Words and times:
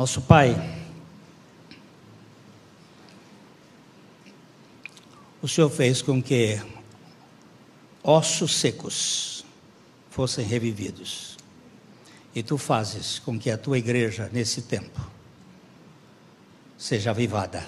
Nosso 0.00 0.22
Pai, 0.22 0.56
o 5.42 5.46
Senhor 5.46 5.68
fez 5.68 6.00
com 6.00 6.22
que 6.22 6.58
ossos 8.02 8.56
secos 8.56 9.44
fossem 10.08 10.42
revividos. 10.42 11.36
E 12.34 12.42
tu 12.42 12.56
fazes 12.56 13.18
com 13.18 13.38
que 13.38 13.50
a 13.50 13.58
tua 13.58 13.76
igreja, 13.76 14.30
nesse 14.32 14.62
tempo, 14.62 15.06
seja 16.78 17.10
avivada. 17.10 17.62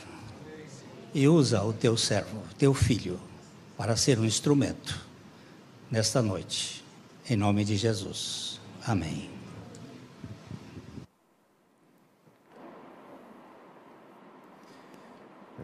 E 1.12 1.28
usa 1.28 1.62
o 1.62 1.74
teu 1.74 1.98
servo, 1.98 2.42
teu 2.56 2.72
filho, 2.72 3.20
para 3.76 3.94
ser 3.94 4.18
um 4.18 4.24
instrumento 4.24 5.06
nesta 5.90 6.22
noite. 6.22 6.82
Em 7.28 7.36
nome 7.36 7.62
de 7.62 7.76
Jesus. 7.76 8.58
Amém. 8.86 9.41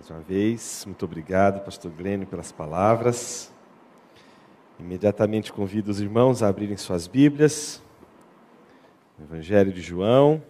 Mais 0.09 0.11
uma 0.11 0.21
vez, 0.21 0.85
muito 0.87 1.05
obrigado, 1.05 1.63
Pastor 1.63 1.91
Glênio, 1.91 2.27
pelas 2.27 2.51
palavras. 2.51 3.53
Imediatamente 4.81 5.53
convido 5.53 5.91
os 5.91 6.01
irmãos 6.01 6.43
a 6.43 6.49
abrirem 6.49 6.79
suas 6.79 7.07
Bíblias. 7.07 7.83
Evangelho 9.21 9.71
de 9.71 9.83
João, 9.83 10.43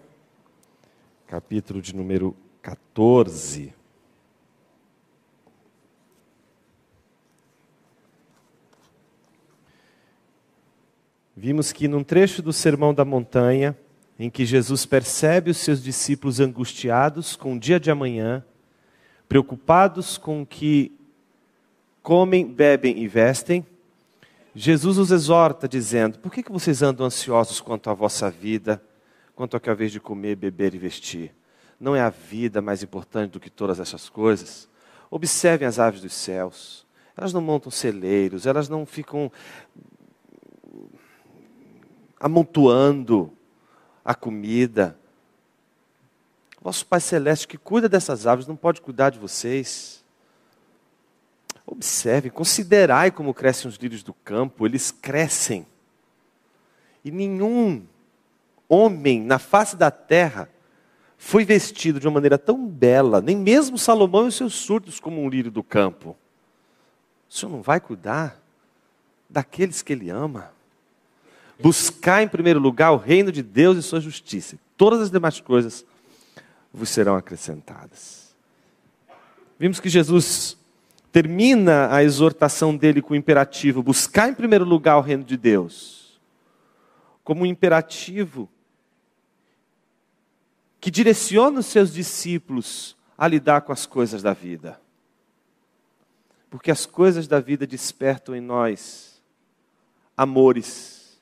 capítulo 1.27 1.83
de 1.83 1.93
número 1.93 2.37
14. 2.63 3.75
Vimos 11.37 11.73
que 11.73 11.89
num 11.89 12.05
trecho 12.05 12.43
do 12.43 12.53
Sermão 12.53 12.95
da 12.95 13.05
Montanha, 13.05 13.77
em 14.21 14.31
que 14.31 14.47
Jesus 14.47 14.87
percebe 14.87 15.51
os 15.51 15.57
seus 15.57 15.83
discípulos 15.83 16.39
angustiados 16.39 17.35
com 17.35 17.55
o 17.55 17.59
dia 17.59 17.81
de 17.81 17.91
amanhã, 17.91 18.45
preocupados 19.29 20.17
com 20.17 20.43
o 20.43 20.47
que 20.47 20.93
comem, 22.03 22.47
bebem 22.47 22.99
e 22.99 23.07
vestem, 23.07 23.67
Jesus 24.55 24.99
os 24.99 25.11
exorta, 25.11 25.69
dizendo: 25.69 26.19
Por 26.19 26.33
que, 26.33 26.43
que 26.43 26.51
vocês 26.51 26.83
andam 26.83 27.07
ansiosos 27.07 27.61
quanto 27.61 27.91
à 27.91 27.95
vossa 27.95 28.31
vida, 28.31 28.83
quanto 29.35 29.57
a 29.57 29.75
vez 29.75 29.93
de 29.93 30.01
comer, 30.01 30.37
beber 30.37 30.75
e 30.75 30.79
vestir? 30.79 31.35
Não 31.79 31.95
é 31.95 32.01
a 32.01 32.11
vida 32.11 32.61
mais 32.61 32.83
importante 32.83 33.33
do 33.33 33.41
que 33.41 33.51
todas 33.51 33.79
essas 33.79 34.09
coisas? 34.09 34.69
Observem 35.11 35.69
as 35.69 35.79
aves 35.79 36.01
dos 36.01 36.13
céus. 36.13 36.87
Elas 37.17 37.33
não 37.33 37.41
montam 37.41 37.71
celeiros, 37.71 38.47
elas 38.47 38.69
não 38.69 38.85
ficam 38.85 39.31
amontoando 42.19 43.33
a 44.05 44.15
comida. 44.15 44.99
Vosso 46.69 46.85
Pai 46.85 47.01
Celeste 47.01 47.49
que 47.49 47.57
cuida 47.57 47.89
dessas 47.89 48.27
aves 48.27 48.47
não 48.47 48.55
pode 48.55 48.83
cuidar 48.83 49.09
de 49.09 49.19
vocês. 49.19 50.05
Observem, 51.65 52.31
considerai 52.31 53.11
como 53.11 53.33
crescem 53.33 53.71
os 53.71 53.77
lírios 53.77 54.03
do 54.03 54.13
campo, 54.13 54.67
eles 54.67 54.91
crescem. 54.91 55.67
E 57.03 57.11
nenhum 57.11 57.87
homem 58.69 59.23
na 59.23 59.39
face 59.39 59.77
da 59.77 59.91
terra 59.91 60.47
foi 61.17 61.43
vestido 61.43 61.99
de 61.99 62.07
uma 62.07 62.13
maneira 62.13 62.37
tão 62.37 62.67
bela, 62.67 63.23
nem 63.23 63.35
mesmo 63.35 63.79
Salomão 63.79 64.27
e 64.27 64.29
os 64.29 64.35
seus 64.35 64.53
surdos 64.53 65.01
como 65.01 65.23
um 65.23 65.29
lírio 65.31 65.51
do 65.51 65.63
campo. 65.63 66.15
O 67.31 67.33
Senhor 67.33 67.51
não 67.51 67.63
vai 67.63 67.81
cuidar 67.81 68.39
daqueles 69.27 69.81
que 69.81 69.95
Ele 69.95 70.11
ama. 70.11 70.51
Buscar 71.59 72.23
em 72.23 72.29
primeiro 72.29 72.61
lugar 72.61 72.93
o 72.93 72.99
reino 72.99 73.33
de 73.33 73.43
Deus 73.43 73.79
e 73.79 73.83
sua 73.83 74.01
justiça. 74.01 74.59
Todas 74.77 75.01
as 75.01 75.11
demais 75.11 75.41
coisas 75.41 75.83
vos 76.73 76.89
serão 76.89 77.17
acrescentadas. 77.17 78.35
Vimos 79.59 79.81
que 79.81 79.89
Jesus 79.89 80.57
termina 81.11 81.93
a 81.93 82.03
exortação 82.03 82.77
dele 82.77 83.03
com 83.03 83.15
o 83.15 83.17
imperativo: 83.17 83.83
buscar 83.83 84.29
em 84.29 84.35
primeiro 84.35 84.65
lugar 84.65 84.97
o 84.99 85.03
reino 85.03 85.25
de 85.25 85.37
Deus, 85.37 86.21
como 87.25 87.43
um 87.43 87.47
imperativo 87.47 88.49
que 90.81 90.91
direciona 90.91 91.61
os 91.61 91.67
seus 91.67 91.93
discípulos 91.93 92.97
a 93.17 93.27
lidar 93.27 93.63
com 93.63 93.73
as 93.73 93.85
coisas 93.85 94.23
da 94.23 94.33
vida. 94.33 94.81
Porque 96.49 96.71
as 96.71 96.87
coisas 96.87 97.27
da 97.27 97.41
vida 97.41 97.67
despertam 97.67 98.35
em 98.35 98.41
nós 98.41 99.21
amores. 100.17 101.21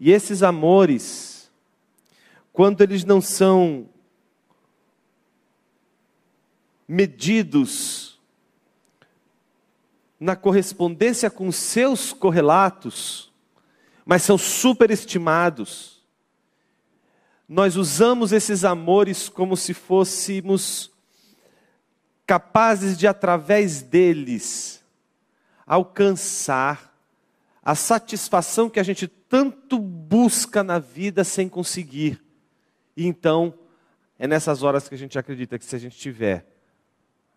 E 0.00 0.10
esses 0.10 0.42
amores, 0.42 1.31
quando 2.52 2.82
eles 2.82 3.04
não 3.04 3.20
são 3.20 3.88
medidos 6.86 8.20
na 10.20 10.36
correspondência 10.36 11.30
com 11.30 11.50
seus 11.50 12.12
correlatos, 12.12 13.32
mas 14.04 14.22
são 14.22 14.36
superestimados. 14.36 16.02
Nós 17.48 17.76
usamos 17.76 18.32
esses 18.32 18.64
amores 18.64 19.28
como 19.28 19.56
se 19.56 19.74
fôssemos 19.74 20.90
capazes 22.26 22.96
de, 22.96 23.06
através 23.06 23.82
deles, 23.82 24.84
alcançar 25.66 26.94
a 27.62 27.74
satisfação 27.74 28.68
que 28.68 28.80
a 28.80 28.82
gente 28.82 29.06
tanto 29.06 29.78
busca 29.78 30.62
na 30.62 30.78
vida 30.78 31.24
sem 31.24 31.48
conseguir. 31.48 32.22
E 32.96 33.06
então, 33.06 33.58
é 34.18 34.26
nessas 34.26 34.62
horas 34.62 34.88
que 34.88 34.94
a 34.94 34.98
gente 34.98 35.18
acredita 35.18 35.58
que 35.58 35.64
se 35.64 35.74
a 35.74 35.78
gente 35.78 35.96
tiver 35.96 36.46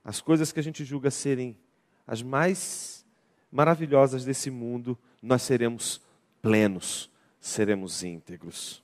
as 0.03 0.21
coisas 0.21 0.51
que 0.51 0.59
a 0.59 0.63
gente 0.63 0.85
julga 0.85 1.09
serem 1.09 1.57
as 2.05 2.21
mais 2.21 3.05
maravilhosas 3.51 4.23
desse 4.23 4.51
mundo, 4.51 4.97
nós 5.21 5.41
seremos 5.41 5.99
plenos, 6.41 7.09
seremos 7.39 8.03
íntegros. 8.03 8.83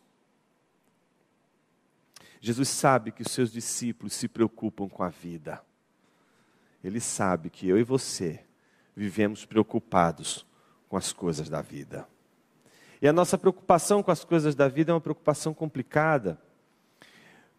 Jesus 2.39 2.69
sabe 2.69 3.11
que 3.11 3.21
os 3.21 3.31
seus 3.31 3.51
discípulos 3.51 4.13
se 4.13 4.27
preocupam 4.27 4.89
com 4.89 5.03
a 5.03 5.09
vida. 5.09 5.61
Ele 6.83 6.99
sabe 6.99 7.51
que 7.51 7.67
eu 7.67 7.77
e 7.77 7.83
você 7.83 8.43
vivemos 8.95 9.45
preocupados 9.45 10.43
com 10.89 10.97
as 10.97 11.13
coisas 11.13 11.47
da 11.49 11.61
vida. 11.61 12.07
E 12.99 13.07
a 13.07 13.13
nossa 13.13 13.37
preocupação 13.37 14.01
com 14.01 14.09
as 14.09 14.25
coisas 14.25 14.55
da 14.55 14.67
vida 14.67 14.91
é 14.91 14.93
uma 14.95 15.01
preocupação 15.01 15.53
complicada 15.53 16.41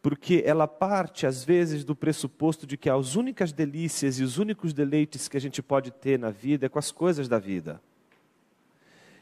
porque 0.02 0.42
ela 0.44 0.66
parte, 0.66 1.26
às 1.28 1.44
vezes, 1.44 1.84
do 1.84 1.94
pressuposto 1.94 2.66
de 2.66 2.76
que 2.76 2.90
as 2.90 3.14
únicas 3.14 3.52
delícias 3.52 4.18
e 4.18 4.24
os 4.24 4.36
únicos 4.36 4.72
deleites 4.72 5.28
que 5.28 5.36
a 5.36 5.40
gente 5.40 5.62
pode 5.62 5.92
ter 5.92 6.18
na 6.18 6.30
vida 6.30 6.66
é 6.66 6.68
com 6.68 6.80
as 6.80 6.90
coisas 6.90 7.28
da 7.28 7.38
vida. 7.38 7.80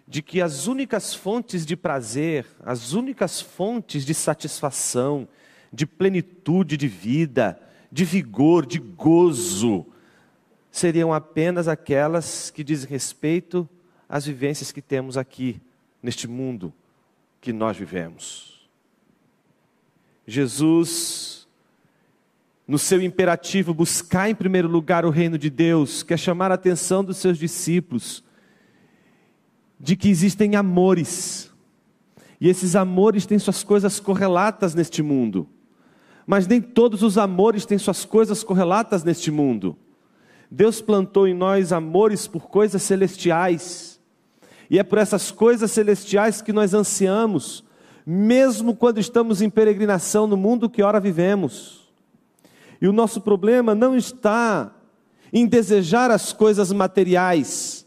De 0.08 0.22
que 0.22 0.40
as 0.40 0.66
únicas 0.66 1.14
fontes 1.14 1.66
de 1.66 1.76
prazer, 1.76 2.46
as 2.64 2.94
únicas 2.94 3.42
fontes 3.42 4.06
de 4.06 4.14
satisfação, 4.14 5.28
de 5.70 5.86
plenitude 5.86 6.78
de 6.78 6.88
vida, 6.88 7.60
de 7.92 8.04
vigor, 8.04 8.64
de 8.64 8.78
gozo, 8.78 9.84
seriam 10.70 11.12
apenas 11.12 11.69
aquelas 11.69 12.50
que 12.50 12.64
dizem 12.64 12.88
respeito 12.88 13.69
às 14.08 14.24
vivências 14.24 14.72
que 14.72 14.80
temos 14.80 15.19
aqui, 15.19 15.60
neste 16.02 16.26
mundo 16.26 16.72
que 17.38 17.52
nós 17.52 17.76
vivemos. 17.76 18.59
Jesus, 20.26 21.49
no 22.67 22.78
seu 22.78 23.02
imperativo, 23.02 23.75
buscar 23.75 24.31
em 24.31 24.34
primeiro 24.34 24.69
lugar 24.69 25.05
o 25.05 25.11
reino 25.11 25.37
de 25.37 25.50
Deus, 25.50 26.02
quer 26.02 26.19
chamar 26.19 26.50
a 26.50 26.55
atenção 26.55 27.02
dos 27.02 27.17
seus 27.17 27.37
discípulos 27.38 28.22
de 29.78 29.96
que 29.96 30.08
existem 30.08 30.56
amores, 30.56 31.50
e 32.40 32.49
esses 32.49 32.76
amores 32.76 33.25
têm 33.25 33.38
suas 33.38 33.64
coisas 33.64 33.99
correlatas 33.99 34.75
neste 34.75 35.02
mundo, 35.02 35.49
mas 36.26 36.46
nem 36.46 36.61
todos 36.61 37.02
os 37.02 37.17
amores 37.17 37.64
têm 37.64 37.78
suas 37.78 38.05
coisas 38.05 38.44
correlatas 38.44 39.02
neste 39.02 39.31
mundo. 39.31 39.76
Deus 40.50 40.81
plantou 40.81 41.26
em 41.26 41.34
nós 41.34 41.72
amores 41.72 42.26
por 42.26 42.49
coisas 42.49 42.82
celestiais, 42.82 43.99
e 44.69 44.78
é 44.78 44.82
por 44.82 44.99
essas 44.99 45.31
coisas 45.31 45.70
celestiais 45.70 46.43
que 46.43 46.52
nós 46.52 46.75
ansiamos 46.75 47.64
mesmo 48.12 48.74
quando 48.74 48.98
estamos 48.98 49.40
em 49.40 49.48
peregrinação 49.48 50.26
no 50.26 50.36
mundo 50.36 50.68
que 50.68 50.82
ora 50.82 50.98
vivemos. 50.98 51.88
E 52.82 52.88
o 52.88 52.92
nosso 52.92 53.20
problema 53.20 53.72
não 53.72 53.96
está 53.96 54.74
em 55.32 55.46
desejar 55.46 56.10
as 56.10 56.32
coisas 56.32 56.72
materiais. 56.72 57.86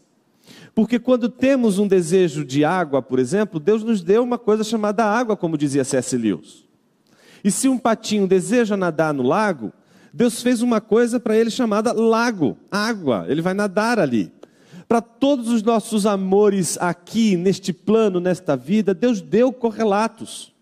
Porque 0.74 0.98
quando 0.98 1.28
temos 1.28 1.78
um 1.78 1.86
desejo 1.86 2.42
de 2.42 2.64
água, 2.64 3.02
por 3.02 3.18
exemplo, 3.18 3.60
Deus 3.60 3.84
nos 3.84 4.00
deu 4.00 4.22
uma 4.22 4.38
coisa 4.38 4.64
chamada 4.64 5.04
água, 5.04 5.36
como 5.36 5.58
dizia 5.58 5.84
C.S. 5.84 6.16
Lewis. 6.16 6.64
E 7.44 7.50
se 7.50 7.68
um 7.68 7.76
patinho 7.76 8.26
deseja 8.26 8.78
nadar 8.78 9.12
no 9.12 9.22
lago, 9.22 9.74
Deus 10.10 10.40
fez 10.40 10.62
uma 10.62 10.80
coisa 10.80 11.20
para 11.20 11.36
ele 11.36 11.50
chamada 11.50 11.92
lago, 11.92 12.56
água. 12.70 13.26
Ele 13.28 13.42
vai 13.42 13.52
nadar 13.52 13.98
ali. 13.98 14.32
Para 14.94 15.02
todos 15.02 15.48
os 15.48 15.60
nossos 15.60 16.06
amores 16.06 16.78
aqui, 16.78 17.36
neste 17.36 17.72
plano, 17.72 18.20
nesta 18.20 18.56
vida, 18.56 18.94
Deus 18.94 19.20
deu 19.20 19.52
correlatos. 19.52 20.54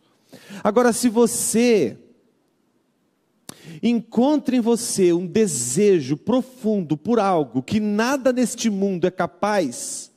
Agora, 0.65 0.91
se 0.91 1.11
você 1.11 1.99
encontra 3.83 4.57
em 4.57 4.61
você 4.61 5.13
um 5.13 5.27
desejo 5.27 6.17
profundo 6.17 6.97
por 6.97 7.21
algo 7.21 7.63
que 7.63 7.79
nada 7.79 8.33
neste 8.33 8.71
mundo 8.71 9.07
é 9.07 9.11
capaz 9.11 10.11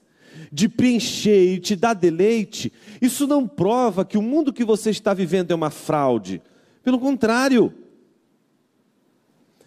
de 0.50 0.70
preencher 0.70 1.54
e 1.54 1.60
te 1.60 1.76
dar 1.76 1.94
deleite, 1.94 2.72
isso 3.02 3.28
não 3.28 3.46
prova 3.46 4.06
que 4.06 4.18
o 4.18 4.22
mundo 4.22 4.54
que 4.54 4.64
você 4.64 4.92
está 4.92 5.14
vivendo 5.14 5.52
é 5.52 5.56
uma 5.56 5.70
fraude. 5.70 6.42
Pelo 6.82 7.00
contrário, 7.00 7.74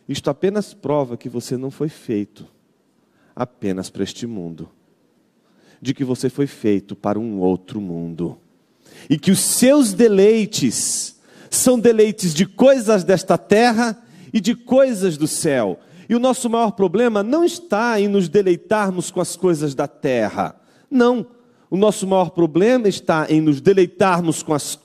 isto 0.09 0.31
apenas 0.31 0.73
prova 0.73 1.19
que 1.19 1.29
você 1.29 1.55
não 1.55 1.71
foi 1.71 1.91
feito 1.91 2.57
apenas 3.39 3.89
para 3.89 4.03
este 4.03 4.27
mundo, 4.27 4.69
de 5.81 5.95
que 5.95 6.03
você 6.03 6.29
foi 6.29 6.49
feito 6.49 6.97
para 6.97 7.21
um 7.21 7.39
outro 7.39 7.81
mundo, 7.81 8.37
e 9.09 9.17
que 9.17 9.31
os 9.31 9.39
seus 9.39 9.93
deleites 9.93 11.17
são 11.49 11.79
deleites 11.79 12.35
de 12.35 12.45
coisas 12.45 13.05
desta 13.05 13.39
terra 13.39 13.97
e 14.33 14.41
de 14.41 14.57
coisas 14.57 15.17
do 15.17 15.29
céu. 15.29 15.79
E 16.09 16.17
o 16.17 16.19
nosso 16.19 16.51
maior 16.51 16.73
problema 16.73 17.23
não 17.23 17.45
está 17.45 18.01
em 18.01 18.09
nos 18.09 18.29
deleitarmos 18.29 19.09
com 19.09 19.21
as 19.21 19.37
coisas 19.37 19.73
da 19.73 19.87
terra. 19.87 20.61
Não. 20.91 21.25
O 21.71 21.77
nosso 21.77 22.09
maior 22.09 22.31
problema 22.31 22.89
está 22.89 23.27
em 23.29 23.41
nos 23.41 23.61
deleitarmos 23.61 24.43
com 24.43 24.53
as, 24.53 24.79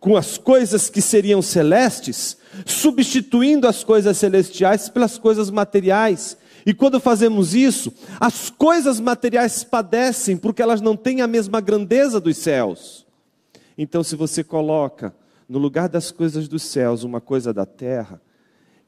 com 0.00 0.16
as 0.16 0.38
coisas 0.38 0.90
que 0.90 1.00
seriam 1.00 1.40
celestes, 1.40 2.36
substituindo 2.66 3.68
as 3.68 3.84
coisas 3.84 4.16
celestiais 4.16 4.88
pelas 4.88 5.18
coisas 5.18 5.50
materiais. 5.50 6.36
E 6.64 6.72
quando 6.72 7.00
fazemos 7.00 7.54
isso, 7.54 7.92
as 8.20 8.50
coisas 8.50 9.00
materiais 9.00 9.64
padecem 9.64 10.36
porque 10.36 10.62
elas 10.62 10.80
não 10.80 10.96
têm 10.96 11.20
a 11.20 11.26
mesma 11.26 11.60
grandeza 11.60 12.20
dos 12.20 12.36
céus. 12.36 13.06
Então, 13.76 14.02
se 14.02 14.14
você 14.14 14.44
coloca 14.44 15.14
no 15.48 15.58
lugar 15.58 15.88
das 15.88 16.10
coisas 16.10 16.48
dos 16.48 16.62
céus 16.62 17.02
uma 17.04 17.20
coisa 17.20 17.52
da 17.52 17.66
terra, 17.66 18.20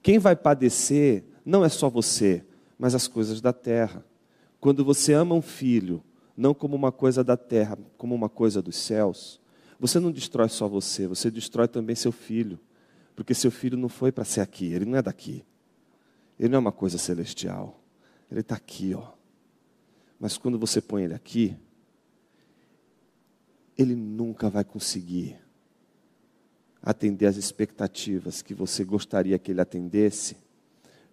quem 0.02 0.18
vai 0.18 0.36
padecer 0.36 1.24
não 1.44 1.64
é 1.64 1.68
só 1.68 1.88
você, 1.88 2.44
mas 2.78 2.94
as 2.94 3.08
coisas 3.08 3.40
da 3.40 3.52
terra. 3.52 4.04
Quando 4.60 4.84
você 4.84 5.12
ama 5.12 5.34
um 5.34 5.42
filho, 5.42 6.02
não 6.36 6.54
como 6.54 6.76
uma 6.76 6.92
coisa 6.92 7.24
da 7.24 7.36
terra, 7.36 7.78
como 7.96 8.14
uma 8.14 8.28
coisa 8.28 8.62
dos 8.62 8.76
céus, 8.76 9.40
você 9.78 9.98
não 9.98 10.10
destrói 10.12 10.48
só 10.48 10.68
você, 10.68 11.06
você 11.06 11.30
destrói 11.30 11.68
também 11.68 11.96
seu 11.96 12.12
filho. 12.12 12.58
Porque 13.16 13.34
seu 13.34 13.50
filho 13.50 13.76
não 13.76 13.88
foi 13.88 14.10
para 14.10 14.24
ser 14.24 14.40
aqui, 14.40 14.72
ele 14.72 14.84
não 14.84 14.98
é 14.98 15.02
daqui. 15.02 15.44
Ele 16.38 16.48
não 16.48 16.56
é 16.56 16.60
uma 16.60 16.72
coisa 16.72 16.98
celestial. 16.98 17.80
Ele 18.30 18.40
está 18.40 18.56
aqui, 18.56 18.94
ó. 18.94 19.12
Mas 20.18 20.38
quando 20.38 20.58
você 20.58 20.80
põe 20.80 21.04
ele 21.04 21.14
aqui, 21.14 21.56
ele 23.76 23.94
nunca 23.94 24.48
vai 24.48 24.64
conseguir 24.64 25.36
atender 26.82 27.26
às 27.26 27.36
expectativas 27.36 28.42
que 28.42 28.54
você 28.54 28.84
gostaria 28.84 29.38
que 29.38 29.50
ele 29.50 29.60
atendesse, 29.60 30.36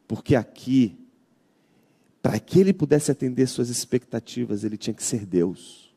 porque 0.08 0.36
aqui, 0.36 0.98
para 2.22 2.40
que 2.40 2.60
ele 2.60 2.74
pudesse 2.74 3.10
atender 3.10 3.48
suas 3.48 3.70
expectativas, 3.70 4.64
ele 4.64 4.78
tinha 4.78 4.94
que 4.94 5.04
ser 5.04 5.26
Deus. 5.26 5.96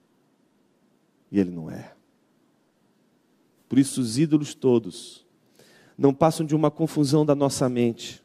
E 1.30 1.40
ele 1.40 1.50
não 1.50 1.68
é. 1.70 1.94
Por 3.68 3.78
isso, 3.78 4.00
os 4.00 4.18
ídolos 4.18 4.54
todos 4.54 5.26
não 5.98 6.14
passam 6.14 6.46
de 6.46 6.54
uma 6.54 6.70
confusão 6.70 7.26
da 7.26 7.34
nossa 7.34 7.68
mente, 7.68 8.23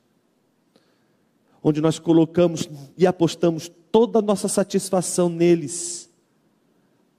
onde 1.64 1.82
nós 1.82 2.00
colocamos 2.00 2.70
e 2.98 3.06
apostamos 3.06 3.72
toda 3.92 4.20
a 4.20 4.22
nossa 4.22 4.48
satisfação 4.48 5.30
neles, 5.30 6.10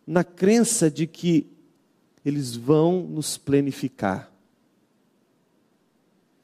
na 0.07 0.25
crença 0.25 0.91
de 0.91 1.07
que 1.07 1.47
eles 2.25 2.55
vão 2.55 3.03
nos 3.03 3.37
plenificar. 3.37 4.31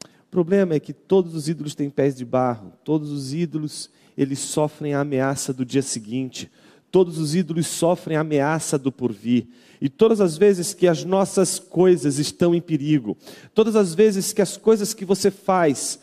O 0.03 0.31
problema 0.31 0.75
é 0.75 0.81
que 0.81 0.93
todos 0.93 1.35
os 1.35 1.49
ídolos 1.49 1.75
têm 1.75 1.89
pés 1.89 2.15
de 2.17 2.25
barro, 2.25 2.73
todos 2.85 3.11
os 3.11 3.33
ídolos 3.33 3.91
eles 4.17 4.39
sofrem 4.39 4.95
a 4.95 5.01
ameaça 5.01 5.53
do 5.53 5.65
dia 5.65 5.83
seguinte, 5.83 6.51
todos 6.91 7.19
os 7.19 7.35
ídolos 7.35 7.67
sofrem 7.67 8.17
a 8.17 8.21
ameaça 8.21 8.79
do 8.79 8.91
porvir. 8.91 9.47
E 9.81 9.89
todas 9.89 10.21
as 10.21 10.39
vezes 10.39 10.73
que 10.73 10.89
as 10.89 11.05
nossas 11.05 11.59
coisas 11.59 12.19
estão 12.19 12.55
em 12.55 12.61
perigo, 12.61 13.17
todas 13.55 13.77
as 13.77 13.95
vezes 13.95 14.33
que 14.33 14.41
as 14.41 14.57
coisas 14.57 14.95
que 14.95 15.05
você 15.05 15.31
faz 15.31 15.99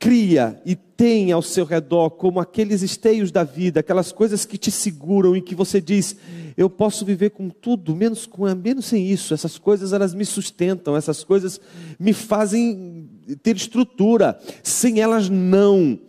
cria 0.00 0.60
e 0.64 0.74
tem 0.74 1.30
ao 1.30 1.42
seu 1.42 1.66
redor, 1.66 2.10
como 2.10 2.40
aqueles 2.40 2.80
esteios 2.80 3.30
da 3.30 3.44
vida, 3.44 3.80
aquelas 3.80 4.10
coisas 4.10 4.46
que 4.46 4.56
te 4.56 4.70
seguram 4.70 5.36
e 5.36 5.42
que 5.42 5.54
você 5.54 5.78
diz: 5.78 6.16
eu 6.56 6.70
posso 6.70 7.04
viver 7.04 7.30
com 7.30 7.50
tudo, 7.50 7.94
menos 7.94 8.26
com 8.26 8.52
menos 8.54 8.86
sem 8.86 9.06
isso. 9.06 9.34
Essas 9.34 9.58
coisas 9.58 9.92
elas 9.92 10.14
me 10.14 10.24
sustentam, 10.24 10.96
essas 10.96 11.22
coisas 11.22 11.60
me 11.98 12.14
fazem 12.14 13.08
ter 13.42 13.54
estrutura. 13.54 14.40
Sem 14.62 15.00
elas 15.00 15.28
não. 15.28 16.00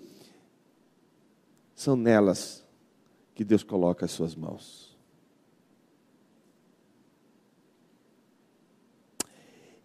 São 1.76 1.96
nelas 1.96 2.64
que 3.36 3.44
Deus 3.44 3.64
coloca 3.64 4.06
as 4.06 4.12
suas 4.12 4.36
mãos. 4.36 4.98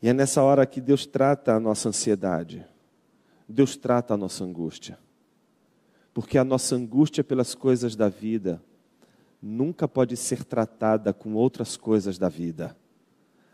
E 0.00 0.08
é 0.08 0.12
nessa 0.12 0.42
hora 0.42 0.64
que 0.66 0.80
Deus 0.80 1.06
trata 1.06 1.54
a 1.54 1.60
nossa 1.60 1.88
ansiedade. 1.88 2.64
Deus 3.48 3.76
trata 3.76 4.14
a 4.14 4.16
nossa 4.16 4.44
angústia. 4.44 4.98
Porque 6.12 6.38
a 6.38 6.44
nossa 6.44 6.74
angústia 6.74 7.22
pelas 7.22 7.54
coisas 7.54 7.94
da 7.94 8.08
vida 8.08 8.62
nunca 9.40 9.86
pode 9.86 10.16
ser 10.16 10.44
tratada 10.44 11.12
com 11.12 11.34
outras 11.34 11.76
coisas 11.76 12.18
da 12.18 12.28
vida. 12.28 12.76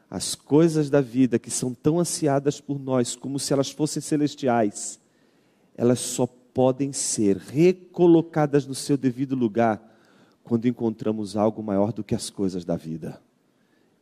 As 0.08 0.34
coisas 0.34 0.88
da 0.88 1.00
vida 1.00 1.38
que 1.38 1.50
são 1.50 1.74
tão 1.74 1.98
ansiadas 1.98 2.60
por 2.60 2.78
nós 2.78 3.16
como 3.16 3.38
se 3.38 3.52
elas 3.52 3.70
fossem 3.70 4.00
celestiais, 4.00 5.00
elas 5.76 5.98
só 5.98 6.26
podem 6.26 6.92
ser 6.92 7.36
recolocadas 7.36 8.66
no 8.66 8.74
seu 8.74 8.96
devido 8.96 9.34
lugar 9.34 9.90
quando 10.44 10.68
encontramos 10.68 11.36
algo 11.36 11.62
maior 11.62 11.92
do 11.92 12.04
que 12.04 12.14
as 12.14 12.28
coisas 12.28 12.64
da 12.64 12.76
vida. 12.76 13.20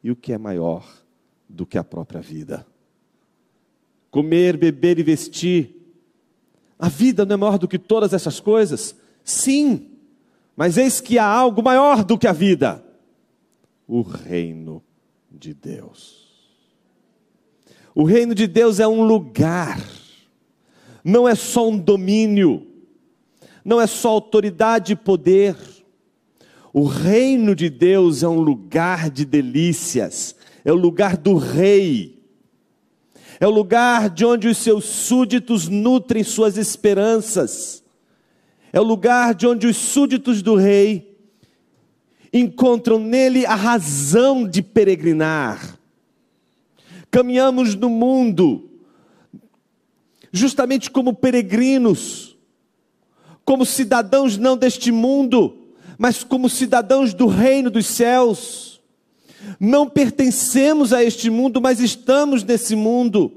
E 0.03 0.11
o 0.11 0.17
que 0.17 0.33
é 0.33 0.39
maior 0.39 0.87
do 1.49 1.67
que 1.67 1.79
a 1.79 1.85
própria 1.85 2.21
vida? 2.21 2.67
Comer, 4.11 4.56
beber 4.56 4.99
e 4.99 5.03
vestir. 5.03 5.80
A 6.81 6.89
vida 6.89 7.27
não 7.27 7.34
é 7.34 7.37
maior 7.37 7.58
do 7.58 7.69
que 7.69 7.79
todas 7.79 8.15
essas 8.15 8.41
coisas? 8.41 8.96
Sim. 9.22 9.91
Mas 10.56 10.79
eis 10.79 10.99
que 10.99 11.19
há 11.19 11.27
algo 11.27 11.63
maior 11.63 12.03
do 12.03 12.17
que 12.17 12.27
a 12.27 12.32
vida: 12.32 12.82
o 13.87 14.01
reino 14.01 14.82
de 15.31 15.53
Deus. 15.53 16.20
O 17.94 18.05
reino 18.05 18.34
de 18.34 18.46
Deus 18.46 18.81
é 18.81 18.89
um 18.89 19.03
lugar, 19.03 19.84
não 21.05 21.29
é 21.29 21.34
só 21.34 21.69
um 21.69 21.77
domínio, 21.77 22.67
não 23.65 23.81
é 23.81 23.87
só 23.87 24.10
autoridade 24.10 24.93
e 24.94 24.96
poder. 24.96 25.56
O 26.72 26.84
reino 26.84 27.55
de 27.55 27.69
Deus 27.69 28.22
é 28.22 28.29
um 28.29 28.41
lugar 28.41 29.10
de 29.10 29.25
delícias, 29.25 30.37
é 30.65 30.72
o 30.72 30.77
lugar 30.77 31.17
do 31.17 31.37
rei, 31.37 32.19
é 33.41 33.47
o 33.47 33.51
lugar 33.51 34.11
de 34.11 34.25
onde 34.25 34.47
os 34.47 34.59
seus 34.59 34.85
súditos 34.85 35.67
nutrem 35.67 36.23
suas 36.23 36.56
esperanças 36.56 37.81
é 38.73 38.81
o 38.81 38.85
lugar 38.85 39.35
de 39.35 39.47
onde 39.47 39.67
os 39.67 39.77
súditos 39.77 40.43
do 40.43 40.55
rei 40.55 41.19
encontram 42.32 42.99
nele 42.99 43.44
a 43.44 43.56
razão 43.56 44.49
de 44.49 44.63
peregrinar. 44.63 45.77
Caminhamos 47.11 47.75
no 47.75 47.89
mundo 47.89 48.70
justamente 50.32 50.89
como 50.89 51.13
peregrinos, 51.13 52.37
como 53.44 53.67
cidadãos 53.67 54.39
não 54.39 54.56
deste 54.56 54.93
mundo, 54.93 55.59
mas 55.99 56.23
como 56.23 56.49
cidadãos 56.49 57.13
do 57.13 57.27
reino 57.27 57.69
dos 57.69 57.87
céus. 57.87 58.69
Não 59.59 59.89
pertencemos 59.89 60.93
a 60.93 61.03
este 61.03 61.31
mundo, 61.31 61.61
mas 61.61 61.81
estamos 61.81 62.43
nesse 62.43 62.75
mundo. 62.75 63.32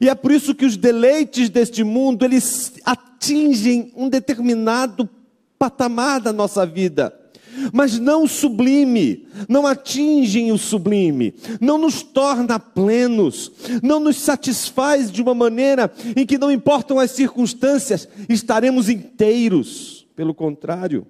E 0.00 0.08
é 0.08 0.14
por 0.14 0.32
isso 0.32 0.54
que 0.54 0.64
os 0.64 0.76
deleites 0.76 1.48
deste 1.48 1.84
mundo, 1.84 2.24
eles 2.24 2.72
atingem 2.84 3.92
um 3.96 4.08
determinado 4.08 5.08
patamar 5.58 6.20
da 6.20 6.32
nossa 6.32 6.66
vida, 6.66 7.14
mas 7.72 7.98
não 7.98 8.24
o 8.24 8.28
sublime, 8.28 9.28
não 9.48 9.66
atingem 9.66 10.50
o 10.50 10.58
sublime, 10.58 11.34
não 11.60 11.78
nos 11.78 12.02
torna 12.02 12.58
plenos, 12.58 13.52
não 13.82 14.00
nos 14.00 14.16
satisfaz 14.16 15.10
de 15.10 15.22
uma 15.22 15.34
maneira 15.34 15.92
em 16.16 16.26
que 16.26 16.38
não 16.38 16.50
importam 16.50 16.98
as 16.98 17.12
circunstâncias, 17.12 18.08
estaremos 18.28 18.88
inteiros. 18.88 20.06
Pelo 20.16 20.34
contrário, 20.34 21.06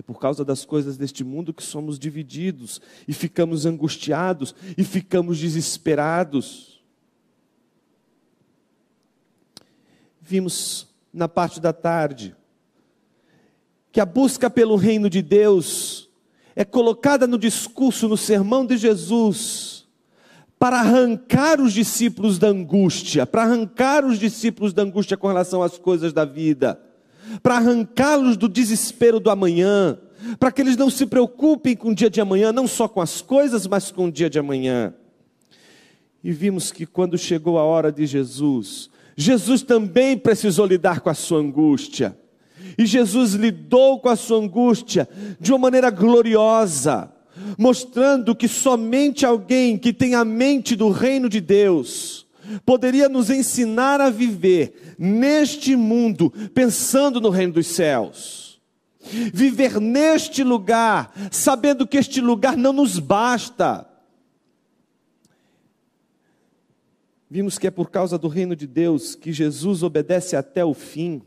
é 0.00 0.02
por 0.02 0.18
causa 0.18 0.42
das 0.42 0.64
coisas 0.64 0.96
deste 0.96 1.22
mundo 1.22 1.52
que 1.52 1.62
somos 1.62 1.98
divididos 1.98 2.80
e 3.06 3.12
ficamos 3.12 3.66
angustiados 3.66 4.54
e 4.78 4.82
ficamos 4.82 5.38
desesperados. 5.38 6.82
Vimos 10.18 10.88
na 11.12 11.28
parte 11.28 11.60
da 11.60 11.70
tarde, 11.70 12.34
que 13.92 14.00
a 14.00 14.06
busca 14.06 14.48
pelo 14.48 14.74
reino 14.74 15.10
de 15.10 15.20
Deus 15.20 16.08
é 16.56 16.64
colocada 16.64 17.26
no 17.26 17.36
discurso, 17.38 18.08
no 18.08 18.16
sermão 18.16 18.64
de 18.64 18.78
Jesus, 18.78 19.86
para 20.58 20.80
arrancar 20.80 21.60
os 21.60 21.74
discípulos 21.74 22.38
da 22.38 22.48
angústia, 22.48 23.26
para 23.26 23.42
arrancar 23.42 24.06
os 24.06 24.18
discípulos 24.18 24.72
da 24.72 24.82
angústia 24.82 25.18
com 25.18 25.28
relação 25.28 25.62
às 25.62 25.76
coisas 25.76 26.10
da 26.10 26.24
vida, 26.24 26.80
para 27.42 27.56
arrancá-los 27.56 28.36
do 28.36 28.48
desespero 28.48 29.20
do 29.20 29.30
amanhã, 29.30 29.98
para 30.38 30.52
que 30.52 30.60
eles 30.60 30.76
não 30.76 30.90
se 30.90 31.06
preocupem 31.06 31.76
com 31.76 31.90
o 31.90 31.94
dia 31.94 32.10
de 32.10 32.20
amanhã, 32.20 32.52
não 32.52 32.66
só 32.66 32.86
com 32.88 33.00
as 33.00 33.20
coisas, 33.20 33.66
mas 33.66 33.90
com 33.90 34.06
o 34.06 34.12
dia 34.12 34.28
de 34.28 34.38
amanhã. 34.38 34.94
E 36.22 36.30
vimos 36.32 36.70
que 36.70 36.84
quando 36.84 37.16
chegou 37.16 37.58
a 37.58 37.64
hora 37.64 37.90
de 37.90 38.06
Jesus, 38.06 38.90
Jesus 39.16 39.62
também 39.62 40.16
precisou 40.16 40.66
lidar 40.66 41.00
com 41.00 41.08
a 41.08 41.14
sua 41.14 41.40
angústia. 41.40 42.16
E 42.76 42.84
Jesus 42.84 43.32
lidou 43.32 43.98
com 44.00 44.08
a 44.08 44.16
sua 44.16 44.38
angústia 44.38 45.08
de 45.40 45.52
uma 45.52 45.58
maneira 45.58 45.90
gloriosa, 45.90 47.10
mostrando 47.58 48.34
que 48.34 48.46
somente 48.46 49.24
alguém 49.24 49.78
que 49.78 49.92
tem 49.92 50.14
a 50.14 50.24
mente 50.24 50.76
do 50.76 50.90
reino 50.90 51.28
de 51.28 51.40
Deus 51.40 52.26
poderia 52.64 53.08
nos 53.08 53.30
ensinar 53.30 54.00
a 54.00 54.10
viver 54.10 54.96
neste 54.98 55.76
mundo 55.76 56.30
pensando 56.54 57.20
no 57.20 57.30
reino 57.30 57.54
dos 57.54 57.66
céus. 57.66 58.60
Viver 59.32 59.80
neste 59.80 60.44
lugar, 60.44 61.12
sabendo 61.30 61.86
que 61.86 61.96
este 61.96 62.20
lugar 62.20 62.56
não 62.56 62.72
nos 62.72 62.98
basta. 62.98 63.86
Vimos 67.30 67.58
que 67.58 67.66
é 67.66 67.70
por 67.70 67.90
causa 67.90 68.18
do 68.18 68.28
reino 68.28 68.54
de 68.54 68.66
Deus 68.66 69.14
que 69.14 69.32
Jesus 69.32 69.82
obedece 69.82 70.36
até 70.36 70.64
o 70.64 70.74
fim 70.74 71.22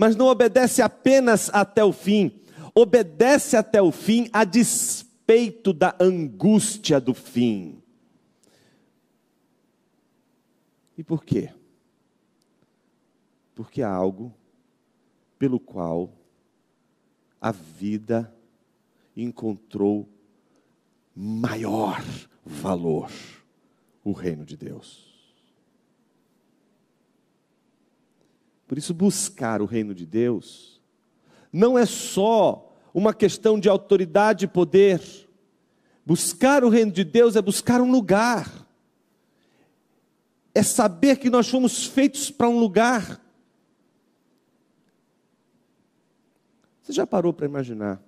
mas 0.00 0.16
não 0.16 0.28
obedece 0.28 0.80
apenas 0.80 1.50
até 1.52 1.84
o 1.84 1.92
fim, 1.92 2.32
obedece 2.74 3.54
até 3.54 3.82
o 3.82 3.92
fim 3.92 4.30
a 4.32 4.44
despeito 4.44 5.74
da 5.74 5.94
angústia 6.00 6.98
do 6.98 7.12
fim. 7.12 7.79
E 11.00 11.02
por 11.02 11.24
quê? 11.24 11.48
Porque 13.54 13.80
há 13.80 13.90
algo 13.90 14.34
pelo 15.38 15.58
qual 15.58 16.12
a 17.40 17.50
vida 17.50 18.30
encontrou 19.16 20.06
maior 21.16 22.04
valor 22.44 23.10
o 24.04 24.12
reino 24.12 24.44
de 24.44 24.58
Deus. 24.58 25.08
Por 28.68 28.76
isso, 28.76 28.92
buscar 28.92 29.62
o 29.62 29.64
reino 29.64 29.94
de 29.94 30.04
Deus 30.04 30.82
não 31.50 31.78
é 31.78 31.86
só 31.86 32.76
uma 32.92 33.14
questão 33.14 33.58
de 33.58 33.70
autoridade 33.70 34.44
e 34.44 34.48
poder. 34.48 35.00
Buscar 36.04 36.62
o 36.62 36.68
reino 36.68 36.92
de 36.92 37.04
Deus 37.04 37.36
é 37.36 37.40
buscar 37.40 37.80
um 37.80 37.90
lugar. 37.90 38.68
É 40.60 40.62
saber 40.62 41.16
que 41.16 41.30
nós 41.30 41.48
fomos 41.48 41.86
feitos 41.86 42.30
para 42.30 42.46
um 42.46 42.58
lugar. 42.58 43.18
Você 46.82 46.92
já 46.92 47.06
parou 47.06 47.32
para 47.32 47.46
imaginar 47.46 48.02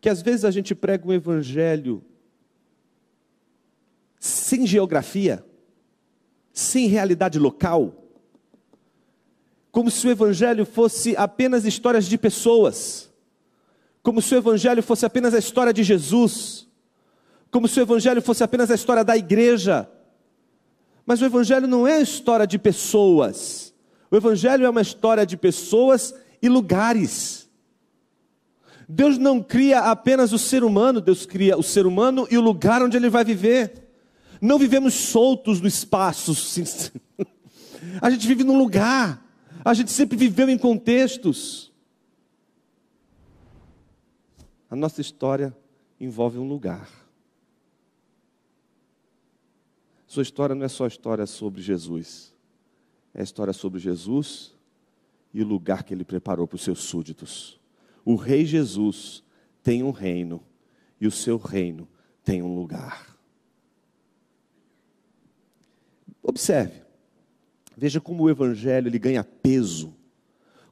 que 0.00 0.08
às 0.08 0.20
vezes 0.20 0.44
a 0.44 0.50
gente 0.50 0.74
prega 0.74 1.06
um 1.06 1.12
evangelho 1.12 2.04
sem 4.18 4.66
geografia, 4.66 5.44
sem 6.52 6.86
realidade 6.86 7.38
local? 7.38 8.02
como 9.72 9.90
se 9.90 10.06
o 10.06 10.10
Evangelho 10.10 10.66
fosse 10.66 11.16
apenas 11.16 11.64
histórias 11.64 12.04
de 12.04 12.18
pessoas, 12.18 13.10
como 14.02 14.20
se 14.20 14.34
o 14.34 14.36
Evangelho 14.36 14.82
fosse 14.82 15.06
apenas 15.06 15.32
a 15.32 15.38
história 15.38 15.72
de 15.72 15.82
Jesus, 15.82 16.68
como 17.50 17.66
se 17.66 17.80
o 17.80 17.82
Evangelho 17.82 18.20
fosse 18.20 18.44
apenas 18.44 18.70
a 18.70 18.74
história 18.74 19.02
da 19.02 19.16
igreja. 19.16 19.88
Mas 21.04 21.20
o 21.20 21.24
Evangelho 21.24 21.66
não 21.66 21.86
é 21.86 22.00
história 22.00 22.46
de 22.46 22.58
pessoas, 22.58 23.74
o 24.10 24.16
Evangelho 24.16 24.66
é 24.66 24.70
uma 24.70 24.82
história 24.82 25.24
de 25.24 25.36
pessoas 25.36 26.14
e 26.40 26.48
lugares. 26.48 27.50
Deus 28.88 29.16
não 29.16 29.42
cria 29.42 29.80
apenas 29.80 30.32
o 30.32 30.38
ser 30.38 30.62
humano, 30.62 31.00
Deus 31.00 31.24
cria 31.24 31.56
o 31.56 31.62
ser 31.62 31.86
humano 31.86 32.26
e 32.30 32.36
o 32.36 32.42
lugar 32.42 32.82
onde 32.82 32.96
ele 32.96 33.08
vai 33.08 33.24
viver. 33.24 33.88
Não 34.40 34.58
vivemos 34.58 34.92
soltos 34.92 35.60
no 35.60 35.68
espaço, 35.68 36.34
a 38.02 38.10
gente 38.10 38.26
vive 38.26 38.44
num 38.44 38.58
lugar. 38.58 39.22
A 39.64 39.74
gente 39.74 39.92
sempre 39.92 40.16
viveu 40.16 40.48
em 40.48 40.58
contextos. 40.58 41.72
A 44.68 44.74
nossa 44.74 45.00
história 45.00 45.56
envolve 46.00 46.38
um 46.38 46.48
lugar. 46.48 47.01
Sua 50.12 50.22
história 50.22 50.54
não 50.54 50.62
é 50.62 50.68
só 50.68 50.86
história 50.86 51.24
sobre 51.24 51.62
Jesus, 51.62 52.34
é 53.14 53.22
história 53.22 53.54
sobre 53.54 53.80
Jesus 53.80 54.54
e 55.32 55.42
o 55.42 55.46
lugar 55.46 55.84
que 55.84 55.94
ele 55.94 56.04
preparou 56.04 56.46
para 56.46 56.56
os 56.56 56.62
seus 56.62 56.80
súditos. 56.80 57.58
O 58.04 58.14
Rei 58.14 58.44
Jesus 58.44 59.24
tem 59.62 59.82
um 59.82 59.90
reino 59.90 60.44
e 61.00 61.06
o 61.06 61.10
seu 61.10 61.38
reino 61.38 61.88
tem 62.22 62.42
um 62.42 62.54
lugar. 62.54 63.16
Observe, 66.22 66.82
Veja 67.74 67.98
como 67.98 68.24
o 68.24 68.28
evangelho 68.28 68.88
ele 68.88 68.98
ganha 68.98 69.24
peso. 69.24 69.94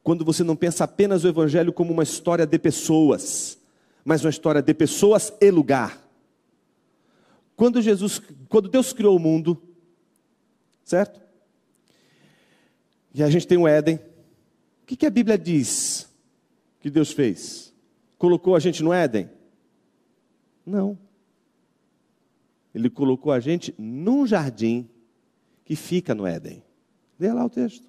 Quando 0.03 0.23
você 0.23 0.45
não 0.45 0.55
pensa 0.55 0.85
apenas 0.85 1.25
o 1.25 1.29
evangelho 1.29 1.73
como 1.73 1.95
uma 1.95 2.03
história 2.03 2.47
de 2.47 2.59
pessoas, 2.59 3.59
mas 4.05 4.23
uma 4.23 4.29
história 4.29 4.61
de 4.61 4.75
pessoas 4.75 5.33
e 5.41 5.51
lugar. 5.51 6.00
Quando 7.61 7.83
Jesus, 7.83 8.23
quando 8.49 8.71
Deus 8.71 8.90
criou 8.90 9.14
o 9.14 9.19
mundo, 9.19 9.62
certo? 10.83 11.21
E 13.12 13.23
a 13.23 13.29
gente 13.29 13.47
tem 13.47 13.59
o 13.59 13.69
Éden. 13.69 13.97
O 13.97 14.87
que, 14.87 14.97
que 14.97 15.05
a 15.05 15.11
Bíblia 15.11 15.37
diz 15.37 16.11
que 16.81 16.88
Deus 16.88 17.12
fez? 17.12 17.75
Colocou 18.17 18.57
a 18.57 18.61
gente 18.61 18.83
no 18.83 18.95
Éden? 18.95 19.29
Não. 20.64 20.99
Ele 22.75 22.88
colocou 22.88 23.31
a 23.31 23.40
gente 23.40 23.75
num 23.76 24.26
jardim 24.26 24.88
que 25.62 25.76
fica 25.76 26.14
no 26.14 26.26
Éden. 26.26 26.64
Leia 27.19 27.35
lá 27.35 27.45
o 27.45 27.50
texto. 27.50 27.87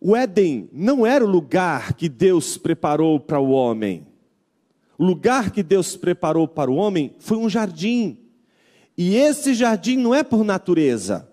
O 0.00 0.16
Éden 0.16 0.68
não 0.72 1.06
era 1.06 1.24
o 1.24 1.30
lugar 1.30 1.92
que 1.92 2.08
Deus 2.08 2.58
preparou 2.58 3.20
para 3.20 3.38
o 3.38 3.50
homem. 3.50 4.11
Lugar 5.02 5.50
que 5.50 5.64
Deus 5.64 5.96
preparou 5.96 6.46
para 6.46 6.70
o 6.70 6.76
homem 6.76 7.12
foi 7.18 7.36
um 7.36 7.50
jardim. 7.50 8.18
E 8.96 9.16
esse 9.16 9.52
jardim 9.52 9.96
não 9.96 10.14
é 10.14 10.22
por 10.22 10.44
natureza. 10.44 11.28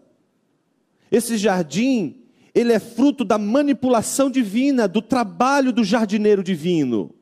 Esse 1.12 1.38
jardim, 1.38 2.20
ele 2.56 2.74
é 2.74 2.80
fruto 2.80 3.24
da 3.24 3.38
manipulação 3.38 4.32
divina, 4.32 4.88
do 4.88 5.04
trabalho 5.04 5.72
do 5.72 5.84
jardineiro 5.84 6.44
divino. 6.44 7.14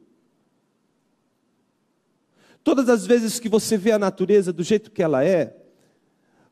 Todas 2.64 2.88
as 2.88 3.06
vezes 3.06 3.42
que 3.42 3.50
você 3.50 3.78
vê 3.78 3.92
a 3.92 4.00
natureza 4.00 4.54
do 4.54 4.64
jeito 4.64 4.90
que 4.90 5.04
ela 5.04 5.26
é, 5.26 5.54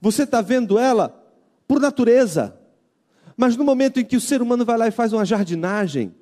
você 0.02 0.24
está 0.24 0.42
vendo 0.42 0.78
ela 0.78 1.10
por 1.66 1.80
natureza. 1.80 2.60
Mas 3.38 3.56
no 3.56 3.64
momento 3.64 4.02
em 4.02 4.04
que 4.04 4.18
o 4.18 4.22
ser 4.22 4.42
humano 4.42 4.66
vai 4.66 4.78
lá 4.78 4.90
e 4.90 4.92
faz 4.92 5.14
uma 5.14 5.24
jardinagem, 5.24 6.14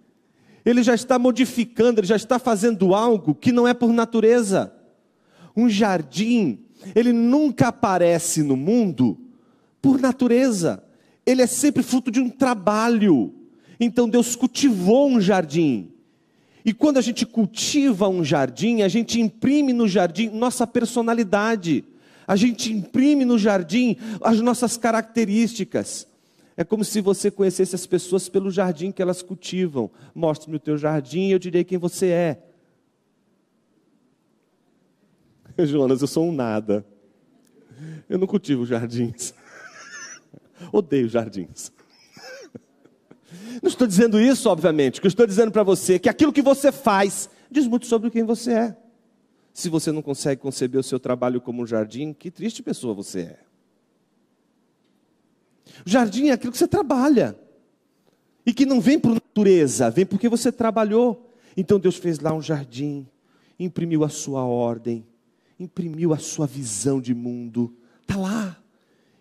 ele 0.65 0.83
já 0.83 0.95
está 0.95 1.19
modificando, 1.19 1.99
ele 1.99 2.07
já 2.07 2.15
está 2.15 2.39
fazendo 2.39 2.93
algo 2.93 3.35
que 3.35 3.51
não 3.51 3.67
é 3.67 3.73
por 3.73 3.91
natureza. 3.91 4.73
Um 5.55 5.69
jardim, 5.69 6.59
ele 6.95 7.11
nunca 7.11 7.67
aparece 7.67 8.41
no 8.43 8.55
mundo 8.55 9.17
por 9.81 9.99
natureza. 9.99 10.83
Ele 11.25 11.41
é 11.41 11.47
sempre 11.47 11.83
fruto 11.83 12.09
de 12.09 12.19
um 12.19 12.29
trabalho. 12.29 13.33
Então 13.79 14.09
Deus 14.09 14.35
cultivou 14.35 15.09
um 15.09 15.19
jardim. 15.19 15.89
E 16.65 16.73
quando 16.73 16.97
a 16.97 17.01
gente 17.01 17.25
cultiva 17.25 18.07
um 18.07 18.23
jardim, 18.23 18.81
a 18.81 18.87
gente 18.87 19.19
imprime 19.19 19.73
no 19.73 19.87
jardim 19.87 20.29
nossa 20.29 20.65
personalidade 20.65 21.85
a 22.27 22.35
gente 22.35 22.71
imprime 22.71 23.25
no 23.25 23.37
jardim 23.37 23.97
as 24.21 24.39
nossas 24.39 24.77
características. 24.77 26.07
É 26.55 26.63
como 26.63 26.83
se 26.83 27.01
você 27.01 27.31
conhecesse 27.31 27.75
as 27.75 27.85
pessoas 27.85 28.29
pelo 28.29 28.51
jardim 28.51 28.91
que 28.91 29.01
elas 29.01 29.21
cultivam. 29.21 29.89
Mostre-me 30.13 30.57
o 30.57 30.59
teu 30.59 30.77
jardim 30.77 31.27
e 31.27 31.31
eu 31.31 31.39
direi 31.39 31.63
quem 31.63 31.77
você 31.77 32.07
é. 32.07 32.43
Jonas, 35.65 36.01
eu 36.01 36.07
sou 36.07 36.27
um 36.27 36.31
nada. 36.31 36.85
Eu 38.07 38.17
não 38.17 38.27
cultivo 38.27 38.65
jardins. 38.65 39.33
Odeio 40.71 41.09
jardins. 41.09 41.71
Não 43.61 43.67
estou 43.67 43.87
dizendo 43.87 44.19
isso, 44.19 44.47
obviamente. 44.47 44.99
O 44.99 45.01
que 45.01 45.07
eu 45.07 45.09
estou 45.09 45.25
dizendo 45.25 45.51
para 45.51 45.63
você 45.63 45.95
é 45.95 45.99
que 45.99 46.07
aquilo 46.07 46.31
que 46.31 46.41
você 46.41 46.71
faz 46.71 47.29
diz 47.51 47.67
muito 47.67 47.87
sobre 47.87 48.09
quem 48.09 48.23
você 48.23 48.51
é. 48.53 48.77
Se 49.53 49.69
você 49.69 49.91
não 49.91 50.01
consegue 50.01 50.41
conceber 50.41 50.79
o 50.79 50.83
seu 50.83 50.99
trabalho 50.99 51.41
como 51.41 51.61
um 51.61 51.67
jardim, 51.67 52.13
que 52.13 52.31
triste 52.31 52.63
pessoa 52.63 52.93
você 52.93 53.19
é. 53.21 53.39
O 55.85 55.89
jardim 55.89 56.27
é 56.27 56.31
aquilo 56.31 56.51
que 56.51 56.57
você 56.57 56.67
trabalha. 56.67 57.37
E 58.45 58.53
que 58.53 58.65
não 58.65 58.81
vem 58.81 58.99
por 58.99 59.13
natureza, 59.13 59.89
vem 59.89 60.05
porque 60.05 60.27
você 60.27 60.51
trabalhou. 60.51 61.33
Então 61.55 61.79
Deus 61.79 61.97
fez 61.97 62.19
lá 62.19 62.33
um 62.33 62.41
jardim, 62.41 63.07
imprimiu 63.57 64.03
a 64.03 64.09
sua 64.09 64.43
ordem, 64.43 65.05
imprimiu 65.59 66.13
a 66.13 66.17
sua 66.17 66.45
visão 66.45 66.99
de 66.99 67.13
mundo, 67.13 67.75
está 68.01 68.17
lá, 68.17 68.61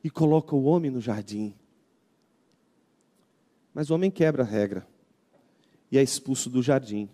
e 0.03 0.11
coloca 0.11 0.57
o 0.57 0.65
homem 0.65 0.91
no 0.91 1.01
jardim. 1.01 1.55
Mas 3.73 3.91
o 3.91 3.95
homem 3.95 4.11
quebra 4.11 4.43
a 4.43 4.47
regra 4.47 4.87
e 5.91 5.99
é 5.99 6.03
expulso 6.03 6.51
do 6.51 6.63
jardim. 6.63 7.09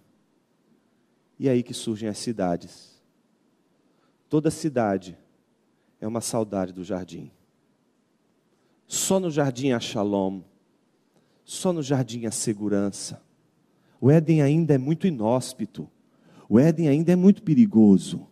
E 1.39 1.49
é 1.49 1.53
aí 1.53 1.63
que 1.63 1.75
surgem 1.75 2.09
as 2.09 2.19
cidades. 2.19 3.01
Toda 4.29 4.51
cidade 4.51 5.17
é 6.01 6.07
uma 6.07 6.21
saudade 6.21 6.73
do 6.73 6.83
jardim. 6.83 7.31
Só 8.89 9.21
no 9.21 9.31
jardim 9.31 9.71
há 9.71 9.79
shalom, 9.79 10.41
só 11.45 11.73
no 11.73 11.83
jardim 11.83 12.27
há 12.27 12.31
segurança. 12.31 13.23
O 14.01 14.11
Éden 14.11 14.43
ainda 14.43 14.75
é 14.75 14.79
muito 14.79 15.07
inóspito, 15.07 15.89
o 16.49 16.59
Éden 16.59 16.89
ainda 16.89 17.13
é 17.13 17.17
muito 17.17 17.43
perigoso, 17.43 18.27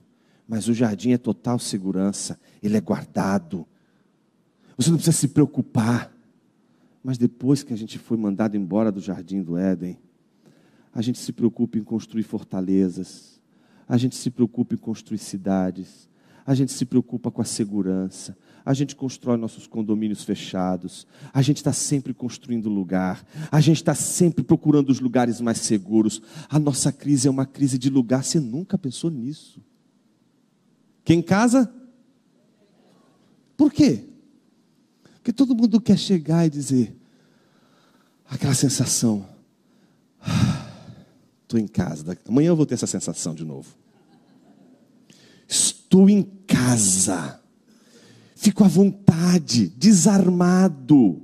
mas 0.49 0.67
o 0.67 0.75
jardim 0.75 1.13
é 1.13 1.19
total 1.19 1.59
segurança, 1.59 2.41
ele 2.63 2.77
é 2.77 2.81
guardado. 2.81 3.67
Você 4.77 4.91
não 4.91 4.97
precisa 4.97 5.17
se 5.17 5.29
preocupar. 5.29 6.17
Mas 7.07 7.19
depois 7.19 7.63
que 7.63 7.73
a 7.73 7.77
gente 7.77 8.01
foi 8.01 8.17
mandado 8.17 8.57
embora 8.57 8.91
do 8.91 9.01
jardim 9.01 9.41
do 9.41 9.57
Éden, 9.57 9.97
a 10.93 11.01
gente 11.01 11.21
se 11.21 11.33
preocupa 11.33 11.79
em 11.79 11.85
construir 11.85 12.25
fortalezas, 12.25 13.41
a 13.87 13.97
gente 13.97 14.17
se 14.17 14.29
preocupa 14.29 14.75
em 14.75 14.77
construir 14.77 15.19
cidades, 15.19 16.09
a 16.45 16.53
gente 16.53 16.73
se 16.73 16.85
preocupa 16.85 17.31
com 17.31 17.41
a 17.41 17.45
segurança, 17.45 18.37
a 18.67 18.75
gente 18.75 18.97
constrói 18.97 19.37
nossos 19.37 19.69
condomínios 19.69 20.25
fechados, 20.25 21.07
a 21.33 21.41
gente 21.41 21.59
está 21.59 21.73
sempre 21.73 22.13
construindo 22.13 22.69
lugar, 22.69 23.25
a 23.49 23.61
gente 23.61 23.77
está 23.77 23.95
sempre 23.95 24.43
procurando 24.43 24.91
os 24.91 24.99
lugares 24.99 25.41
mais 25.41 25.59
seguros. 25.59 26.21
A 26.49 26.59
nossa 26.59 26.91
crise 26.91 27.29
é 27.29 27.31
uma 27.31 27.47
crise 27.47 27.79
de 27.79 27.89
lugar, 27.89 28.25
você 28.25 28.41
nunca 28.41 28.77
pensou 28.77 29.09
nisso. 29.09 29.63
Quem 31.05 31.23
casa? 31.23 31.73
Por 33.57 33.73
quê? 33.73 34.03
Porque 35.15 35.33
todo 35.33 35.55
mundo 35.55 35.81
quer 35.81 35.97
chegar 35.97 36.45
e 36.45 36.51
dizer, 36.51 36.97
aquela 38.29 38.55
sensação, 38.55 39.29
estou 41.43 41.61
em 41.61 41.69
casa, 41.69 42.19
amanhã 42.29 42.49
eu 42.49 42.57
vou 42.57 42.67
ter 42.67 42.75
essa 42.75 42.87
sensação 42.89 43.33
de 43.33 43.45
novo. 43.45 43.73
Estou 45.47 46.11
em 46.11 46.25
casa, 46.49 47.41
fico 48.47 48.63
à 48.63 48.69
vontade, 48.69 49.69
desarmado, 49.77 51.21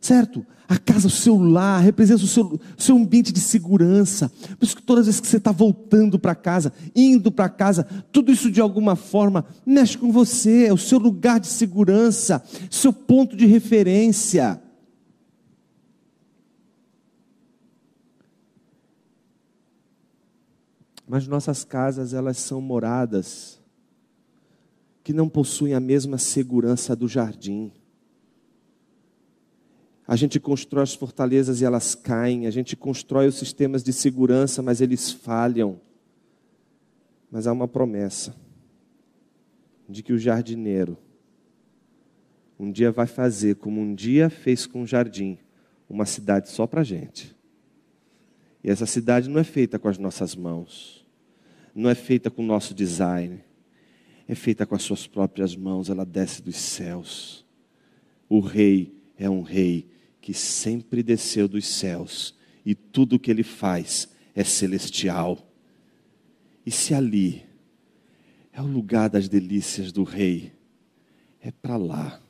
certo? 0.00 0.46
A 0.68 0.78
casa, 0.78 1.08
o 1.08 1.10
seu 1.10 1.36
lar, 1.36 1.82
representa 1.82 2.22
o 2.22 2.26
seu, 2.26 2.44
o 2.44 2.60
seu 2.80 2.96
ambiente 2.96 3.32
de 3.32 3.40
segurança. 3.40 4.30
Por 4.56 4.64
isso 4.64 4.76
que 4.76 4.82
todas 4.82 5.02
as 5.02 5.06
vezes 5.06 5.20
que 5.20 5.26
você 5.26 5.38
está 5.38 5.50
voltando 5.50 6.20
para 6.20 6.36
casa, 6.36 6.72
indo 6.94 7.32
para 7.32 7.48
casa, 7.48 7.82
tudo 8.12 8.30
isso 8.30 8.48
de 8.48 8.60
alguma 8.60 8.94
forma 8.94 9.44
mexe 9.64 9.98
com 9.98 10.12
você, 10.12 10.66
é 10.66 10.72
o 10.72 10.78
seu 10.78 11.00
lugar 11.00 11.40
de 11.40 11.48
segurança, 11.48 12.40
seu 12.70 12.92
ponto 12.92 13.36
de 13.36 13.44
referência. 13.44 14.62
Mas 21.08 21.26
nossas 21.26 21.64
casas, 21.64 22.14
elas 22.14 22.36
são 22.36 22.60
moradas 22.60 23.65
que 25.06 25.12
não 25.12 25.28
possuem 25.28 25.72
a 25.72 25.78
mesma 25.78 26.18
segurança 26.18 26.96
do 26.96 27.06
jardim. 27.06 27.70
A 30.04 30.16
gente 30.16 30.40
constrói 30.40 30.82
as 30.82 30.94
fortalezas 30.94 31.60
e 31.60 31.64
elas 31.64 31.94
caem, 31.94 32.44
a 32.44 32.50
gente 32.50 32.74
constrói 32.74 33.28
os 33.28 33.36
sistemas 33.36 33.84
de 33.84 33.92
segurança, 33.92 34.62
mas 34.62 34.80
eles 34.80 35.12
falham. 35.12 35.80
Mas 37.30 37.46
há 37.46 37.52
uma 37.52 37.68
promessa 37.68 38.34
de 39.88 40.02
que 40.02 40.12
o 40.12 40.18
jardineiro 40.18 40.98
um 42.58 42.72
dia 42.72 42.90
vai 42.90 43.06
fazer 43.06 43.54
como 43.54 43.80
um 43.80 43.94
dia 43.94 44.28
fez 44.28 44.66
com 44.66 44.82
o 44.82 44.86
jardim, 44.88 45.38
uma 45.88 46.04
cidade 46.04 46.48
só 46.48 46.66
para 46.66 46.82
gente. 46.82 47.32
E 48.64 48.68
essa 48.68 48.86
cidade 48.86 49.30
não 49.30 49.38
é 49.38 49.44
feita 49.44 49.78
com 49.78 49.86
as 49.86 49.98
nossas 49.98 50.34
mãos, 50.34 51.06
não 51.72 51.88
é 51.88 51.94
feita 51.94 52.28
com 52.28 52.42
o 52.42 52.46
nosso 52.46 52.74
design, 52.74 53.44
é 54.28 54.34
feita 54.34 54.66
com 54.66 54.74
as 54.74 54.82
suas 54.82 55.06
próprias 55.06 55.54
mãos, 55.54 55.88
ela 55.88 56.04
desce 56.04 56.42
dos 56.42 56.56
céus. 56.56 57.44
O 58.28 58.40
rei 58.40 58.94
é 59.16 59.30
um 59.30 59.42
rei 59.42 59.88
que 60.20 60.34
sempre 60.34 61.02
desceu 61.02 61.46
dos 61.46 61.66
céus 61.66 62.34
e 62.64 62.74
tudo 62.74 63.16
o 63.16 63.18
que 63.18 63.30
ele 63.30 63.44
faz 63.44 64.08
é 64.34 64.42
celestial. 64.42 65.38
E 66.64 66.70
se 66.70 66.92
ali 66.92 67.44
é 68.52 68.60
o 68.60 68.66
lugar 68.66 69.08
das 69.08 69.28
delícias 69.28 69.92
do 69.92 70.02
rei, 70.02 70.52
é 71.40 71.52
para 71.52 71.76
lá 71.76 72.20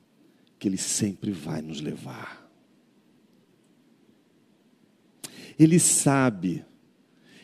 que 0.58 0.68
ele 0.68 0.76
sempre 0.76 1.30
vai 1.30 1.62
nos 1.62 1.80
levar. 1.80 2.46
Ele 5.58 5.78
sabe 5.78 6.64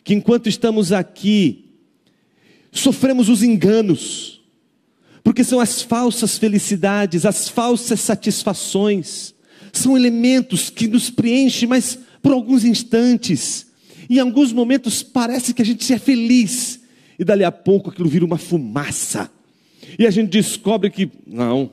que 0.05 0.13
enquanto 0.13 0.49
estamos 0.49 0.93
aqui, 0.93 1.71
sofremos 2.71 3.29
os 3.29 3.43
enganos, 3.43 4.42
porque 5.23 5.45
são 5.45 5.61
as 5.61 5.83
falsas 5.83 6.37
felicidades, 6.37 7.25
as 7.25 7.49
falsas 7.49 8.01
satisfações, 8.01 9.35
são 9.73 9.97
elementos 9.97 10.69
que 10.69 10.87
nos 10.87 11.11
preenchem, 11.11 11.69
mas 11.69 11.99
por 12.21 12.33
alguns 12.33 12.65
instantes, 12.65 13.67
em 14.09 14.19
alguns 14.19 14.53
momentos 14.53 15.03
parece 15.03 15.55
que 15.55 15.63
a 15.63 15.65
gente 15.65 15.91
é 15.93 15.99
feliz, 15.99 16.81
e 17.19 17.25
dali 17.25 17.45
a 17.45 17.53
pouco 17.53 17.91
aquilo 17.91 18.09
vira 18.09 18.25
uma 18.25 18.39
fumaça, 18.39 19.31
e 19.99 20.07
a 20.07 20.11
gente 20.11 20.31
descobre 20.31 20.91
que, 20.91 21.11
não, 21.27 21.71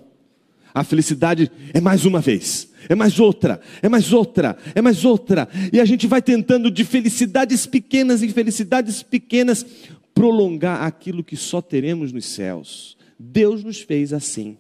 a 0.73 0.83
felicidade 0.83 1.51
é 1.73 1.81
mais 1.81 2.05
uma 2.05 2.19
vez, 2.19 2.69
é 2.87 2.95
mais 2.95 3.19
outra, 3.19 3.59
é 3.81 3.89
mais 3.89 4.13
outra, 4.13 4.57
é 4.73 4.81
mais 4.81 5.03
outra. 5.03 5.47
E 5.73 5.79
a 5.79 5.85
gente 5.85 6.07
vai 6.07 6.21
tentando 6.21 6.71
de 6.71 6.85
felicidades 6.85 7.65
pequenas 7.65 8.23
em 8.23 8.29
felicidades 8.29 9.03
pequenas 9.03 9.65
prolongar 10.13 10.83
aquilo 10.83 11.23
que 11.23 11.35
só 11.35 11.61
teremos 11.61 12.11
nos 12.11 12.25
céus. 12.25 12.98
Deus 13.19 13.63
nos 13.63 13.81
fez 13.81 14.13
assim. 14.13 14.57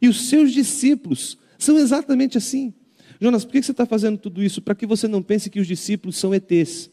E 0.00 0.08
os 0.08 0.28
seus 0.28 0.52
discípulos 0.52 1.36
são 1.58 1.76
exatamente 1.76 2.38
assim. 2.38 2.72
Jonas, 3.20 3.44
por 3.44 3.52
que 3.52 3.62
você 3.62 3.70
está 3.70 3.84
fazendo 3.84 4.18
tudo 4.18 4.42
isso? 4.42 4.62
Para 4.62 4.74
que 4.74 4.86
você 4.86 5.06
não 5.06 5.22
pense 5.22 5.50
que 5.50 5.60
os 5.60 5.66
discípulos 5.66 6.16
são 6.16 6.34
ETs. 6.34 6.90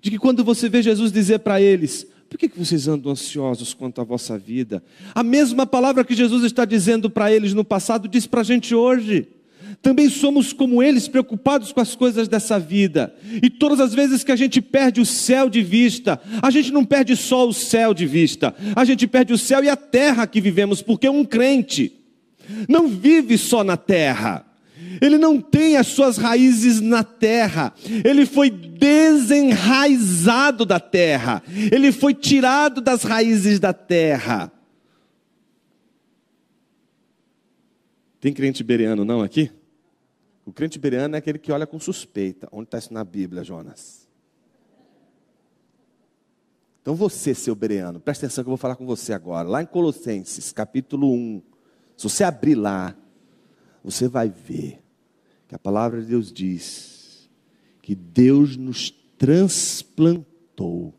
De 0.00 0.10
que 0.10 0.18
quando 0.18 0.44
você 0.44 0.68
vê 0.68 0.82
Jesus 0.82 1.12
dizer 1.12 1.40
para 1.40 1.60
eles: 1.60 2.06
por 2.28 2.38
que 2.38 2.48
vocês 2.48 2.88
andam 2.88 3.12
ansiosos 3.12 3.74
quanto 3.74 4.00
à 4.00 4.04
vossa 4.04 4.38
vida? 4.38 4.82
A 5.14 5.22
mesma 5.22 5.66
palavra 5.66 6.04
que 6.04 6.14
Jesus 6.14 6.44
está 6.44 6.64
dizendo 6.64 7.10
para 7.10 7.32
eles 7.32 7.52
no 7.52 7.64
passado, 7.64 8.08
diz 8.08 8.26
para 8.26 8.40
a 8.40 8.44
gente 8.44 8.74
hoje. 8.74 9.28
Também 9.80 10.08
somos 10.08 10.52
como 10.52 10.82
eles, 10.82 11.08
preocupados 11.08 11.72
com 11.72 11.80
as 11.80 11.94
coisas 11.94 12.28
dessa 12.28 12.58
vida. 12.58 13.14
E 13.42 13.48
todas 13.48 13.80
as 13.80 13.94
vezes 13.94 14.22
que 14.22 14.32
a 14.32 14.36
gente 14.36 14.60
perde 14.60 15.00
o 15.00 15.06
céu 15.06 15.48
de 15.48 15.62
vista, 15.62 16.20
a 16.42 16.50
gente 16.50 16.72
não 16.72 16.84
perde 16.84 17.16
só 17.16 17.48
o 17.48 17.52
céu 17.52 17.94
de 17.94 18.06
vista, 18.06 18.54
a 18.76 18.84
gente 18.84 19.06
perde 19.06 19.32
o 19.32 19.38
céu 19.38 19.64
e 19.64 19.68
a 19.68 19.76
terra 19.76 20.26
que 20.26 20.40
vivemos, 20.40 20.82
porque 20.82 21.08
um 21.08 21.24
crente 21.24 21.92
não 22.68 22.88
vive 22.88 23.38
só 23.38 23.62
na 23.62 23.76
terra 23.76 24.44
ele 25.00 25.16
não 25.18 25.40
tem 25.40 25.76
as 25.76 25.88
suas 25.88 26.16
raízes 26.16 26.80
na 26.80 27.04
terra, 27.04 27.74
ele 28.04 28.24
foi 28.26 28.50
desenraizado 28.50 30.64
da 30.64 30.78
terra, 30.78 31.42
ele 31.70 31.90
foi 31.92 32.14
tirado 32.14 32.80
das 32.80 33.02
raízes 33.02 33.58
da 33.58 33.72
terra. 33.72 34.52
Tem 38.20 38.32
crente 38.32 38.62
bereano 38.62 39.04
não 39.04 39.20
aqui? 39.22 39.50
O 40.44 40.52
crente 40.52 40.78
bereano 40.78 41.14
é 41.14 41.18
aquele 41.18 41.38
que 41.38 41.52
olha 41.52 41.66
com 41.66 41.78
suspeita. 41.78 42.48
Onde 42.50 42.64
está 42.64 42.78
isso 42.78 42.92
na 42.92 43.04
Bíblia, 43.04 43.44
Jonas? 43.44 44.08
Então 46.80 46.96
você, 46.96 47.32
seu 47.32 47.54
bereano, 47.54 48.00
presta 48.00 48.26
atenção 48.26 48.42
que 48.42 48.48
eu 48.48 48.52
vou 48.52 48.56
falar 48.56 48.74
com 48.74 48.84
você 48.84 49.12
agora. 49.12 49.48
Lá 49.48 49.62
em 49.62 49.66
Colossenses, 49.66 50.50
capítulo 50.50 51.12
1. 51.12 51.42
Se 51.96 52.04
você 52.08 52.24
abrir 52.24 52.56
lá, 52.56 52.96
você 53.84 54.08
vai 54.08 54.28
ver 54.28 54.82
que 55.46 55.54
a 55.54 55.58
palavra 55.58 56.00
de 56.00 56.08
Deus 56.08 56.32
diz 56.32 57.30
que 57.80 57.94
Deus 57.94 58.56
nos 58.56 58.90
transplantou, 59.16 60.92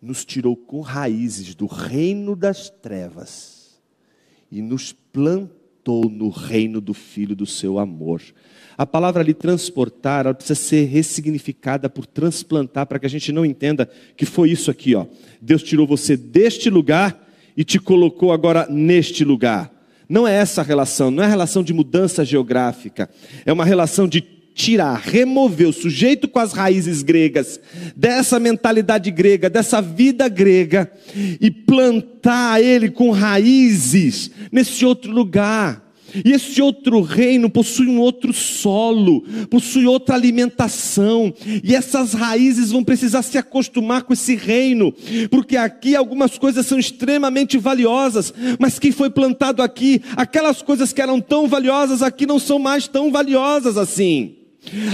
nos 0.00 0.24
tirou 0.24 0.56
com 0.56 0.80
raízes 0.80 1.54
do 1.54 1.66
reino 1.66 2.36
das 2.36 2.68
trevas 2.68 3.80
e 4.50 4.60
nos 4.60 4.92
plantou 4.92 5.61
no 5.84 6.28
reino 6.28 6.80
do 6.80 6.94
Filho 6.94 7.34
do 7.34 7.46
seu 7.46 7.78
amor. 7.78 8.22
A 8.76 8.86
palavra 8.86 9.22
ali 9.22 9.34
transportar, 9.34 10.24
ela 10.24 10.34
precisa 10.34 10.58
ser 10.58 10.84
ressignificada 10.86 11.90
por 11.90 12.06
transplantar, 12.06 12.86
para 12.86 12.98
que 12.98 13.06
a 13.06 13.08
gente 13.08 13.32
não 13.32 13.44
entenda 13.44 13.88
que 14.16 14.24
foi 14.24 14.50
isso 14.50 14.70
aqui, 14.70 14.94
ó. 14.94 15.06
Deus 15.40 15.62
tirou 15.62 15.86
você 15.86 16.16
deste 16.16 16.70
lugar 16.70 17.28
e 17.56 17.64
te 17.64 17.78
colocou 17.78 18.32
agora 18.32 18.66
neste 18.70 19.24
lugar. 19.24 19.70
Não 20.08 20.26
é 20.26 20.34
essa 20.34 20.60
a 20.60 20.64
relação, 20.64 21.10
não 21.10 21.22
é 21.22 21.26
a 21.26 21.30
relação 21.30 21.62
de 21.62 21.72
mudança 21.72 22.24
geográfica, 22.24 23.08
é 23.44 23.52
uma 23.52 23.64
relação 23.64 24.06
de 24.08 24.20
tirar, 24.54 25.00
remover 25.00 25.68
o 25.68 25.72
sujeito 25.72 26.28
com 26.28 26.38
as 26.38 26.52
raízes 26.52 27.02
gregas, 27.02 27.60
dessa 27.96 28.38
mentalidade 28.38 29.10
grega, 29.10 29.48
dessa 29.48 29.80
vida 29.80 30.28
grega, 30.28 30.90
e 31.40 31.50
plantar 31.50 32.62
ele 32.62 32.90
com 32.90 33.10
raízes 33.10 34.30
nesse 34.50 34.84
outro 34.84 35.10
lugar. 35.10 35.82
E 36.24 36.32
esse 36.32 36.60
outro 36.60 37.00
reino 37.00 37.48
possui 37.48 37.86
um 37.86 37.98
outro 37.98 38.34
solo, 38.34 39.22
possui 39.48 39.86
outra 39.86 40.14
alimentação, 40.14 41.32
e 41.64 41.74
essas 41.74 42.12
raízes 42.12 42.70
vão 42.70 42.84
precisar 42.84 43.22
se 43.22 43.38
acostumar 43.38 44.02
com 44.02 44.12
esse 44.12 44.34
reino, 44.36 44.92
porque 45.30 45.56
aqui 45.56 45.96
algumas 45.96 46.36
coisas 46.36 46.66
são 46.66 46.78
extremamente 46.78 47.56
valiosas, 47.56 48.32
mas 48.58 48.78
quem 48.78 48.92
foi 48.92 49.08
plantado 49.08 49.62
aqui, 49.62 50.02
aquelas 50.14 50.60
coisas 50.60 50.92
que 50.92 51.00
eram 51.00 51.18
tão 51.18 51.48
valiosas 51.48 52.02
aqui 52.02 52.26
não 52.26 52.38
são 52.38 52.58
mais 52.58 52.86
tão 52.86 53.10
valiosas 53.10 53.78
assim. 53.78 54.41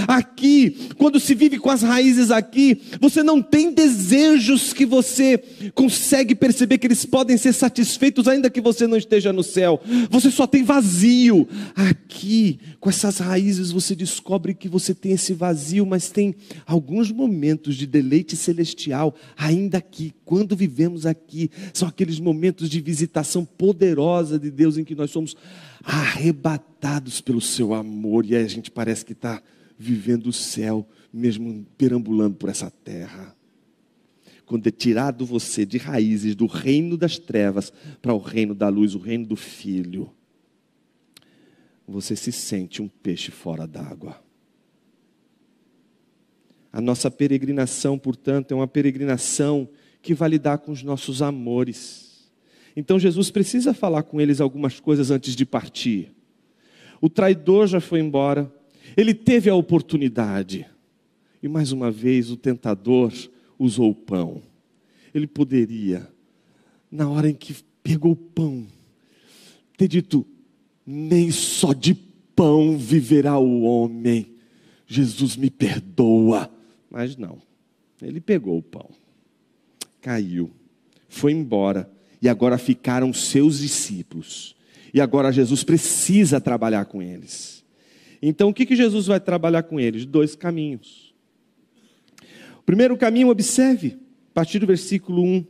Aqui, 0.07 0.89
quando 0.97 1.19
se 1.19 1.35
vive 1.35 1.57
com 1.59 1.69
as 1.69 1.81
raízes 1.81 2.31
aqui, 2.31 2.81
você 2.99 3.21
não 3.21 3.41
tem 3.41 3.71
desejos 3.71 4.73
que 4.73 4.85
você 4.85 5.37
consegue 5.75 6.33
perceber 6.33 6.77
que 6.77 6.87
eles 6.87 7.05
podem 7.05 7.37
ser 7.37 7.53
satisfeitos 7.53 8.27
ainda 8.27 8.49
que 8.49 8.61
você 8.61 8.87
não 8.87 8.97
esteja 8.97 9.31
no 9.31 9.43
céu. 9.43 9.81
Você 10.09 10.31
só 10.31 10.47
tem 10.47 10.63
vazio. 10.63 11.47
Aqui, 11.75 12.59
com 12.79 12.89
essas 12.89 13.19
raízes, 13.19 13.71
você 13.71 13.95
descobre 13.95 14.53
que 14.53 14.67
você 14.67 14.93
tem 14.93 15.11
esse 15.11 15.33
vazio, 15.33 15.85
mas 15.85 16.09
tem 16.09 16.35
alguns 16.65 17.11
momentos 17.11 17.75
de 17.75 17.85
deleite 17.85 18.35
celestial, 18.35 19.15
ainda 19.37 19.77
aqui, 19.77 20.13
quando 20.25 20.55
vivemos 20.55 21.05
aqui, 21.05 21.49
são 21.73 21.87
aqueles 21.87 22.19
momentos 22.19 22.69
de 22.69 22.81
visitação 22.81 23.45
poderosa 23.45 24.39
de 24.39 24.49
Deus 24.49 24.77
em 24.77 24.83
que 24.83 24.95
nós 24.95 25.11
somos 25.11 25.35
arrebatados 25.83 27.21
pelo 27.21 27.41
seu 27.41 27.73
amor 27.73 28.25
e 28.25 28.35
aí 28.35 28.43
a 28.43 28.47
gente 28.47 28.69
parece 28.69 29.05
que 29.05 29.13
está 29.13 29.41
vivendo 29.79 30.27
o 30.27 30.33
céu, 30.33 30.85
mesmo 31.11 31.65
perambulando 31.77 32.35
por 32.35 32.49
essa 32.49 32.69
terra. 32.69 33.33
Quando 34.45 34.67
é 34.67 34.71
tirado 34.71 35.25
você 35.25 35.65
de 35.65 35.77
raízes 35.77 36.35
do 36.35 36.45
reino 36.47 36.97
das 36.97 37.17
trevas 37.17 37.71
para 38.01 38.13
o 38.13 38.17
reino 38.17 38.53
da 38.53 38.67
luz, 38.67 38.93
o 38.93 38.99
reino 38.99 39.25
do 39.25 39.37
Filho, 39.37 40.11
você 41.87 42.15
se 42.15 42.31
sente 42.31 42.81
um 42.81 42.87
peixe 42.89 43.31
fora 43.31 43.65
d'água. 43.65 44.21
A 46.73 46.81
nossa 46.81 47.09
peregrinação, 47.09 47.97
portanto, 47.97 48.51
é 48.51 48.55
uma 48.55 48.67
peregrinação 48.67 49.69
que 50.01 50.13
vai 50.13 50.29
lidar 50.29 50.57
com 50.59 50.71
os 50.71 50.83
nossos 50.83 51.21
amores. 51.21 52.29
Então 52.75 52.99
Jesus 52.99 53.31
precisa 53.31 53.73
falar 53.73 54.03
com 54.03 54.19
eles 54.19 54.41
algumas 54.41 54.79
coisas 54.79 55.09
antes 55.09 55.35
de 55.35 55.45
partir. 55.45 56.11
O 57.01 57.09
traidor 57.09 57.65
já 57.67 57.79
foi 57.79 57.99
embora, 57.99 58.53
ele 58.95 59.13
teve 59.13 59.49
a 59.49 59.55
oportunidade. 59.55 60.65
E 61.41 61.47
mais 61.47 61.71
uma 61.71 61.89
vez 61.89 62.29
o 62.31 62.37
tentador 62.37 63.13
usou 63.57 63.91
o 63.91 63.95
pão. 63.95 64.41
Ele 65.13 65.27
poderia, 65.27 66.07
na 66.91 67.09
hora 67.09 67.29
em 67.29 67.33
que 67.33 67.55
pegou 67.81 68.11
o 68.11 68.15
pão, 68.15 68.67
ter 69.77 69.87
dito: 69.87 70.25
nem 70.85 71.31
só 71.31 71.73
de 71.73 71.93
pão 71.93 72.77
viverá 72.77 73.37
o 73.37 73.61
homem. 73.61 74.33
Jesus 74.85 75.35
me 75.35 75.49
perdoa. 75.49 76.51
Mas 76.89 77.15
não. 77.15 77.39
Ele 78.01 78.21
pegou 78.21 78.57
o 78.57 78.63
pão, 78.63 78.89
caiu, 80.01 80.49
foi 81.09 81.33
embora, 81.33 81.91
e 82.21 82.29
agora 82.29 82.57
ficaram 82.57 83.11
seus 83.11 83.59
discípulos. 83.59 84.55
E 84.93 85.01
agora 85.01 85.31
Jesus 85.31 85.63
precisa 85.63 86.39
trabalhar 86.39 86.85
com 86.85 87.01
eles. 87.01 87.58
Então, 88.21 88.49
o 88.49 88.53
que, 88.53 88.65
que 88.65 88.75
Jesus 88.75 89.07
vai 89.07 89.19
trabalhar 89.19 89.63
com 89.63 89.79
eles? 89.79 90.05
Dois 90.05 90.35
caminhos. 90.35 91.13
O 92.57 92.63
primeiro 92.63 92.97
caminho, 92.97 93.29
observe, 93.29 93.97
a 94.31 94.33
partir 94.33 94.59
do 94.59 94.67
versículo 94.67 95.23
1 95.23 95.45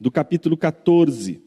do 0.00 0.10
capítulo 0.10 0.56
14. 0.56 1.42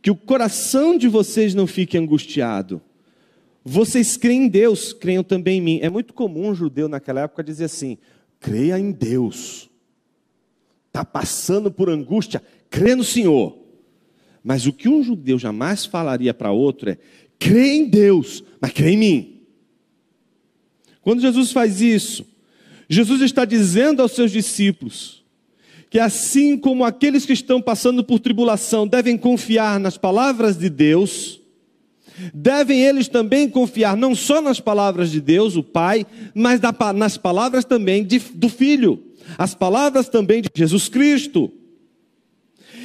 Que 0.00 0.10
o 0.10 0.16
coração 0.16 0.96
de 0.96 1.06
vocês 1.06 1.54
não 1.54 1.66
fique 1.66 1.96
angustiado. 1.96 2.82
Vocês 3.64 4.16
creem 4.16 4.44
em 4.44 4.48
Deus, 4.48 4.92
creiam 4.92 5.22
também 5.22 5.58
em 5.58 5.60
mim. 5.60 5.78
É 5.80 5.88
muito 5.88 6.12
comum 6.12 6.48
um 6.48 6.54
judeu 6.54 6.88
naquela 6.88 7.20
época 7.20 7.44
dizer 7.44 7.66
assim: 7.66 7.96
creia 8.40 8.78
em 8.78 8.90
Deus. 8.90 9.70
Está 10.88 11.04
passando 11.04 11.70
por 11.70 11.88
angústia, 11.88 12.42
crê 12.68 12.94
no 12.94 13.04
Senhor. 13.04 13.61
Mas 14.42 14.66
o 14.66 14.72
que 14.72 14.88
um 14.88 15.02
judeu 15.02 15.38
jamais 15.38 15.84
falaria 15.84 16.34
para 16.34 16.50
outro 16.50 16.90
é: 16.90 16.98
crê 17.38 17.74
em 17.74 17.88
Deus, 17.88 18.42
mas 18.60 18.72
crê 18.72 18.90
em 18.90 18.96
mim. 18.96 19.40
Quando 21.00 21.20
Jesus 21.20 21.52
faz 21.52 21.80
isso, 21.80 22.24
Jesus 22.88 23.20
está 23.22 23.44
dizendo 23.44 24.02
aos 24.02 24.12
seus 24.12 24.30
discípulos 24.30 25.22
que 25.92 25.98
assim 25.98 26.56
como 26.56 26.86
aqueles 26.86 27.26
que 27.26 27.34
estão 27.34 27.60
passando 27.60 28.02
por 28.02 28.18
tribulação 28.18 28.86
devem 28.86 29.14
confiar 29.18 29.78
nas 29.78 29.98
palavras 29.98 30.56
de 30.56 30.70
Deus, 30.70 31.38
devem 32.32 32.80
eles 32.80 33.08
também 33.08 33.46
confiar 33.46 33.94
não 33.94 34.14
só 34.14 34.40
nas 34.40 34.58
palavras 34.58 35.10
de 35.10 35.20
Deus, 35.20 35.54
o 35.54 35.62
Pai, 35.62 36.06
mas 36.34 36.60
nas 36.94 37.18
palavras 37.18 37.66
também 37.66 38.04
de, 38.04 38.18
do 38.18 38.48
Filho, 38.48 39.04
as 39.36 39.54
palavras 39.54 40.08
também 40.08 40.40
de 40.40 40.48
Jesus 40.54 40.88
Cristo. 40.88 41.52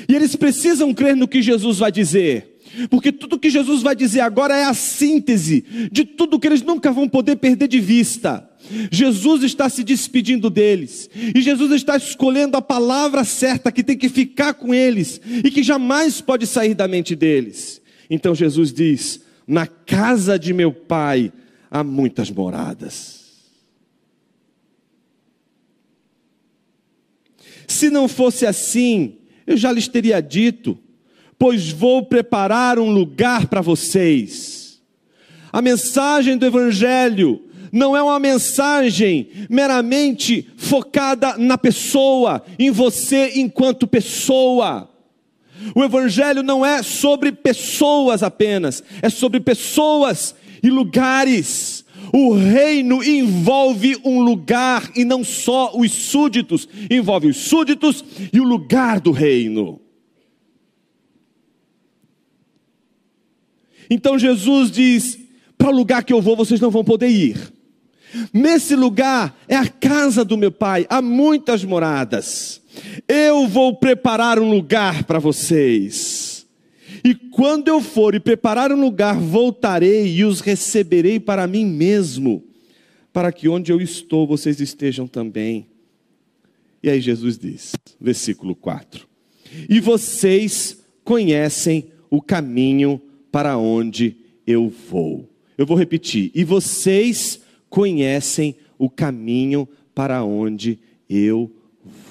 E 0.08 0.16
eles 0.16 0.36
precisam 0.36 0.94
crer 0.94 1.16
no 1.16 1.28
que 1.28 1.42
Jesus 1.42 1.80
vai 1.80 1.92
dizer. 1.92 2.58
Porque 2.90 3.12
tudo 3.12 3.40
que 3.40 3.50
Jesus 3.50 3.82
vai 3.82 3.96
dizer 3.96 4.22
agora 4.22 4.56
é 4.56 4.64
a 4.64 4.74
síntese 4.74 5.66
de 5.92 6.06
tudo 6.06 6.40
que 6.40 6.48
eles 6.48 6.62
nunca 6.62 6.92
vão 6.92 7.08
poder 7.08 7.38
perder 7.38 7.68
de 7.68 7.80
vista. 7.80 8.48
Jesus 8.92 9.44
está 9.44 9.70
se 9.70 9.84
despedindo 9.84 10.50
deles, 10.50 11.10
e 11.34 11.42
Jesus 11.42 11.72
está 11.72 11.96
escolhendo 11.96 12.58
a 12.58 12.62
palavra 12.62 13.24
certa 13.24 13.72
que 13.72 13.84
tem 13.84 13.98
que 13.98 14.10
ficar 14.10 14.54
com 14.54 14.74
eles 14.74 15.22
e 15.44 15.50
que 15.50 15.64
jamais 15.64 16.20
pode 16.20 16.46
sair 16.46 16.74
da 16.74 16.88
mente 16.88 17.16
deles. 17.16 17.82
Então 18.10 18.36
Jesus 18.36 18.74
diz: 18.74 19.22
Na 19.48 19.66
casa 19.66 20.38
de 20.38 20.54
meu 20.54 20.74
pai 20.74 21.32
há 21.72 21.84
muitas 21.84 22.30
moradas. 22.30 23.18
Se 27.68 27.90
não 27.90 28.08
fosse 28.08 28.46
assim, 28.46 29.17
eu 29.48 29.56
já 29.58 29.72
lhes 29.72 29.88
teria 29.88 30.22
dito, 30.22 30.78
pois 31.40 31.72
vou 31.72 32.06
preparar 32.06 32.78
um 32.78 32.92
lugar 32.92 33.48
para 33.48 33.62
vocês. 33.62 34.82
A 35.52 35.62
mensagem 35.62 36.38
do 36.38 36.46
Evangelho 36.46 37.42
não 37.72 37.96
é 37.96 38.02
uma 38.02 38.20
mensagem 38.20 39.30
meramente 39.50 40.48
focada 40.58 41.38
na 41.38 41.58
pessoa, 41.58 42.44
em 42.60 42.70
você 42.70 43.34
enquanto 43.36 43.88
pessoa. 43.88 44.90
O 45.76 45.84
Evangelho 45.84 46.44
não 46.44 46.66
é 46.66 46.84
sobre 46.84 47.32
pessoas 47.32 48.24
apenas, 48.24 48.84
é 49.02 49.10
sobre 49.10 49.40
pessoas 49.40 50.36
e 50.62 50.70
lugares. 50.70 51.77
O 52.14 52.34
reino 52.34 53.04
envolve 53.04 53.98
um 54.04 54.22
lugar 54.22 54.92
e 54.96 55.04
não 55.04 55.24
só 55.24 55.72
os 55.76 55.92
súditos, 55.92 56.68
envolve 56.90 57.28
os 57.28 57.38
súditos 57.38 58.04
e 58.32 58.40
o 58.40 58.44
lugar 58.44 59.00
do 59.00 59.12
reino. 59.12 59.82
Então 63.90 64.18
Jesus 64.18 64.72
diz: 64.72 65.18
para 65.58 65.70
o 65.70 65.76
lugar 65.76 66.04
que 66.04 66.14
eu 66.14 66.22
vou, 66.22 66.36
vocês 66.36 66.60
não 66.60 66.70
vão 66.70 66.84
poder 66.84 67.10
ir. 67.10 67.54
Nesse 68.34 68.76
lugar 68.76 69.38
é 69.48 69.56
a 69.56 69.68
casa 69.68 70.24
do 70.24 70.38
meu 70.38 70.52
pai, 70.52 70.86
há 70.90 71.02
muitas 71.02 71.64
moradas. 71.64 72.62
Eu 73.08 73.48
vou 73.48 73.76
preparar 73.76 74.40
um 74.40 74.50
lugar 74.50 75.04
para 75.04 75.20
vocês. 75.20 76.37
E 77.08 77.16
quando 77.16 77.70
eu 77.70 77.80
for 77.80 78.16
e 78.16 78.20
preparar 78.20 78.70
um 78.70 78.82
lugar, 78.82 79.18
voltarei 79.18 80.14
e 80.14 80.26
os 80.26 80.42
receberei 80.42 81.22
para 81.22 81.48
mim 81.48 81.66
mesmo, 81.66 82.44
para 83.14 83.32
que 83.32 83.48
onde 83.48 83.72
eu 83.72 83.80
estou 83.80 84.28
vocês 84.28 84.60
estejam 84.60 85.08
também. 85.08 85.68
E 86.84 86.90
aí 86.90 87.00
Jesus 87.00 87.38
diz, 87.38 87.72
versículo 87.98 88.54
4: 88.54 89.08
E 89.70 89.80
vocês 89.80 90.84
conhecem 91.02 91.86
o 92.10 92.22
caminho 92.22 93.02
para 93.32 93.58
onde 93.58 94.18
eu 94.46 94.68
vou. 94.68 95.30
Eu 95.58 95.66
vou 95.66 95.78
repetir. 95.78 96.30
E 96.36 96.44
vocês 96.44 97.40
conhecem 97.70 98.54
o 98.78 98.90
caminho 98.90 99.66
para 99.96 100.26
onde 100.26 100.78
eu 101.10 101.50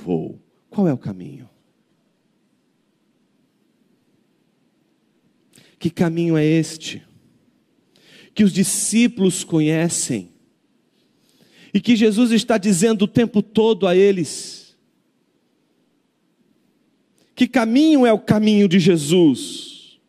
vou. 0.02 0.40
Qual 0.70 0.88
é 0.88 0.92
o 0.94 0.96
caminho? 0.96 1.46
Que 5.78 5.90
caminho 5.90 6.36
é 6.36 6.44
este? 6.44 7.02
Que 8.34 8.44
os 8.44 8.52
discípulos 8.52 9.44
conhecem 9.44 10.30
e 11.72 11.80
que 11.80 11.94
Jesus 11.94 12.30
está 12.32 12.56
dizendo 12.56 13.02
o 13.02 13.08
tempo 13.08 13.42
todo 13.42 13.86
a 13.86 13.94
eles. 13.94 14.76
Que 17.34 17.46
caminho 17.46 18.06
é 18.06 18.12
o 18.12 18.18
caminho 18.18 18.66
de 18.66 18.78
Jesus? 18.78 20.00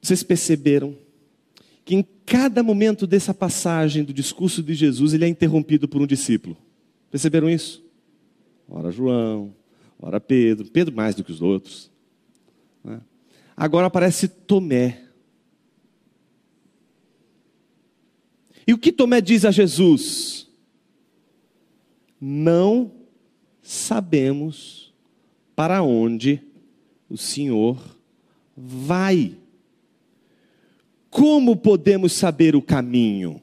Vocês 0.00 0.22
perceberam 0.22 0.96
cada 2.26 2.62
momento 2.62 3.06
dessa 3.06 3.34
passagem 3.34 4.04
do 4.04 4.12
discurso 4.12 4.62
de 4.62 4.74
Jesus, 4.74 5.12
ele 5.12 5.24
é 5.24 5.28
interrompido 5.28 5.88
por 5.88 6.00
um 6.00 6.06
discípulo. 6.06 6.56
Perceberam 7.10 7.48
isso? 7.48 7.84
Ora 8.68 8.90
João, 8.90 9.54
ora 9.98 10.20
Pedro, 10.20 10.70
Pedro 10.70 10.94
mais 10.94 11.14
do 11.14 11.22
que 11.22 11.32
os 11.32 11.42
outros. 11.42 11.90
Né? 12.82 13.00
Agora 13.56 13.86
aparece 13.86 14.28
Tomé. 14.28 15.02
E 18.66 18.72
o 18.72 18.78
que 18.78 18.92
Tomé 18.92 19.20
diz 19.20 19.44
a 19.44 19.50
Jesus? 19.50 20.48
Não 22.20 22.92
sabemos 23.62 24.94
para 25.54 25.82
onde 25.82 26.40
o 27.08 27.16
Senhor 27.16 27.78
vai. 28.56 29.36
Como 31.12 31.54
podemos 31.54 32.14
saber 32.14 32.56
o 32.56 32.62
caminho? 32.62 33.38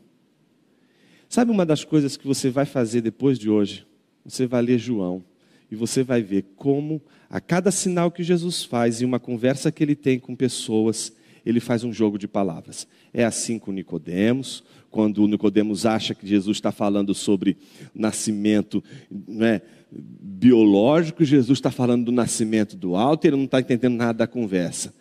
Sabe 1.29 1.51
uma 1.51 1.63
das 1.63 1.83
coisas 1.83 2.17
que 2.17 2.25
você 2.25 2.49
vai 2.49 2.65
fazer 2.65 3.01
depois 3.01 3.37
de 3.37 3.47
hoje? 3.47 3.85
Você 4.25 4.47
vai 4.47 4.63
ler 4.63 4.79
João 4.79 5.23
e 5.69 5.75
você 5.75 6.01
vai 6.01 6.23
ver 6.23 6.47
como 6.55 6.99
a 7.29 7.39
cada 7.39 7.69
sinal 7.69 8.09
que 8.09 8.23
Jesus 8.23 8.63
faz 8.63 9.01
e 9.01 9.05
uma 9.05 9.19
conversa 9.19 9.71
que 9.71 9.83
ele 9.83 9.95
tem 9.95 10.17
com 10.17 10.35
pessoas, 10.35 11.13
ele 11.45 11.59
faz 11.59 11.83
um 11.83 11.93
jogo 11.93 12.17
de 12.17 12.27
palavras. 12.27 12.87
É 13.13 13.23
assim 13.23 13.59
com 13.59 13.71
Nicodemos, 13.71 14.63
quando 14.89 15.27
Nicodemos 15.27 15.85
acha 15.85 16.15
que 16.15 16.25
Jesus 16.25 16.57
está 16.57 16.71
falando 16.71 17.13
sobre 17.13 17.55
nascimento 17.93 18.83
né, 19.11 19.61
biológico, 19.91 21.23
Jesus 21.23 21.59
está 21.59 21.69
falando 21.69 22.05
do 22.05 22.11
nascimento 22.11 22.75
do 22.75 22.95
alto, 22.95 23.25
ele 23.25 23.35
não 23.35 23.45
está 23.45 23.59
entendendo 23.59 23.93
nada 23.93 24.17
da 24.17 24.27
conversa. 24.27 24.91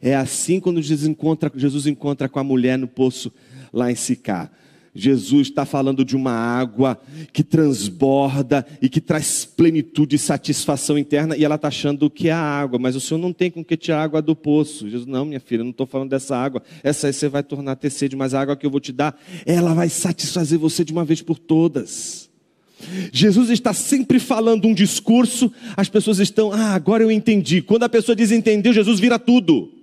É 0.00 0.14
assim 0.14 0.60
quando 0.60 0.80
Jesus 0.82 1.08
encontra, 1.08 1.50
Jesus 1.54 1.86
encontra 1.86 2.28
com 2.28 2.38
a 2.38 2.44
mulher 2.44 2.78
no 2.78 2.86
poço 2.86 3.32
lá 3.72 3.90
em 3.90 3.94
Sicá. 3.94 4.50
Jesus 4.96 5.48
está 5.48 5.66
falando 5.66 6.04
de 6.04 6.16
uma 6.16 6.32
água 6.32 6.98
que 7.32 7.44
transborda 7.44 8.66
e 8.80 8.88
que 8.88 9.00
traz 9.00 9.44
plenitude 9.44 10.16
e 10.16 10.18
satisfação 10.18 10.96
interna, 10.96 11.36
e 11.36 11.44
ela 11.44 11.56
está 11.56 11.68
achando 11.68 12.08
que 12.08 12.28
é 12.28 12.32
a 12.32 12.40
água, 12.40 12.78
mas 12.78 12.96
o 12.96 13.00
Senhor 13.00 13.20
não 13.20 13.32
tem 13.32 13.50
com 13.50 13.62
que 13.62 13.76
tirar 13.76 14.02
água 14.02 14.22
do 14.22 14.34
poço. 14.34 14.88
Jesus, 14.88 15.06
não, 15.06 15.26
minha 15.26 15.38
filha, 15.38 15.62
não 15.62 15.70
estou 15.70 15.86
falando 15.86 16.08
dessa 16.08 16.36
água, 16.36 16.62
essa 16.82 17.06
aí 17.06 17.12
você 17.12 17.28
vai 17.28 17.42
tornar 17.42 17.76
ter 17.76 17.90
sede, 17.90 18.16
mas 18.16 18.32
a 18.32 18.40
água 18.40 18.56
que 18.56 18.64
eu 18.64 18.70
vou 18.70 18.80
te 18.80 18.92
dar, 18.92 19.20
ela 19.44 19.74
vai 19.74 19.90
satisfazer 19.90 20.58
você 20.58 20.82
de 20.82 20.92
uma 20.92 21.04
vez 21.04 21.20
por 21.20 21.38
todas. 21.38 22.30
Jesus 23.12 23.50
está 23.50 23.72
sempre 23.72 24.18
falando 24.18 24.66
um 24.66 24.74
discurso, 24.74 25.52
as 25.76 25.88
pessoas 25.88 26.18
estão, 26.18 26.52
ah, 26.52 26.74
agora 26.74 27.02
eu 27.02 27.10
entendi. 27.10 27.60
Quando 27.62 27.84
a 27.84 27.88
pessoa 27.88 28.16
diz 28.16 28.30
entendeu, 28.30 28.72
Jesus 28.72 28.98
vira 28.98 29.18
tudo. 29.18 29.75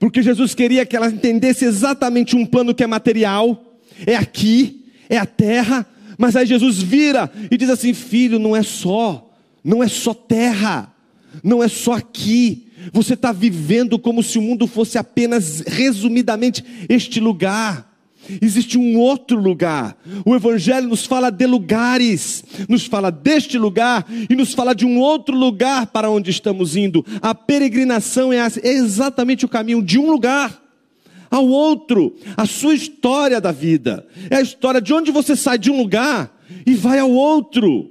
Porque 0.00 0.22
Jesus 0.22 0.54
queria 0.54 0.86
que 0.86 0.96
ela 0.96 1.08
entendesse 1.08 1.66
exatamente 1.66 2.34
um 2.34 2.46
plano 2.46 2.74
que 2.74 2.82
é 2.82 2.86
material, 2.86 3.76
é 4.06 4.16
aqui, 4.16 4.86
é 5.10 5.18
a 5.18 5.26
terra, 5.26 5.86
mas 6.16 6.34
aí 6.34 6.46
Jesus 6.46 6.82
vira 6.82 7.30
e 7.50 7.56
diz 7.58 7.68
assim: 7.68 7.92
filho, 7.92 8.38
não 8.38 8.56
é 8.56 8.62
só, 8.62 9.30
não 9.62 9.84
é 9.84 9.88
só 9.88 10.14
terra, 10.14 10.90
não 11.44 11.62
é 11.62 11.68
só 11.68 11.92
aqui. 11.92 12.66
Você 12.94 13.12
está 13.12 13.30
vivendo 13.30 13.98
como 13.98 14.22
se 14.22 14.38
o 14.38 14.42
mundo 14.42 14.66
fosse 14.66 14.96
apenas, 14.96 15.60
resumidamente, 15.66 16.64
este 16.88 17.20
lugar. 17.20 17.89
Existe 18.40 18.78
um 18.78 18.98
outro 18.98 19.40
lugar. 19.40 19.96
O 20.24 20.34
Evangelho 20.34 20.88
nos 20.88 21.06
fala 21.06 21.30
de 21.30 21.46
lugares, 21.46 22.44
nos 22.68 22.86
fala 22.86 23.10
deste 23.10 23.58
lugar 23.58 24.06
e 24.28 24.36
nos 24.36 24.52
fala 24.52 24.74
de 24.74 24.84
um 24.84 24.98
outro 24.98 25.36
lugar 25.36 25.86
para 25.86 26.10
onde 26.10 26.30
estamos 26.30 26.76
indo. 26.76 27.04
A 27.22 27.34
peregrinação 27.34 28.32
é 28.32 28.46
exatamente 28.62 29.44
o 29.44 29.48
caminho 29.48 29.82
de 29.82 29.98
um 29.98 30.10
lugar 30.10 30.60
ao 31.30 31.46
outro, 31.46 32.16
a 32.36 32.44
sua 32.44 32.74
história 32.74 33.40
da 33.40 33.52
vida. 33.52 34.06
É 34.28 34.36
a 34.36 34.42
história 34.42 34.80
de 34.80 34.92
onde 34.92 35.10
você 35.10 35.36
sai 35.36 35.58
de 35.58 35.70
um 35.70 35.76
lugar 35.76 36.36
e 36.66 36.74
vai 36.74 36.98
ao 36.98 37.10
outro. 37.10 37.90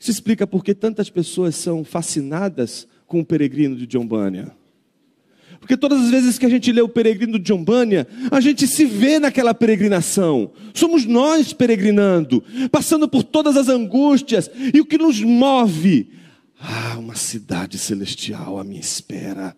Isso 0.00 0.10
explica 0.10 0.46
por 0.46 0.64
que 0.64 0.74
tantas 0.74 1.08
pessoas 1.08 1.54
são 1.54 1.84
fascinadas 1.84 2.86
com 3.06 3.20
o 3.20 3.24
peregrino 3.24 3.76
de 3.76 3.86
John 3.86 4.06
Bunyan. 4.06 4.50
Porque 5.64 5.78
todas 5.78 5.98
as 6.02 6.10
vezes 6.10 6.38
que 6.38 6.44
a 6.44 6.48
gente 6.50 6.70
lê 6.70 6.82
o 6.82 6.88
peregrino 6.90 7.38
de 7.38 7.54
Bunyan, 7.54 8.06
a 8.30 8.38
gente 8.38 8.68
se 8.68 8.84
vê 8.84 9.18
naquela 9.18 9.54
peregrinação. 9.54 10.50
Somos 10.74 11.06
nós 11.06 11.54
peregrinando, 11.54 12.44
passando 12.70 13.08
por 13.08 13.22
todas 13.22 13.56
as 13.56 13.70
angústias, 13.70 14.50
e 14.74 14.78
o 14.78 14.84
que 14.84 14.98
nos 14.98 15.22
move? 15.22 16.10
Ah, 16.60 16.96
uma 16.98 17.14
cidade 17.14 17.78
celestial 17.78 18.58
à 18.58 18.62
minha 18.62 18.78
espera. 18.78 19.56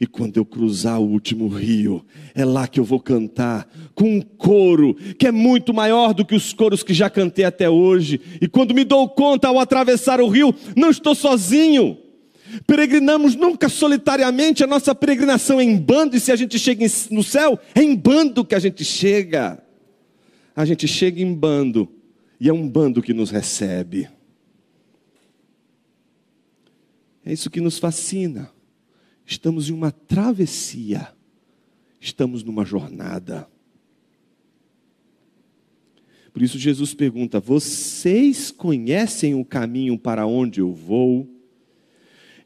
E 0.00 0.06
quando 0.06 0.36
eu 0.36 0.44
cruzar 0.44 1.00
o 1.00 1.10
último 1.10 1.48
rio, 1.48 2.06
é 2.36 2.44
lá 2.44 2.68
que 2.68 2.78
eu 2.78 2.84
vou 2.84 3.00
cantar, 3.00 3.68
com 3.96 4.18
um 4.18 4.20
coro 4.20 4.94
que 5.18 5.26
é 5.26 5.32
muito 5.32 5.74
maior 5.74 6.14
do 6.14 6.24
que 6.24 6.36
os 6.36 6.52
coros 6.52 6.84
que 6.84 6.94
já 6.94 7.10
cantei 7.10 7.44
até 7.44 7.68
hoje. 7.68 8.20
E 8.40 8.46
quando 8.46 8.72
me 8.72 8.84
dou 8.84 9.08
conta 9.08 9.48
ao 9.48 9.58
atravessar 9.58 10.20
o 10.20 10.28
rio, 10.28 10.54
não 10.76 10.88
estou 10.88 11.16
sozinho. 11.16 11.98
Peregrinamos 12.66 13.34
nunca 13.34 13.68
solitariamente, 13.68 14.64
a 14.64 14.66
nossa 14.66 14.94
peregrinação 14.94 15.60
é 15.60 15.64
em 15.64 15.76
bando, 15.76 16.16
e 16.16 16.20
se 16.20 16.32
a 16.32 16.36
gente 16.36 16.58
chega 16.58 16.84
no 17.10 17.22
céu, 17.22 17.58
é 17.74 17.82
em 17.82 17.94
bando 17.94 18.44
que 18.44 18.54
a 18.54 18.58
gente 18.58 18.84
chega. 18.84 19.62
A 20.54 20.64
gente 20.64 20.88
chega 20.88 21.20
em 21.20 21.34
bando, 21.34 21.88
e 22.40 22.48
é 22.48 22.52
um 22.52 22.68
bando 22.68 23.02
que 23.02 23.12
nos 23.12 23.30
recebe. 23.30 24.08
É 27.24 27.32
isso 27.32 27.50
que 27.50 27.60
nos 27.60 27.78
fascina. 27.78 28.50
Estamos 29.26 29.68
em 29.68 29.72
uma 29.72 29.92
travessia, 29.92 31.08
estamos 32.00 32.42
numa 32.42 32.64
jornada. 32.64 33.46
Por 36.32 36.42
isso 36.42 36.58
Jesus 36.58 36.94
pergunta: 36.94 37.38
Vocês 37.38 38.50
conhecem 38.50 39.34
o 39.34 39.44
caminho 39.44 39.98
para 39.98 40.26
onde 40.26 40.60
eu 40.60 40.72
vou? 40.72 41.28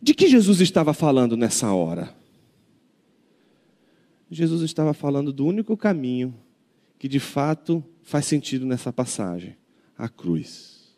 De 0.03 0.15
que 0.15 0.27
Jesus 0.27 0.61
estava 0.61 0.93
falando 0.93 1.37
nessa 1.37 1.73
hora? 1.73 2.13
Jesus 4.29 4.63
estava 4.63 4.93
falando 4.93 5.33
do 5.33 5.47
único 5.47 5.77
caminho 5.77 6.35
que 6.99 7.07
de 7.07 7.21
fato 7.21 7.85
faz 8.03 8.27
sentido 8.27 8.67
nessa 8.67 8.93
passagem: 8.93 9.57
a 9.97 10.09
cruz. 10.09 10.97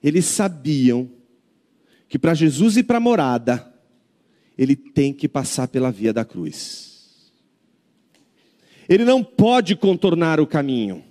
Eles 0.00 0.26
sabiam 0.26 1.10
que 2.08 2.18
para 2.18 2.34
Jesus 2.34 2.76
ir 2.76 2.84
para 2.84 2.98
a 2.98 3.00
morada, 3.00 3.74
ele 4.56 4.76
tem 4.76 5.12
que 5.12 5.26
passar 5.26 5.66
pela 5.66 5.90
via 5.90 6.12
da 6.12 6.24
cruz. 6.24 7.32
Ele 8.88 9.04
não 9.04 9.24
pode 9.24 9.74
contornar 9.74 10.38
o 10.38 10.46
caminho. 10.46 11.02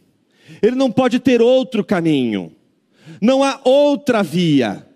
Ele 0.62 0.76
não 0.76 0.92
pode 0.92 1.20
ter 1.20 1.42
outro 1.42 1.84
caminho. 1.84 2.56
Não 3.22 3.44
há 3.44 3.60
outra 3.64 4.24
via. 4.24 4.88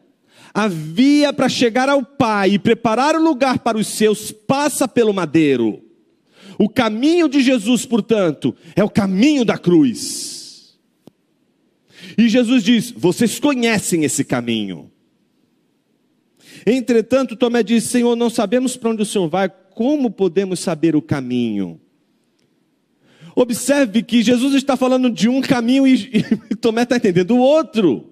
A 0.54 0.68
via 0.68 1.32
para 1.32 1.48
chegar 1.48 1.88
ao 1.88 2.04
Pai 2.04 2.52
e 2.52 2.60
preparar 2.60 3.16
o 3.16 3.24
lugar 3.24 3.60
para 3.60 3.78
os 3.78 3.88
seus 3.88 4.32
passa 4.32 4.88
pelo 4.88 5.14
madeiro. 5.14 5.82
O 6.58 6.68
caminho 6.68 7.30
de 7.30 7.42
Jesus, 7.42 7.86
portanto, 7.86 8.56
é 8.76 8.84
o 8.84 8.90
caminho 8.90 9.46
da 9.46 9.58
cruz. 9.58 10.76
E 12.18 12.28
Jesus 12.28 12.64
diz: 12.64 12.92
Vocês 12.92 13.40
conhecem 13.40 14.04
esse 14.04 14.24
caminho. 14.24 14.92
Entretanto, 16.66 17.36
Tomé 17.36 17.62
disse: 17.62 17.88
Senhor, 17.90 18.16
não 18.16 18.30
sabemos 18.30 18.76
para 18.76 18.90
onde 18.90 19.04
o 19.04 19.06
Senhor 19.06 19.30
vai, 19.30 19.50
como 19.50 20.10
podemos 20.10 20.60
saber 20.60 20.96
o 20.96 21.02
caminho? 21.02 21.80
Observe 23.40 24.02
que 24.02 24.24
Jesus 24.24 24.56
está 24.56 24.76
falando 24.76 25.12
de 25.12 25.30
um 25.30 25.42
caminho 25.42 25.86
e, 25.86 26.24
e 26.50 26.56
Tomé 26.58 26.82
está 26.82 26.96
entendendo 26.96 27.36
o 27.36 27.38
outro. 27.38 28.10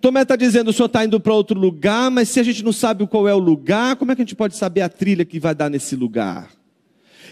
Tomé 0.00 0.22
está 0.22 0.34
dizendo: 0.34 0.70
o 0.70 0.72
senhor 0.72 0.86
está 0.86 1.04
indo 1.04 1.20
para 1.20 1.34
outro 1.34 1.60
lugar, 1.60 2.10
mas 2.10 2.30
se 2.30 2.40
a 2.40 2.42
gente 2.42 2.64
não 2.64 2.72
sabe 2.72 3.06
qual 3.06 3.28
é 3.28 3.34
o 3.34 3.38
lugar, 3.38 3.96
como 3.96 4.10
é 4.12 4.16
que 4.16 4.22
a 4.22 4.24
gente 4.24 4.34
pode 4.34 4.56
saber 4.56 4.80
a 4.80 4.88
trilha 4.88 5.26
que 5.26 5.38
vai 5.38 5.54
dar 5.54 5.68
nesse 5.68 5.94
lugar? 5.94 6.48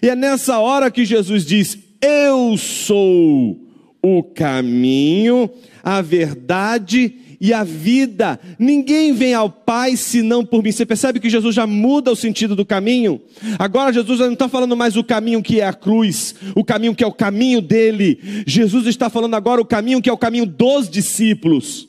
E 0.03 0.11
é 0.11 0.15
nessa 0.15 0.59
hora 0.59 0.91
que 0.91 1.03
Jesus 1.03 1.47
diz: 1.47 1.79
Eu 2.03 2.59
sou 2.59 3.59
o 4.03 4.23
caminho, 4.23 5.51
a 5.83 6.01
verdade 6.01 7.15
e 7.41 7.53
a 7.53 7.63
vida. 7.65 8.39
Ninguém 8.59 9.13
vem 9.13 9.35
ao 9.35 9.51
Pai 9.51 9.97
senão 9.97 10.45
por 10.45 10.63
mim. 10.63 10.73
Você 10.73 10.85
percebe 10.85 11.21
que 11.21 11.31
Jesus 11.31 11.55
já 11.55 11.67
muda 11.67 12.11
o 12.11 12.17
sentido 12.17 12.57
do 12.57 12.65
caminho? 12.65 13.21
Agora 13.59 13.93
Jesus 13.93 14.21
não 14.21 14.33
está 14.33 14.49
falando 14.49 14.77
mais 14.77 14.97
o 14.97 15.05
caminho 15.05 15.43
que 15.43 15.61
é 15.61 15.67
a 15.67 15.73
cruz, 15.73 16.35
o 16.55 16.65
caminho 16.65 16.95
que 16.95 17.05
é 17.05 17.07
o 17.07 17.13
caminho 17.13 17.61
dele. 17.61 18.45
Jesus 18.47 18.87
está 18.87 19.09
falando 19.09 19.35
agora 19.35 19.61
o 19.61 19.67
caminho 19.67 20.03
que 20.03 20.11
é 20.11 20.13
o 20.13 20.19
caminho 20.19 20.47
dos 20.47 20.89
discípulos. 20.89 21.89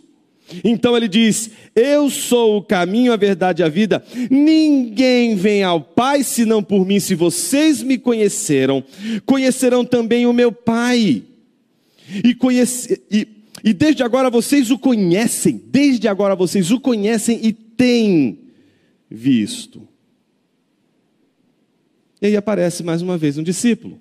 Então 0.64 0.98
ele 0.98 1.08
diz: 1.08 1.52
Eu 1.76 2.10
sou 2.10 2.58
o 2.58 2.64
caminho, 2.64 3.14
a 3.14 3.18
verdade 3.18 3.62
e 3.62 3.66
a 3.66 3.70
vida. 3.70 4.04
Ninguém 4.30 5.36
vem 5.36 5.64
ao 5.64 5.80
Pai 5.80 6.24
senão 6.24 6.64
por 6.64 6.86
mim. 6.86 7.00
Se 7.00 7.14
vocês 7.14 7.84
me 7.84 7.98
conheceram, 7.98 8.84
conhecerão 9.26 9.86
também 9.86 10.26
o 10.26 10.34
meu 10.34 10.52
Pai. 10.52 11.24
E, 12.24 12.34
conhece, 12.34 13.02
e 13.10 13.28
E 13.64 13.74
desde 13.74 14.04
agora 14.04 14.30
vocês 14.30 14.72
o 14.72 14.80
conhecem, 14.80 15.58
desde 15.58 16.08
agora 16.08 16.36
vocês 16.36 16.72
o 16.72 16.80
conhecem 16.80 17.40
e 17.46 17.52
têm 17.52 18.40
visto. 19.10 19.88
E 22.22 22.28
aí 22.28 22.38
aparece 22.38 22.84
mais 22.84 23.02
uma 23.02 23.18
vez 23.18 23.38
um 23.38 23.44
discípulo. 23.44 24.00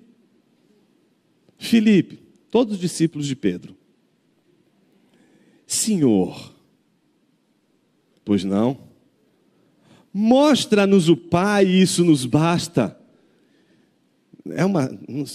Filipe, 1.57 2.19
todos 2.49 2.75
os 2.75 2.79
discípulos 2.79 3.27
de 3.27 3.35
Pedro. 3.35 3.75
Senhor, 5.67 6.53
pois 8.23 8.43
não? 8.43 8.77
Mostra-nos 10.13 11.09
o 11.09 11.15
Pai, 11.15 11.65
isso 11.65 12.03
nos 12.03 12.25
basta. 12.25 12.98
É 14.51 14.65
uma, 14.65 14.89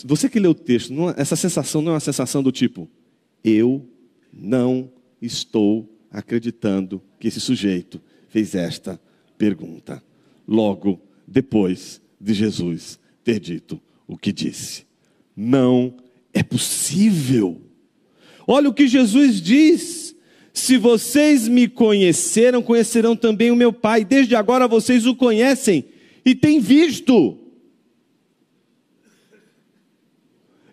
você 0.04 0.28
que 0.28 0.40
lê 0.40 0.48
o 0.48 0.54
texto, 0.54 0.92
não, 0.92 1.10
essa 1.10 1.36
sensação 1.36 1.82
não 1.82 1.92
é 1.92 1.94
uma 1.94 2.00
sensação 2.00 2.42
do 2.42 2.50
tipo, 2.50 2.88
eu 3.42 3.86
não 4.32 4.90
estou 5.20 5.88
acreditando 6.10 7.02
que 7.18 7.28
esse 7.28 7.40
sujeito 7.40 8.00
fez 8.28 8.54
esta 8.54 9.00
pergunta. 9.36 10.02
Logo 10.46 11.00
depois 11.26 12.00
de 12.20 12.34
Jesus 12.34 12.98
ter 13.22 13.40
dito 13.40 13.80
o 14.06 14.16
que 14.16 14.32
disse. 14.32 14.84
Não 15.36 15.94
é 16.32 16.42
possível. 16.42 17.60
Olha 18.46 18.68
o 18.68 18.74
que 18.74 18.86
Jesus 18.86 19.40
diz. 19.40 20.14
Se 20.52 20.76
vocês 20.76 21.48
me 21.48 21.66
conheceram, 21.66 22.62
conhecerão 22.62 23.16
também 23.16 23.50
o 23.50 23.56
meu 23.56 23.72
Pai. 23.72 24.04
Desde 24.04 24.36
agora 24.36 24.68
vocês 24.68 25.06
o 25.06 25.14
conhecem 25.14 25.84
e 26.24 26.34
têm 26.34 26.60
visto. 26.60 27.38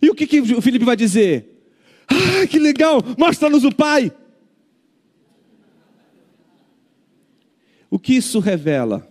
E 0.01 0.09
o 0.09 0.15
que, 0.15 0.25
que 0.25 0.41
o 0.41 0.61
Felipe 0.61 0.83
vai 0.83 0.95
dizer? 0.95 1.63
Ah, 2.07 2.47
que 2.47 2.57
legal, 2.57 3.01
mostra-nos 3.17 3.63
o 3.63 3.73
Pai. 3.73 4.11
O 7.89 7.99
que 7.99 8.13
isso 8.13 8.39
revela? 8.39 9.07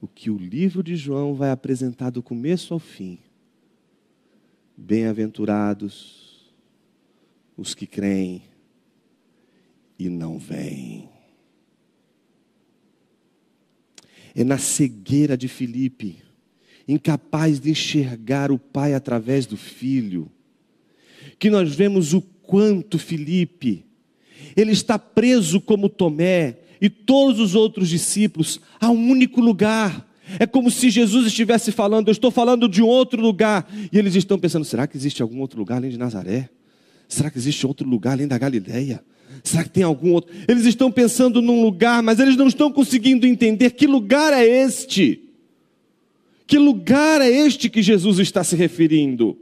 O 0.00 0.06
que 0.06 0.30
o 0.30 0.36
livro 0.36 0.82
de 0.82 0.96
João 0.96 1.34
vai 1.34 1.50
apresentar 1.50 2.10
do 2.10 2.22
começo 2.22 2.74
ao 2.74 2.80
fim. 2.80 3.18
Bem-aventurados 4.76 6.52
os 7.56 7.74
que 7.74 7.86
creem 7.86 8.42
e 9.98 10.08
não 10.08 10.38
veem. 10.38 11.08
É 14.34 14.44
na 14.44 14.58
cegueira 14.58 15.36
de 15.36 15.48
Filipe 15.48 16.22
incapaz 16.88 17.60
de 17.60 17.70
enxergar 17.70 18.50
o 18.50 18.58
Pai 18.58 18.94
através 18.94 19.44
do 19.44 19.56
Filho, 19.56 20.30
que 21.38 21.50
nós 21.50 21.74
vemos 21.74 22.14
o 22.14 22.22
quanto 22.22 22.98
Filipe, 22.98 23.84
ele 24.56 24.72
está 24.72 24.98
preso 24.98 25.60
como 25.60 25.88
Tomé 25.88 26.56
e 26.80 26.88
todos 26.88 27.38
os 27.40 27.54
outros 27.54 27.88
discípulos 27.88 28.60
a 28.80 28.90
um 28.90 29.10
único 29.10 29.40
lugar. 29.40 30.08
É 30.38 30.46
como 30.46 30.70
se 30.70 30.90
Jesus 30.90 31.26
estivesse 31.26 31.70
falando, 31.70 32.08
eu 32.08 32.12
estou 32.12 32.30
falando 32.30 32.68
de 32.68 32.82
um 32.82 32.86
outro 32.86 33.20
lugar. 33.20 33.70
E 33.92 33.98
eles 33.98 34.14
estão 34.14 34.38
pensando: 34.38 34.64
será 34.64 34.86
que 34.86 34.96
existe 34.96 35.22
algum 35.22 35.40
outro 35.40 35.58
lugar 35.58 35.76
além 35.76 35.90
de 35.90 35.98
Nazaré? 35.98 36.48
Será 37.08 37.30
que 37.30 37.38
existe 37.38 37.66
outro 37.66 37.88
lugar 37.88 38.12
além 38.12 38.28
da 38.28 38.36
Galileia? 38.36 39.02
Será 39.42 39.62
que 39.64 39.70
tem 39.70 39.82
algum 39.82 40.12
outro? 40.12 40.34
Eles 40.46 40.66
estão 40.66 40.90
pensando 40.90 41.40
num 41.40 41.62
lugar, 41.62 42.02
mas 42.02 42.18
eles 42.18 42.36
não 42.36 42.48
estão 42.48 42.70
conseguindo 42.70 43.26
entender 43.26 43.70
que 43.70 43.86
lugar 43.86 44.32
é 44.32 44.44
este. 44.44 45.27
Que 46.48 46.58
lugar 46.58 47.20
é 47.20 47.30
este 47.30 47.68
que 47.68 47.82
Jesus 47.82 48.18
está 48.18 48.42
se 48.42 48.56
referindo? 48.56 49.36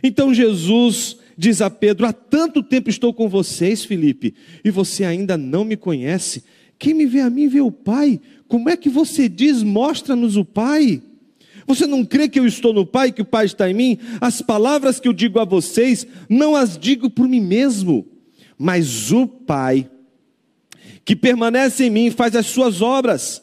Então 0.00 0.32
Jesus 0.32 1.16
diz 1.36 1.60
a 1.60 1.68
Pedro: 1.68 2.06
Há 2.06 2.12
tanto 2.12 2.62
tempo 2.62 2.88
estou 2.88 3.12
com 3.12 3.28
vocês, 3.28 3.84
Felipe, 3.84 4.32
e 4.64 4.70
você 4.70 5.04
ainda 5.04 5.36
não 5.36 5.64
me 5.64 5.76
conhece. 5.76 6.44
Quem 6.78 6.94
me 6.94 7.06
vê 7.06 7.20
a 7.20 7.28
mim 7.28 7.48
vê 7.48 7.60
o 7.60 7.72
Pai. 7.72 8.20
Como 8.46 8.70
é 8.70 8.76
que 8.76 8.88
você 8.88 9.28
diz, 9.28 9.64
mostra-nos 9.64 10.36
o 10.36 10.44
Pai? 10.44 11.02
Você 11.66 11.88
não 11.88 12.04
crê 12.04 12.28
que 12.28 12.38
eu 12.38 12.46
estou 12.46 12.72
no 12.72 12.86
Pai, 12.86 13.10
que 13.10 13.22
o 13.22 13.24
Pai 13.24 13.46
está 13.46 13.68
em 13.68 13.74
mim? 13.74 13.98
As 14.20 14.40
palavras 14.40 15.00
que 15.00 15.08
eu 15.08 15.12
digo 15.12 15.40
a 15.40 15.44
vocês, 15.44 16.06
não 16.28 16.54
as 16.54 16.78
digo 16.78 17.10
por 17.10 17.26
mim 17.26 17.40
mesmo, 17.40 18.06
mas 18.56 19.10
o 19.10 19.26
Pai, 19.26 19.90
que 21.04 21.16
permanece 21.16 21.86
em 21.86 21.90
mim, 21.90 22.10
faz 22.12 22.36
as 22.36 22.46
suas 22.46 22.80
obras. 22.80 23.42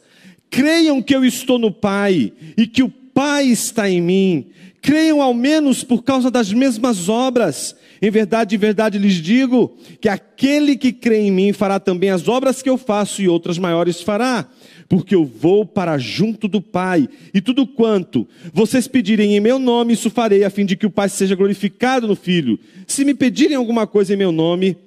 Creiam 0.49 1.01
que 1.01 1.15
eu 1.15 1.25
estou 1.25 1.59
no 1.59 1.71
Pai 1.71 2.31
e 2.57 2.67
que 2.67 2.83
o 2.83 2.89
Pai 2.89 3.47
está 3.47 3.89
em 3.89 4.01
mim. 4.01 4.47
Creiam 4.81 5.21
ao 5.21 5.33
menos 5.33 5.83
por 5.83 6.03
causa 6.03 6.31
das 6.31 6.53
mesmas 6.53 7.09
obras. 7.09 7.75
Em 8.01 8.11
verdade, 8.11 8.55
em 8.55 8.59
verdade 8.59 8.97
lhes 8.97 9.15
digo 9.15 9.75
que 9.99 10.07
aquele 10.07 10.77
que 10.77 10.91
crê 10.91 11.21
em 11.21 11.31
mim 11.31 11.51
fará 11.51 11.79
também 11.79 12.09
as 12.09 12.27
obras 12.27 12.61
que 12.61 12.69
eu 12.69 12.77
faço 12.77 13.21
e 13.21 13.27
outras 13.27 13.57
maiores 13.57 14.01
fará, 14.01 14.47
porque 14.87 15.15
eu 15.15 15.25
vou 15.25 15.65
para 15.65 15.97
junto 15.97 16.47
do 16.47 16.61
Pai, 16.61 17.09
e 17.33 17.41
tudo 17.41 17.65
quanto 17.65 18.27
vocês 18.53 18.87
pedirem 18.87 19.35
em 19.35 19.39
meu 19.39 19.57
nome, 19.57 19.93
isso 19.93 20.09
farei, 20.09 20.43
a 20.43 20.49
fim 20.49 20.65
de 20.65 20.77
que 20.77 20.85
o 20.85 20.91
Pai 20.91 21.09
seja 21.09 21.35
glorificado 21.35 22.07
no 22.07 22.15
Filho. 22.15 22.59
Se 22.85 23.03
me 23.03 23.13
pedirem 23.13 23.57
alguma 23.57 23.87
coisa 23.87 24.13
em 24.13 24.17
meu 24.17 24.31
nome, 24.31 24.77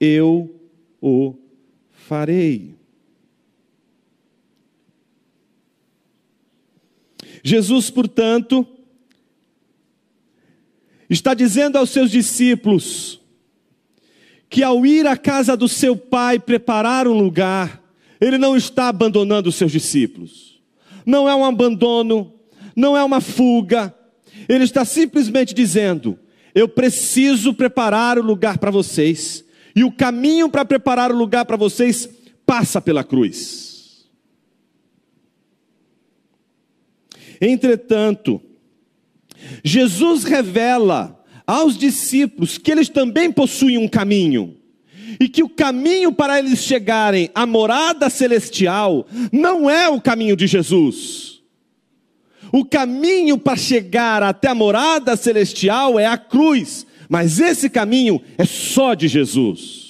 eu 0.00 0.50
o 1.00 1.34
farei. 2.08 2.79
Jesus, 7.42 7.90
portanto, 7.90 8.66
está 11.08 11.34
dizendo 11.34 11.76
aos 11.76 11.90
seus 11.90 12.10
discípulos 12.10 13.20
que 14.48 14.62
ao 14.62 14.84
ir 14.84 15.06
à 15.06 15.16
casa 15.16 15.56
do 15.56 15.68
seu 15.68 15.96
pai 15.96 16.38
preparar 16.38 17.06
um 17.06 17.16
lugar, 17.16 17.80
ele 18.20 18.36
não 18.36 18.56
está 18.56 18.88
abandonando 18.88 19.48
os 19.48 19.54
seus 19.54 19.70
discípulos. 19.70 20.60
Não 21.06 21.28
é 21.28 21.34
um 21.34 21.44
abandono, 21.44 22.34
não 22.74 22.96
é 22.96 23.02
uma 23.02 23.20
fuga. 23.20 23.94
Ele 24.48 24.64
está 24.64 24.84
simplesmente 24.84 25.54
dizendo: 25.54 26.18
eu 26.54 26.68
preciso 26.68 27.54
preparar 27.54 28.18
o 28.18 28.22
lugar 28.22 28.58
para 28.58 28.70
vocês, 28.70 29.44
e 29.74 29.84
o 29.84 29.92
caminho 29.92 30.48
para 30.48 30.64
preparar 30.64 31.12
o 31.12 31.16
lugar 31.16 31.44
para 31.44 31.56
vocês 31.56 32.08
passa 32.44 32.80
pela 32.80 33.04
cruz. 33.04 33.69
Entretanto, 37.40 38.40
Jesus 39.64 40.24
revela 40.24 41.24
aos 41.46 41.76
discípulos 41.76 42.58
que 42.58 42.70
eles 42.70 42.88
também 42.88 43.32
possuem 43.32 43.78
um 43.78 43.88
caminho. 43.88 44.56
E 45.18 45.28
que 45.28 45.42
o 45.42 45.48
caminho 45.48 46.12
para 46.12 46.38
eles 46.38 46.60
chegarem 46.60 47.30
à 47.34 47.44
morada 47.44 48.08
celestial 48.08 49.06
não 49.32 49.68
é 49.68 49.88
o 49.88 50.00
caminho 50.00 50.36
de 50.36 50.46
Jesus. 50.46 51.40
O 52.52 52.64
caminho 52.64 53.36
para 53.36 53.56
chegar 53.56 54.22
até 54.22 54.48
a 54.48 54.54
morada 54.54 55.16
celestial 55.16 55.98
é 55.98 56.06
a 56.06 56.16
cruz, 56.16 56.86
mas 57.08 57.38
esse 57.38 57.68
caminho 57.68 58.20
é 58.38 58.44
só 58.44 58.94
de 58.94 59.08
Jesus. 59.08 59.80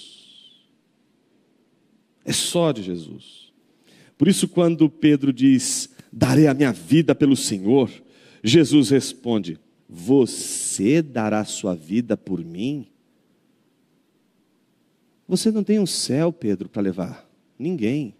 É 2.24 2.32
só 2.32 2.72
de 2.72 2.82
Jesus. 2.82 3.52
Por 4.16 4.28
isso, 4.28 4.46
quando 4.48 4.88
Pedro 4.88 5.32
diz: 5.32 5.90
Darei 6.12 6.46
a 6.46 6.54
minha 6.54 6.72
vida 6.72 7.14
pelo 7.14 7.36
Senhor, 7.36 7.90
Jesus 8.42 8.90
responde: 8.90 9.58
Você 9.88 11.02
dará 11.02 11.44
sua 11.44 11.74
vida 11.74 12.16
por 12.16 12.44
mim? 12.44 12.86
Você 15.28 15.50
não 15.52 15.62
tem 15.62 15.78
um 15.78 15.86
céu, 15.86 16.32
Pedro, 16.32 16.68
para 16.68 16.82
levar. 16.82 17.30
Ninguém. 17.56 18.14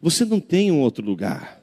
Você 0.00 0.24
não 0.24 0.38
tem 0.38 0.70
um 0.70 0.80
outro 0.80 1.04
lugar. 1.04 1.60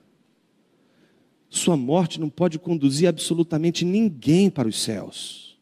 Sua 1.49 1.77
morte 1.77 2.19
não 2.19 2.29
pode 2.29 2.59
conduzir 2.59 3.07
absolutamente 3.07 3.85
ninguém 3.85 4.49
para 4.49 4.67
os 4.67 4.81
céus. 4.81 5.57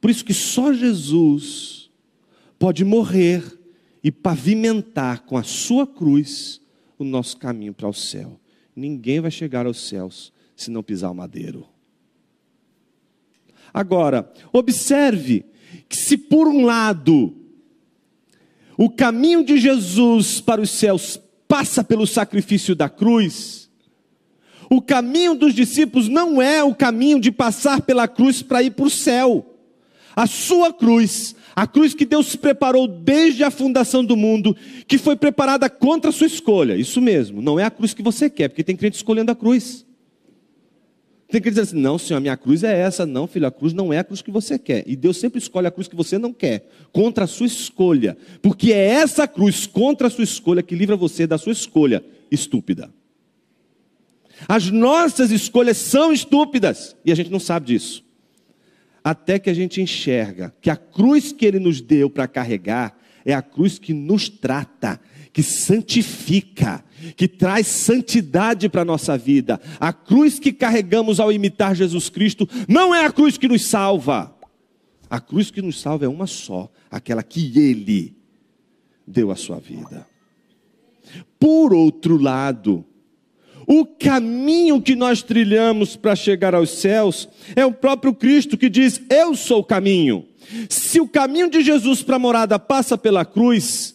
Por 0.00 0.10
isso 0.10 0.24
que 0.24 0.34
só 0.34 0.72
Jesus 0.72 1.90
pode 2.58 2.84
morrer 2.84 3.42
e 4.02 4.12
pavimentar 4.12 5.24
com 5.24 5.38
a 5.38 5.42
sua 5.42 5.86
cruz 5.86 6.60
o 6.98 7.04
nosso 7.04 7.36
caminho 7.36 7.72
para 7.72 7.88
o 7.88 7.94
céu. 7.94 8.40
Ninguém 8.74 9.20
vai 9.20 9.30
chegar 9.30 9.66
aos 9.66 9.88
céus 9.88 10.32
se 10.56 10.70
não 10.70 10.82
pisar 10.82 11.10
o 11.10 11.14
madeiro. 11.14 11.66
Agora, 13.72 14.32
observe 14.52 15.44
que 15.88 15.96
se 15.96 16.16
por 16.16 16.46
um 16.46 16.64
lado 16.64 17.34
o 18.76 18.90
caminho 18.90 19.44
de 19.44 19.58
Jesus 19.58 20.40
para 20.40 20.60
os 20.60 20.70
céus 20.70 21.20
passa 21.46 21.84
pelo 21.84 22.06
sacrifício 22.06 22.74
da 22.74 22.88
cruz, 22.88 23.70
o 24.70 24.80
caminho 24.80 25.34
dos 25.34 25.54
discípulos 25.54 26.08
não 26.08 26.40
é 26.40 26.62
o 26.62 26.74
caminho 26.74 27.20
de 27.20 27.30
passar 27.30 27.82
pela 27.82 28.08
cruz 28.08 28.42
para 28.42 28.62
ir 28.62 28.72
para 28.72 28.86
o 28.86 28.90
céu. 28.90 29.54
A 30.16 30.26
sua 30.26 30.72
cruz 30.72 31.34
a 31.54 31.66
cruz 31.66 31.94
que 31.94 32.04
Deus 32.04 32.34
preparou 32.34 32.88
desde 32.88 33.44
a 33.44 33.50
fundação 33.50 34.04
do 34.04 34.16
mundo, 34.16 34.56
que 34.86 34.98
foi 34.98 35.14
preparada 35.14 35.70
contra 35.70 36.10
a 36.10 36.12
sua 36.12 36.26
escolha. 36.26 36.74
Isso 36.74 37.00
mesmo, 37.00 37.40
não 37.40 37.58
é 37.58 37.64
a 37.64 37.70
cruz 37.70 37.94
que 37.94 38.02
você 38.02 38.28
quer, 38.28 38.48
porque 38.48 38.64
tem 38.64 38.76
crente 38.76 38.96
escolhendo 38.96 39.30
a 39.30 39.36
cruz. 39.36 39.86
Tem 41.28 41.40
que 41.40 41.48
dizer 41.48 41.62
assim: 41.62 41.80
não, 41.80 41.98
senhor, 41.98 42.18
a 42.18 42.20
minha 42.20 42.36
cruz 42.36 42.62
é 42.62 42.78
essa. 42.78 43.06
Não, 43.06 43.26
filho, 43.26 43.46
a 43.46 43.50
cruz 43.50 43.72
não 43.72 43.92
é 43.92 43.98
a 43.98 44.04
cruz 44.04 44.22
que 44.22 44.30
você 44.30 44.58
quer. 44.58 44.84
E 44.86 44.94
Deus 44.94 45.16
sempre 45.16 45.38
escolhe 45.38 45.66
a 45.66 45.70
cruz 45.70 45.88
que 45.88 45.96
você 45.96 46.18
não 46.18 46.32
quer, 46.32 46.68
contra 46.92 47.24
a 47.24 47.26
sua 47.26 47.46
escolha. 47.46 48.16
Porque 48.42 48.72
é 48.72 48.86
essa 48.86 49.26
cruz 49.26 49.66
contra 49.66 50.06
a 50.06 50.10
sua 50.10 50.24
escolha 50.24 50.62
que 50.62 50.74
livra 50.74 50.96
você 50.96 51.26
da 51.26 51.38
sua 51.38 51.52
escolha 51.52 52.04
estúpida. 52.30 52.92
As 54.48 54.70
nossas 54.70 55.30
escolhas 55.30 55.76
são 55.76 56.12
estúpidas 56.12 56.96
e 57.04 57.12
a 57.12 57.14
gente 57.14 57.30
não 57.30 57.40
sabe 57.40 57.66
disso. 57.66 58.03
Até 59.04 59.38
que 59.38 59.50
a 59.50 59.54
gente 59.54 59.82
enxerga 59.82 60.54
que 60.62 60.70
a 60.70 60.76
cruz 60.76 61.30
que 61.30 61.44
ele 61.44 61.58
nos 61.58 61.82
deu 61.82 62.08
para 62.08 62.26
carregar 62.26 62.98
é 63.22 63.34
a 63.34 63.42
cruz 63.42 63.78
que 63.78 63.92
nos 63.92 64.30
trata, 64.30 64.98
que 65.30 65.42
santifica, 65.42 66.82
que 67.14 67.28
traz 67.28 67.66
santidade 67.66 68.66
para 68.68 68.80
a 68.80 68.84
nossa 68.84 69.18
vida. 69.18 69.60
A 69.78 69.92
cruz 69.92 70.38
que 70.38 70.52
carregamos 70.52 71.20
ao 71.20 71.30
imitar 71.30 71.76
Jesus 71.76 72.08
Cristo 72.08 72.48
não 72.66 72.94
é 72.94 73.04
a 73.04 73.12
cruz 73.12 73.36
que 73.36 73.46
nos 73.46 73.66
salva. 73.66 74.34
A 75.10 75.20
cruz 75.20 75.50
que 75.50 75.60
nos 75.60 75.80
salva 75.80 76.06
é 76.06 76.08
uma 76.08 76.26
só, 76.26 76.72
aquela 76.90 77.22
que 77.22 77.58
Ele 77.58 78.16
deu 79.06 79.30
a 79.30 79.36
sua 79.36 79.60
vida. 79.60 80.06
Por 81.38 81.74
outro 81.74 82.16
lado, 82.16 82.84
o 83.66 83.84
caminho 83.84 84.80
que 84.80 84.94
nós 84.94 85.22
trilhamos 85.22 85.96
para 85.96 86.14
chegar 86.14 86.54
aos 86.54 86.70
céus 86.70 87.28
é 87.56 87.64
o 87.64 87.72
próprio 87.72 88.14
Cristo 88.14 88.56
que 88.56 88.68
diz: 88.68 89.00
Eu 89.08 89.34
sou 89.34 89.60
o 89.60 89.64
caminho. 89.64 90.26
Se 90.68 91.00
o 91.00 91.08
caminho 91.08 91.50
de 91.50 91.62
Jesus 91.62 92.02
para 92.02 92.16
a 92.16 92.18
morada 92.18 92.58
passa 92.58 92.98
pela 92.98 93.24
cruz, 93.24 93.94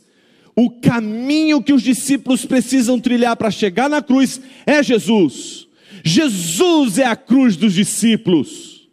o 0.55 0.69
caminho 0.69 1.61
que 1.61 1.73
os 1.73 1.81
discípulos 1.81 2.45
precisam 2.45 2.99
trilhar 2.99 3.35
para 3.35 3.51
chegar 3.51 3.89
na 3.89 4.01
cruz 4.01 4.41
é 4.65 4.81
Jesus. 4.81 5.67
Jesus 6.03 6.97
é 6.97 7.05
a 7.05 7.15
cruz 7.15 7.55
dos 7.55 7.73
discípulos. 7.73 8.89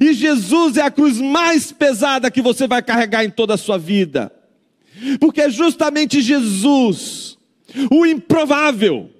E 0.00 0.12
Jesus 0.12 0.76
é 0.76 0.82
a 0.82 0.90
cruz 0.90 1.18
mais 1.20 1.70
pesada 1.70 2.30
que 2.30 2.42
você 2.42 2.66
vai 2.66 2.82
carregar 2.82 3.24
em 3.24 3.30
toda 3.30 3.54
a 3.54 3.58
sua 3.58 3.78
vida. 3.78 4.32
Porque 5.20 5.42
é 5.42 5.50
justamente 5.50 6.20
Jesus, 6.20 7.38
o 7.90 8.04
improvável. 8.04 9.10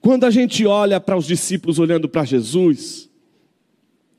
Quando 0.00 0.24
a 0.24 0.30
gente 0.30 0.66
olha 0.66 1.00
para 1.00 1.16
os 1.16 1.26
discípulos 1.26 1.78
olhando 1.78 2.08
para 2.08 2.24
Jesus, 2.24 3.08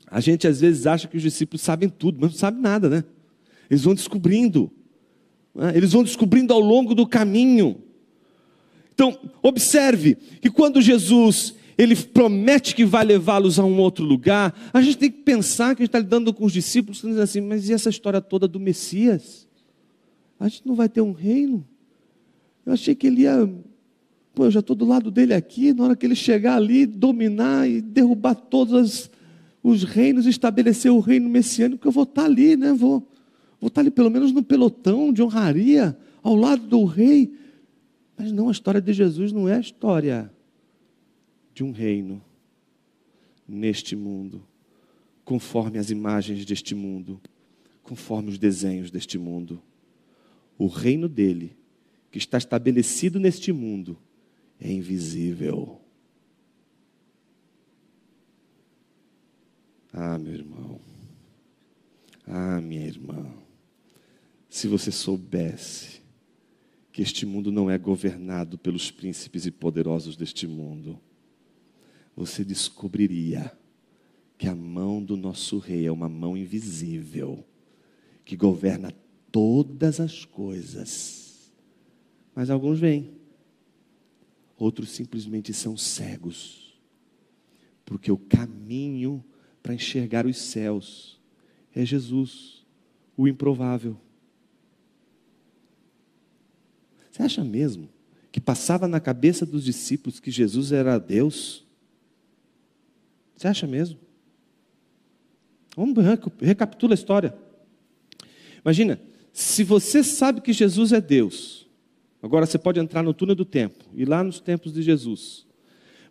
a 0.06 0.20
gente 0.20 0.46
às 0.46 0.60
vezes 0.60 0.86
acha 0.86 1.08
que 1.08 1.16
os 1.16 1.22
discípulos 1.22 1.62
sabem 1.62 1.88
tudo, 1.88 2.18
mas 2.20 2.32
não 2.32 2.38
sabem 2.38 2.60
nada, 2.60 2.88
né? 2.88 3.04
Eles 3.70 3.84
vão 3.84 3.94
descobrindo. 3.94 4.70
Né? 5.54 5.72
Eles 5.74 5.92
vão 5.92 6.02
descobrindo 6.02 6.52
ao 6.52 6.60
longo 6.60 6.94
do 6.94 7.06
caminho. 7.06 7.80
Então, 8.94 9.18
observe 9.42 10.16
que 10.40 10.50
quando 10.50 10.80
Jesus 10.80 11.54
ele 11.78 11.96
promete 11.96 12.74
que 12.74 12.84
vai 12.84 13.04
levá-los 13.04 13.58
a 13.58 13.64
um 13.64 13.78
outro 13.78 14.04
lugar, 14.04 14.54
a 14.72 14.80
gente 14.82 14.98
tem 14.98 15.10
que 15.10 15.22
pensar 15.22 15.74
que 15.74 15.82
a 15.82 15.84
gente 15.84 15.88
está 15.88 15.98
lidando 15.98 16.32
com 16.32 16.44
os 16.44 16.52
discípulos, 16.52 16.98
dizendo 16.98 17.20
assim, 17.20 17.40
mas 17.40 17.68
e 17.68 17.72
essa 17.72 17.88
história 17.88 18.20
toda 18.20 18.46
do 18.46 18.60
Messias? 18.60 19.48
A 20.38 20.48
gente 20.48 20.66
não 20.66 20.74
vai 20.74 20.88
ter 20.88 21.00
um 21.00 21.12
reino? 21.12 21.66
Eu 22.66 22.72
achei 22.72 22.94
que 22.94 23.06
ele 23.06 23.22
ia. 23.22 23.48
Pô, 24.34 24.46
eu 24.46 24.50
já 24.50 24.60
estou 24.60 24.74
do 24.74 24.86
lado 24.86 25.10
dele 25.10 25.34
aqui, 25.34 25.72
na 25.72 25.84
hora 25.84 25.96
que 25.96 26.06
ele 26.06 26.14
chegar 26.14 26.56
ali, 26.56 26.86
dominar 26.86 27.68
e 27.68 27.80
derrubar 27.80 28.34
todos 28.34 29.10
os 29.62 29.84
reinos, 29.84 30.26
estabelecer 30.26 30.90
o 30.90 31.00
reino 31.00 31.28
messiânico, 31.28 31.86
eu 31.86 31.92
vou 31.92 32.04
estar 32.04 32.22
tá 32.22 32.28
ali, 32.28 32.56
né? 32.56 32.72
Vou, 32.72 33.06
Vou 33.62 33.68
estar 33.68 33.80
ali 33.80 33.92
pelo 33.92 34.10
menos 34.10 34.32
no 34.32 34.42
pelotão 34.42 35.12
de 35.12 35.22
honraria, 35.22 35.96
ao 36.20 36.34
lado 36.34 36.66
do 36.66 36.84
rei. 36.84 37.32
Mas 38.18 38.32
não, 38.32 38.48
a 38.48 38.50
história 38.50 38.80
de 38.80 38.92
Jesus 38.92 39.30
não 39.30 39.48
é 39.48 39.54
a 39.54 39.60
história 39.60 40.34
de 41.54 41.62
um 41.62 41.70
reino 41.70 42.20
neste 43.46 43.94
mundo, 43.94 44.44
conforme 45.24 45.78
as 45.78 45.90
imagens 45.90 46.44
deste 46.44 46.74
mundo, 46.74 47.20
conforme 47.84 48.30
os 48.30 48.38
desenhos 48.38 48.90
deste 48.90 49.16
mundo. 49.16 49.62
O 50.58 50.66
reino 50.66 51.08
dele, 51.08 51.56
que 52.10 52.18
está 52.18 52.38
estabelecido 52.38 53.20
neste 53.20 53.52
mundo, 53.52 53.96
é 54.62 54.72
invisível. 54.72 55.80
Ah, 59.92 60.16
meu 60.16 60.32
irmão. 60.32 60.80
Ah, 62.24 62.60
minha 62.60 62.86
irmã. 62.86 63.26
Se 64.48 64.68
você 64.68 64.92
soubesse 64.92 66.00
que 66.92 67.02
este 67.02 67.26
mundo 67.26 67.50
não 67.50 67.68
é 67.68 67.76
governado 67.76 68.56
pelos 68.56 68.90
príncipes 68.90 69.46
e 69.46 69.50
poderosos 69.50 70.16
deste 70.16 70.46
mundo, 70.46 71.00
você 72.14 72.44
descobriria 72.44 73.50
que 74.38 74.46
a 74.46 74.54
mão 74.54 75.02
do 75.02 75.16
nosso 75.16 75.58
rei 75.58 75.86
é 75.86 75.92
uma 75.92 76.08
mão 76.08 76.36
invisível, 76.36 77.44
que 78.24 78.36
governa 78.36 78.92
todas 79.32 79.98
as 79.98 80.24
coisas. 80.24 81.50
Mas 82.34 82.48
alguns 82.48 82.78
vêm, 82.78 83.21
outros 84.56 84.90
simplesmente 84.90 85.52
são 85.52 85.76
cegos, 85.76 86.78
porque 87.84 88.10
o 88.10 88.16
caminho 88.16 89.24
para 89.62 89.74
enxergar 89.74 90.26
os 90.26 90.38
céus 90.38 91.20
é 91.74 91.84
Jesus, 91.84 92.64
o 93.16 93.26
improvável. 93.28 93.96
Você 97.10 97.22
acha 97.22 97.44
mesmo 97.44 97.88
que 98.30 98.40
passava 98.40 98.88
na 98.88 98.98
cabeça 98.98 99.44
dos 99.44 99.64
discípulos 99.64 100.18
que 100.18 100.30
Jesus 100.30 100.72
era 100.72 100.98
Deus? 100.98 101.66
Você 103.36 103.46
acha 103.46 103.66
mesmo? 103.66 103.98
Vamos 105.76 105.96
recapitula 106.40 106.92
a 106.92 106.94
história. 106.94 107.36
Imagina, 108.64 109.00
se 109.32 109.64
você 109.64 110.04
sabe 110.04 110.40
que 110.40 110.52
Jesus 110.52 110.92
é 110.92 111.00
Deus, 111.00 111.61
agora 112.22 112.46
você 112.46 112.58
pode 112.58 112.80
entrar 112.80 113.02
no 113.02 113.12
túnel 113.12 113.34
do 113.34 113.44
tempo, 113.44 113.84
e 113.94 114.04
lá 114.04 114.22
nos 114.22 114.40
tempos 114.40 114.72
de 114.72 114.80
Jesus. 114.80 115.46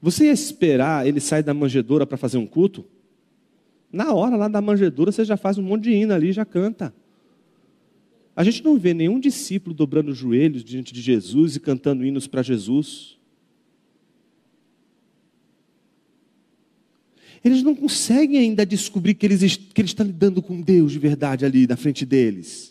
Você 0.02 0.26
ia 0.26 0.32
esperar 0.32 1.08
ele 1.08 1.20
sair 1.20 1.44
da 1.44 1.54
manjedoura 1.54 2.06
para 2.06 2.18
fazer 2.18 2.38
um 2.38 2.46
culto? 2.46 2.86
Na 3.92 4.14
hora 4.14 4.36
lá 4.36 4.48
da 4.48 4.62
manjedoura 4.62 5.12
você 5.12 5.24
já 5.24 5.38
faz 5.38 5.58
um 5.58 5.64
monte 5.64 5.84
de 5.84 5.92
hino 5.92 6.14
ali, 6.14 6.32
já 6.32 6.46
canta. 6.46 6.94
A 8.36 8.44
gente 8.44 8.64
não 8.64 8.78
vê 8.78 8.94
nenhum 8.94 9.20
discípulo 9.20 9.76
dobrando 9.76 10.12
os 10.12 10.18
joelhos 10.18 10.64
diante 10.64 10.94
de 10.94 11.02
Jesus 11.02 11.56
e 11.56 11.60
cantando 11.60 12.06
hinos 12.06 12.28
para 12.28 12.42
Jesus. 12.42 13.18
Eles 17.44 17.64
não 17.64 17.76
conseguem 17.76 18.38
ainda 18.38 18.66
descobrir 18.66 19.16
que 19.16 19.26
eles, 19.26 19.58
que 19.58 19.82
eles 19.82 19.92
estão 19.92 20.06
lidando 20.06 20.42
com 20.42 20.62
Deus 20.62 20.92
de 20.92 21.00
verdade 21.00 21.44
ali 21.44 21.68
na 21.68 21.76
frente 21.76 22.06
deles. 22.06 22.71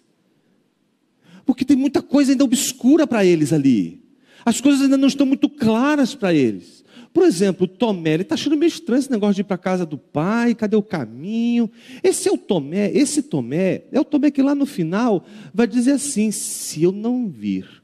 Porque 1.50 1.64
tem 1.64 1.76
muita 1.76 2.00
coisa 2.00 2.30
ainda 2.30 2.44
obscura 2.44 3.08
para 3.08 3.24
eles 3.24 3.52
ali. 3.52 4.04
As 4.44 4.60
coisas 4.60 4.82
ainda 4.82 4.96
não 4.96 5.08
estão 5.08 5.26
muito 5.26 5.48
claras 5.48 6.14
para 6.14 6.32
eles. 6.32 6.84
Por 7.12 7.24
exemplo, 7.24 7.66
Tomé, 7.66 8.14
ele 8.14 8.22
está 8.22 8.36
achando 8.36 8.56
meio 8.56 8.68
estranho 8.68 9.00
esse 9.00 9.10
negócio 9.10 9.34
de 9.34 9.40
ir 9.40 9.44
para 9.44 9.56
a 9.56 9.58
casa 9.58 9.84
do 9.84 9.98
pai, 9.98 10.54
cadê 10.54 10.76
o 10.76 10.82
caminho? 10.82 11.68
Esse 12.04 12.28
é 12.28 12.32
o 12.32 12.38
Tomé, 12.38 12.92
esse 12.92 13.24
Tomé, 13.24 13.82
é 13.90 13.98
o 13.98 14.04
Tomé 14.04 14.30
que 14.30 14.40
lá 14.40 14.54
no 14.54 14.64
final 14.64 15.26
vai 15.52 15.66
dizer 15.66 15.90
assim: 15.90 16.30
se 16.30 16.84
eu 16.84 16.92
não 16.92 17.28
vir 17.28 17.82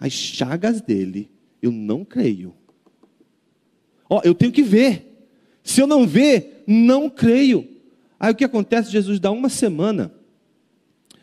as 0.00 0.14
chagas 0.14 0.80
dele, 0.80 1.30
eu 1.60 1.70
não 1.70 2.06
creio. 2.06 2.54
Ó, 4.08 4.22
eu 4.24 4.34
tenho 4.34 4.50
que 4.50 4.62
ver. 4.62 5.28
Se 5.62 5.82
eu 5.82 5.86
não 5.86 6.06
ver, 6.06 6.64
não 6.66 7.10
creio. 7.10 7.68
Aí 8.18 8.32
o 8.32 8.34
que 8.34 8.44
acontece? 8.44 8.90
Jesus 8.90 9.20
dá 9.20 9.30
uma 9.30 9.50
semana 9.50 10.10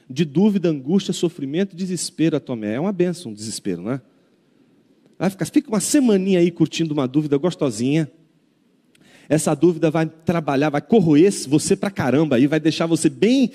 de 0.09 0.23
dúvida, 0.25 0.69
angústia, 0.69 1.13
sofrimento 1.13 1.75
desespero 1.75 2.37
a 2.37 2.39
Tomé. 2.39 2.75
É 2.75 2.79
uma 2.79 2.91
benção, 2.91 3.31
um 3.31 3.35
desespero, 3.35 3.81
não 3.81 3.91
é? 3.91 4.01
Vai 5.17 5.29
ficar, 5.29 5.45
fica 5.45 5.69
uma 5.69 5.79
semaninha 5.79 6.39
aí 6.39 6.51
curtindo 6.51 6.93
uma 6.93 7.07
dúvida 7.07 7.37
gostosinha. 7.37 8.11
Essa 9.27 9.55
dúvida 9.55 9.89
vai 9.89 10.05
trabalhar, 10.05 10.69
vai 10.69 10.81
corroer 10.81 11.31
você 11.47 11.75
pra 11.75 11.89
caramba 11.89 12.35
aí, 12.35 12.45
vai 12.45 12.59
deixar 12.59 12.85
você 12.85 13.09
bem 13.09 13.51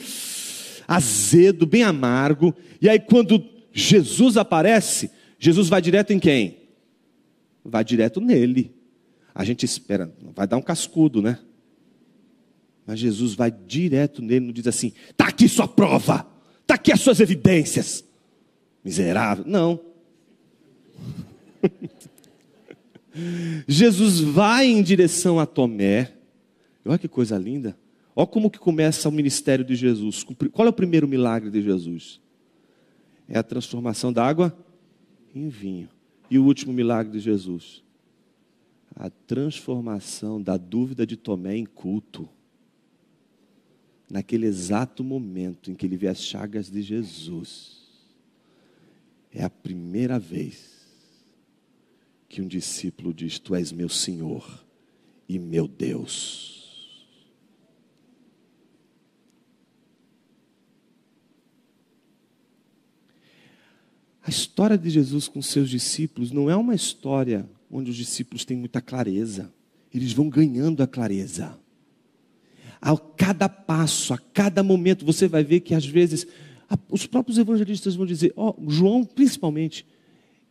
azedo, 0.89 1.67
bem 1.67 1.85
amargo. 1.85 2.55
E 2.81 2.89
aí 2.89 2.99
quando 2.99 3.45
Jesus 3.73 4.37
aparece, 4.37 5.11
Jesus 5.39 5.69
vai 5.69 5.81
direto 5.81 6.13
em 6.13 6.19
quem? 6.19 6.59
Vai 7.65 7.85
direto 7.85 8.21
nele. 8.21 8.75
A 9.35 9.45
gente 9.45 9.65
espera, 9.65 10.13
vai 10.35 10.47
dar 10.47 10.57
um 10.57 10.63
cascudo, 10.63 11.23
né? 11.23 11.39
Mas 12.85 12.99
Jesus 12.99 13.35
vai 13.35 13.51
direto 13.51 14.21
nele, 14.21 14.47
não 14.47 14.53
diz 14.53 14.67
assim: 14.67 14.93
"Tá 15.17 15.29
aqui 15.29 15.49
sua 15.49 15.69
prova, 15.69 16.27
tá 16.71 16.75
aqui 16.75 16.93
as 16.93 17.01
suas 17.01 17.21
evidências". 17.21 18.05
Miserável. 18.85 19.45
Não. 19.47 19.81
Jesus 23.67 24.21
vai 24.21 24.67
em 24.67 24.83
direção 24.83 25.39
a 25.39 25.47
Tomé. 25.47 26.13
Olha 26.85 26.99
que 26.99 27.09
coisa 27.09 27.37
linda. 27.37 27.77
Olha 28.17 28.27
como 28.27 28.51
que 28.51 28.59
começa 28.59 29.09
o 29.09 29.13
ministério 29.13 29.65
de 29.65 29.75
Jesus. 29.75 30.25
Qual 30.53 30.67
é 30.67 30.71
o 30.71 30.73
primeiro 30.73 31.07
milagre 31.07 31.51
de 31.51 31.63
Jesus? 31.63 32.21
É 33.29 33.39
a 33.39 33.43
transformação 33.43 34.13
da 34.13 34.25
água 34.25 34.57
em 35.35 35.49
vinho. 35.49 35.89
E 36.31 36.39
o 36.39 36.45
último 36.45 36.73
milagre 36.73 37.13
de 37.13 37.21
Jesus? 37.21 37.83
a 39.01 39.09
transformação 39.09 40.43
da 40.43 40.57
dúvida 40.57 41.07
de 41.07 41.17
Tomé 41.17 41.57
em 41.57 41.65
culto. 41.65 42.29
Naquele 44.11 44.47
exato 44.47 45.05
momento 45.05 45.71
em 45.71 45.75
que 45.75 45.87
ele 45.87 45.97
vê 45.97 46.09
as 46.09 46.21
chagas 46.21 46.69
de 46.69 46.83
Jesus, 46.83 47.81
é 49.31 49.45
a 49.45 49.49
primeira 49.49 50.19
vez 50.19 50.81
que 52.29 52.43
um 52.43 52.49
discípulo 52.49 53.15
diz: 53.15 53.39
Tu 53.39 53.55
és 53.55 53.71
meu 53.71 53.89
Senhor 53.89 54.67
e 55.29 55.39
meu 55.39 55.69
Deus. 55.69 56.51
A 64.23 64.29
história 64.29 64.77
de 64.77 64.91
Jesus 64.91 65.29
com 65.29 65.41
seus 65.41 65.71
discípulos 65.71 66.33
não 66.33 66.51
é 66.51 66.57
uma 66.57 66.75
história 66.75 67.49
onde 67.71 67.91
os 67.91 67.97
discípulos 67.97 68.45
têm 68.45 68.57
muita 68.57 68.81
clareza, 68.81 69.53
eles 69.95 70.13
vão 70.13 70.29
ganhando 70.29 70.83
a 70.83 70.87
clareza. 70.87 71.57
A 72.81 72.97
cada 72.97 73.49
passo, 73.49 74.15
a 74.15 74.19
cada 74.19 74.63
momento, 74.63 75.05
você 75.05 75.29
vai 75.29 75.45
ver 75.45 75.61
que 75.61 75.75
às 75.75 75.85
vezes 75.85 76.27
os 76.89 77.07
próprios 77.07 77.37
evangelistas 77.37 77.95
vão 77.95 78.07
dizer, 78.07 78.33
ó, 78.37 78.55
oh, 78.57 78.71
João 78.71 79.05
principalmente, 79.05 79.85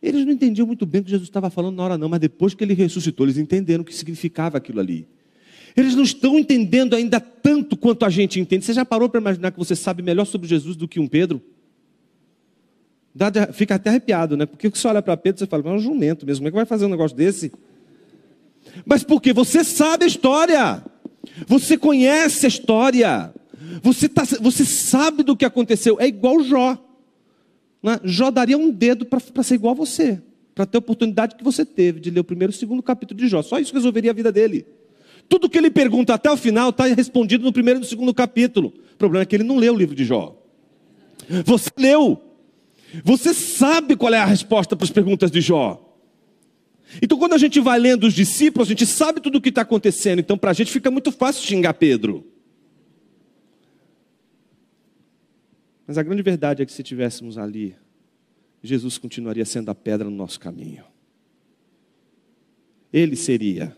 eles 0.02 0.24
não 0.24 0.32
entendiam 0.32 0.66
muito 0.66 0.86
bem 0.86 1.00
o 1.00 1.04
que 1.04 1.10
Jesus 1.10 1.28
estava 1.28 1.50
falando 1.50 1.76
na 1.76 1.84
hora, 1.84 1.98
não, 1.98 2.08
mas 2.08 2.20
depois 2.20 2.54
que 2.54 2.62
ele 2.62 2.74
ressuscitou, 2.74 3.26
eles 3.26 3.36
entenderam 3.36 3.82
o 3.82 3.84
que 3.84 3.94
significava 3.94 4.58
aquilo 4.58 4.80
ali. 4.80 5.06
Eles 5.76 5.94
não 5.94 6.02
estão 6.02 6.38
entendendo 6.38 6.96
ainda 6.96 7.20
tanto 7.20 7.76
quanto 7.76 8.04
a 8.04 8.10
gente 8.10 8.40
entende. 8.40 8.64
Você 8.64 8.72
já 8.72 8.84
parou 8.84 9.08
para 9.08 9.20
imaginar 9.20 9.50
que 9.50 9.58
você 9.58 9.76
sabe 9.76 10.02
melhor 10.02 10.24
sobre 10.24 10.48
Jesus 10.48 10.76
do 10.76 10.88
que 10.88 10.98
um 10.98 11.06
Pedro? 11.06 11.40
Dá, 13.14 13.52
fica 13.52 13.74
até 13.74 13.90
arrepiado, 13.90 14.36
né? 14.36 14.46
Porque 14.46 14.68
você 14.68 14.86
olha 14.86 15.02
para 15.02 15.16
Pedro 15.16 15.44
e 15.44 15.46
fala, 15.46 15.62
mas 15.64 15.72
é 15.72 15.76
um 15.76 15.80
jumento 15.80 16.24
mesmo, 16.24 16.42
como 16.42 16.48
é 16.48 16.50
que 16.50 16.56
vai 16.56 16.66
fazer 16.66 16.86
um 16.86 16.90
negócio 16.90 17.16
desse? 17.16 17.52
Mas 18.84 19.02
porque 19.02 19.32
você 19.32 19.64
sabe 19.64 20.04
a 20.04 20.08
história, 20.08 20.84
você 21.46 21.76
conhece 21.76 22.46
a 22.46 22.48
história, 22.48 23.34
você, 23.82 24.08
tá, 24.08 24.22
você 24.40 24.64
sabe 24.64 25.22
do 25.22 25.36
que 25.36 25.44
aconteceu, 25.44 25.98
é 26.00 26.06
igual 26.06 26.42
Jó. 26.42 26.78
Né? 27.82 28.00
Jó 28.04 28.30
daria 28.30 28.58
um 28.58 28.70
dedo 28.70 29.04
para 29.06 29.42
ser 29.42 29.54
igual 29.54 29.72
a 29.72 29.76
você, 29.76 30.20
para 30.54 30.66
ter 30.66 30.78
a 30.78 30.80
oportunidade 30.80 31.36
que 31.36 31.44
você 31.44 31.64
teve 31.64 32.00
de 32.00 32.10
ler 32.10 32.20
o 32.20 32.24
primeiro 32.24 32.52
e 32.52 32.56
o 32.56 32.58
segundo 32.58 32.82
capítulo 32.82 33.18
de 33.18 33.28
Jó. 33.28 33.42
Só 33.42 33.58
isso 33.58 33.74
resolveria 33.74 34.10
a 34.10 34.14
vida 34.14 34.32
dele. 34.32 34.66
Tudo 35.28 35.48
que 35.48 35.56
ele 35.56 35.70
pergunta 35.70 36.14
até 36.14 36.30
o 36.30 36.36
final 36.36 36.70
está 36.70 36.86
respondido 36.86 37.44
no 37.44 37.52
primeiro 37.52 37.78
e 37.78 37.82
no 37.82 37.86
segundo 37.86 38.12
capítulo. 38.12 38.72
O 38.94 38.96
problema 38.96 39.22
é 39.22 39.26
que 39.26 39.36
ele 39.36 39.44
não 39.44 39.56
leu 39.56 39.74
o 39.74 39.76
livro 39.76 39.94
de 39.94 40.04
Jó. 40.04 40.36
Você 41.44 41.70
leu. 41.78 42.20
Você 43.04 43.32
sabe 43.32 43.94
qual 43.94 44.12
é 44.12 44.18
a 44.18 44.24
resposta 44.24 44.74
para 44.74 44.84
as 44.84 44.90
perguntas 44.90 45.30
de 45.30 45.40
Jó. 45.40 45.89
Então, 47.02 47.18
quando 47.18 47.34
a 47.34 47.38
gente 47.38 47.60
vai 47.60 47.78
lendo 47.78 48.04
os 48.04 48.14
discípulos, 48.14 48.68
a 48.68 48.70
gente 48.70 48.86
sabe 48.86 49.20
tudo 49.20 49.38
o 49.38 49.40
que 49.40 49.50
está 49.50 49.62
acontecendo. 49.62 50.18
Então, 50.18 50.36
para 50.36 50.50
a 50.50 50.54
gente 50.54 50.72
fica 50.72 50.90
muito 50.90 51.12
fácil 51.12 51.46
xingar 51.46 51.74
Pedro. 51.74 52.26
Mas 55.86 55.98
a 55.98 56.02
grande 56.02 56.22
verdade 56.22 56.62
é 56.62 56.66
que 56.66 56.72
se 56.72 56.82
tivéssemos 56.82 57.36
ali, 57.36 57.76
Jesus 58.62 58.98
continuaria 58.98 59.44
sendo 59.44 59.70
a 59.70 59.74
pedra 59.74 60.08
no 60.08 60.16
nosso 60.16 60.38
caminho. 60.38 60.84
Ele 62.92 63.16
seria 63.16 63.76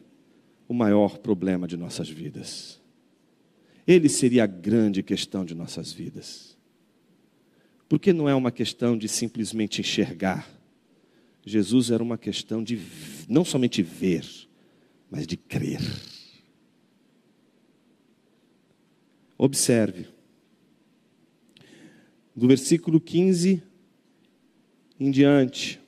o 0.68 0.74
maior 0.74 1.18
problema 1.18 1.68
de 1.68 1.76
nossas 1.76 2.08
vidas. 2.08 2.80
Ele 3.86 4.08
seria 4.08 4.44
a 4.44 4.46
grande 4.46 5.02
questão 5.02 5.44
de 5.44 5.54
nossas 5.54 5.92
vidas. 5.92 6.56
Porque 7.88 8.12
não 8.12 8.28
é 8.28 8.34
uma 8.34 8.50
questão 8.50 8.96
de 8.96 9.08
simplesmente 9.08 9.80
enxergar. 9.80 10.48
Jesus 11.44 11.90
era 11.90 12.02
uma 12.02 12.16
questão 12.16 12.62
de 12.62 12.78
não 13.28 13.44
somente 13.44 13.82
ver, 13.82 14.24
mas 15.10 15.26
de 15.26 15.36
crer. 15.36 15.80
Observe. 19.36 20.06
Do 22.34 22.46
versículo 22.46 23.00
15 23.00 23.62
em 24.98 25.10
diante. 25.10 25.80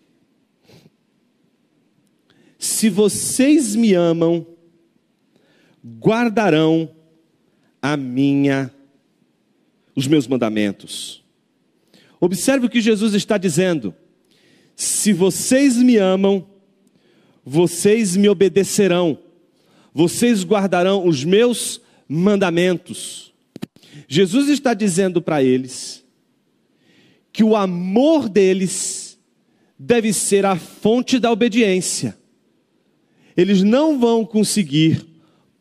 Se 2.59 2.91
vocês 2.91 3.77
me 3.77 3.95
amam, 3.95 4.47
guardarão 5.85 6.91
a 7.81 7.97
minha 7.97 8.75
os 9.95 10.09
meus 10.09 10.27
mandamentos. 10.27 11.23
Observe 12.21 12.67
o 12.67 12.71
que 12.71 12.81
Jesus 12.81 13.15
está 13.15 13.39
dizendo: 13.39 13.95
se 14.77 15.13
vocês 15.13 15.77
me 15.77 15.97
amam, 15.97 16.47
vocês 17.45 18.17
me 18.17 18.29
obedecerão, 18.29 19.19
vocês 19.93 20.45
guardarão 20.45 21.07
os 21.07 21.25
meus 21.25 21.81
mandamentos. 22.09 23.33
Jesus 24.09 24.49
está 24.49 24.75
dizendo 24.75 25.23
para 25.23 25.43
eles 25.43 26.05
que 27.33 27.45
o 27.45 27.57
amor 27.57 28.29
deles 28.29 29.19
deve 29.79 30.13
ser 30.13 30.47
a 30.47 30.57
fonte 30.57 31.19
da 31.19 31.31
obediência. 31.31 32.17
Eles 33.37 33.63
não 33.63 33.99
vão 33.99 34.25
conseguir 34.25 35.05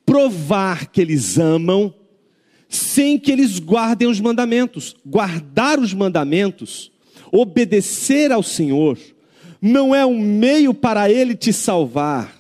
provar 0.05 0.88
que 0.88 1.01
eles 1.01 1.38
amam 1.38 1.93
sem 2.70 3.20
que 3.20 3.32
eles 3.32 3.59
guardem 3.59 4.07
os 4.07 4.20
mandamentos. 4.20 4.95
Guardar 5.05 5.80
os 5.80 5.93
mandamentos, 5.93 6.91
obedecer 7.34 8.32
ao 8.32 8.44
Senhor, 8.44 9.00
não 9.60 9.96
é 9.96 10.06
um 10.06 10.20
meio 10.20 10.72
para 10.72 11.10
Ele 11.10 11.36
te 11.36 11.52
salvar, 11.52 12.38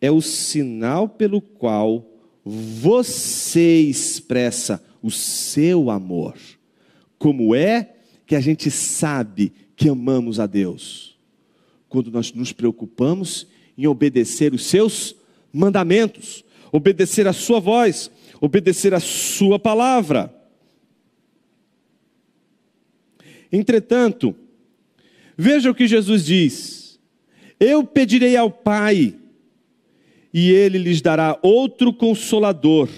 é 0.00 0.10
o 0.10 0.22
sinal 0.22 1.06
pelo 1.06 1.42
qual 1.42 2.06
você 2.42 3.80
expressa 3.82 4.82
o 5.02 5.10
seu 5.10 5.90
amor. 5.90 6.34
Como 7.18 7.54
é 7.54 7.90
que 8.26 8.34
a 8.34 8.40
gente 8.40 8.70
sabe 8.70 9.52
que 9.76 9.90
amamos 9.90 10.40
a 10.40 10.46
Deus? 10.46 11.18
Quando 11.86 12.10
nós 12.10 12.32
nos 12.32 12.52
preocupamos 12.52 13.46
em 13.76 13.86
obedecer 13.86 14.54
os 14.54 14.64
seus 14.64 15.14
mandamentos, 15.52 16.42
obedecer 16.72 17.26
a 17.28 17.32
sua 17.34 17.60
voz, 17.60 18.10
obedecer 18.40 18.94
a 18.94 19.00
Sua 19.00 19.58
palavra. 19.58 20.34
Entretanto, 23.52 24.34
veja 25.36 25.70
o 25.70 25.74
que 25.74 25.86
Jesus 25.86 26.24
diz: 26.24 27.00
Eu 27.58 27.84
pedirei 27.84 28.36
ao 28.36 28.50
Pai, 28.50 29.14
e 30.32 30.50
Ele 30.50 30.78
lhes 30.78 31.00
dará 31.00 31.38
outro 31.42 31.92
consolador, 31.92 32.88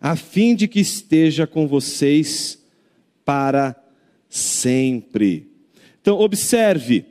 a 0.00 0.16
fim 0.16 0.54
de 0.54 0.66
que 0.66 0.80
esteja 0.80 1.46
com 1.46 1.66
vocês 1.66 2.62
para 3.24 3.76
sempre. 4.28 5.50
Então, 6.00 6.18
observe, 6.18 7.04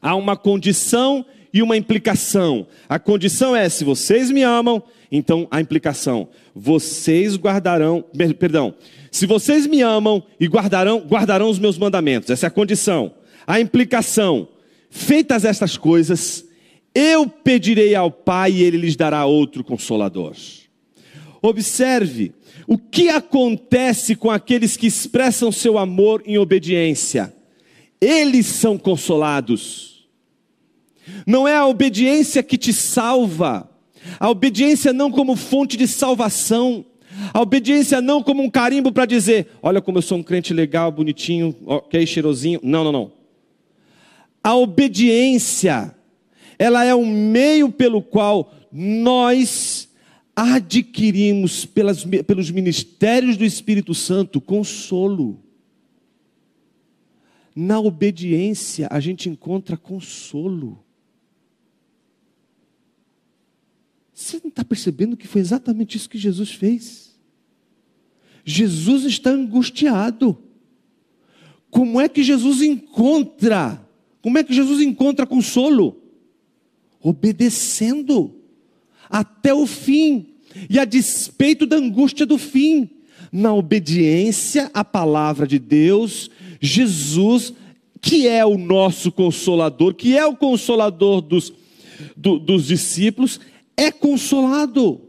há 0.00 0.14
uma 0.16 0.36
condição 0.36 1.24
e 1.52 1.62
uma 1.62 1.76
implicação. 1.76 2.66
A 2.88 2.98
condição 2.98 3.54
é: 3.54 3.68
se 3.68 3.84
vocês 3.84 4.30
me 4.30 4.42
amam, 4.42 4.82
então 5.10 5.46
a 5.50 5.60
implicação, 5.60 6.28
vocês 6.54 7.36
guardarão, 7.36 8.04
perdão, 8.38 8.74
se 9.10 9.26
vocês 9.26 9.66
me 9.66 9.80
amam 9.82 10.22
e 10.38 10.46
guardarão, 10.46 11.00
guardarão 11.00 11.48
os 11.48 11.58
meus 11.58 11.78
mandamentos. 11.78 12.30
Essa 12.30 12.46
é 12.46 12.48
a 12.48 12.50
condição. 12.50 13.14
A 13.46 13.60
implicação, 13.60 14.48
feitas 14.90 15.44
estas 15.44 15.76
coisas, 15.76 16.44
eu 16.94 17.28
pedirei 17.28 17.94
ao 17.94 18.10
Pai 18.10 18.52
e 18.52 18.62
ele 18.62 18.78
lhes 18.78 18.96
dará 18.96 19.24
outro 19.24 19.62
consolador. 19.62 20.34
Observe 21.40 22.32
o 22.66 22.76
que 22.76 23.08
acontece 23.08 24.16
com 24.16 24.30
aqueles 24.30 24.76
que 24.76 24.86
expressam 24.86 25.52
seu 25.52 25.78
amor 25.78 26.22
em 26.26 26.36
obediência. 26.38 27.32
Eles 28.00 28.46
são 28.46 28.76
consolados. 28.76 30.08
Não 31.26 31.46
é 31.46 31.56
a 31.56 31.66
obediência 31.66 32.42
que 32.42 32.58
te 32.58 32.72
salva, 32.72 33.70
a 34.18 34.30
obediência 34.30 34.92
não 34.92 35.10
como 35.10 35.36
fonte 35.36 35.76
de 35.76 35.86
salvação. 35.86 36.84
A 37.32 37.40
obediência 37.40 38.00
não 38.00 38.22
como 38.22 38.42
um 38.42 38.50
carimbo 38.50 38.92
para 38.92 39.06
dizer, 39.06 39.48
olha 39.62 39.80
como 39.80 39.98
eu 39.98 40.02
sou 40.02 40.18
um 40.18 40.22
crente 40.22 40.52
legal, 40.52 40.92
bonitinho, 40.92 41.54
ok, 41.64 42.06
cheirosinho. 42.06 42.60
Não, 42.62 42.84
não, 42.84 42.92
não. 42.92 43.12
A 44.42 44.54
obediência, 44.54 45.94
ela 46.58 46.84
é 46.84 46.94
um 46.94 47.06
meio 47.06 47.70
pelo 47.70 48.02
qual 48.02 48.52
nós 48.70 49.88
adquirimos 50.36 51.64
pelas, 51.64 52.04
pelos 52.04 52.50
ministérios 52.50 53.36
do 53.38 53.44
Espírito 53.44 53.94
Santo 53.94 54.40
consolo. 54.40 55.40
Na 57.54 57.80
obediência 57.80 58.86
a 58.90 59.00
gente 59.00 59.30
encontra 59.30 59.78
consolo. 59.78 60.85
Você 64.16 64.40
não 64.42 64.48
está 64.48 64.64
percebendo 64.64 65.16
que 65.16 65.28
foi 65.28 65.40
exatamente 65.40 65.96
isso 65.96 66.10
que 66.10 66.18
Jesus 66.18 66.50
fez? 66.50 67.14
Jesus 68.44 69.04
está 69.04 69.30
angustiado. 69.30 70.38
Como 71.70 72.00
é 72.00 72.08
que 72.08 72.22
Jesus 72.22 72.62
encontra? 72.62 73.80
Como 74.22 74.38
é 74.38 74.42
que 74.42 74.54
Jesus 74.54 74.80
encontra 74.80 75.26
consolo? 75.26 76.02
obedecendo 77.08 78.34
até 79.08 79.54
o 79.54 79.64
fim, 79.64 80.26
e 80.68 80.76
a 80.76 80.84
despeito 80.84 81.64
da 81.64 81.76
angústia 81.76 82.26
do 82.26 82.36
fim, 82.36 82.90
na 83.30 83.54
obediência 83.54 84.68
à 84.74 84.84
palavra 84.84 85.46
de 85.46 85.56
Deus, 85.58 86.28
Jesus, 86.60 87.52
que 88.00 88.26
é 88.26 88.44
o 88.44 88.58
nosso 88.58 89.12
consolador, 89.12 89.94
que 89.94 90.16
é 90.16 90.26
o 90.26 90.34
consolador 90.34 91.20
dos, 91.20 91.52
do, 92.16 92.40
dos 92.40 92.66
discípulos, 92.66 93.38
é 93.76 93.90
consolado. 93.90 95.02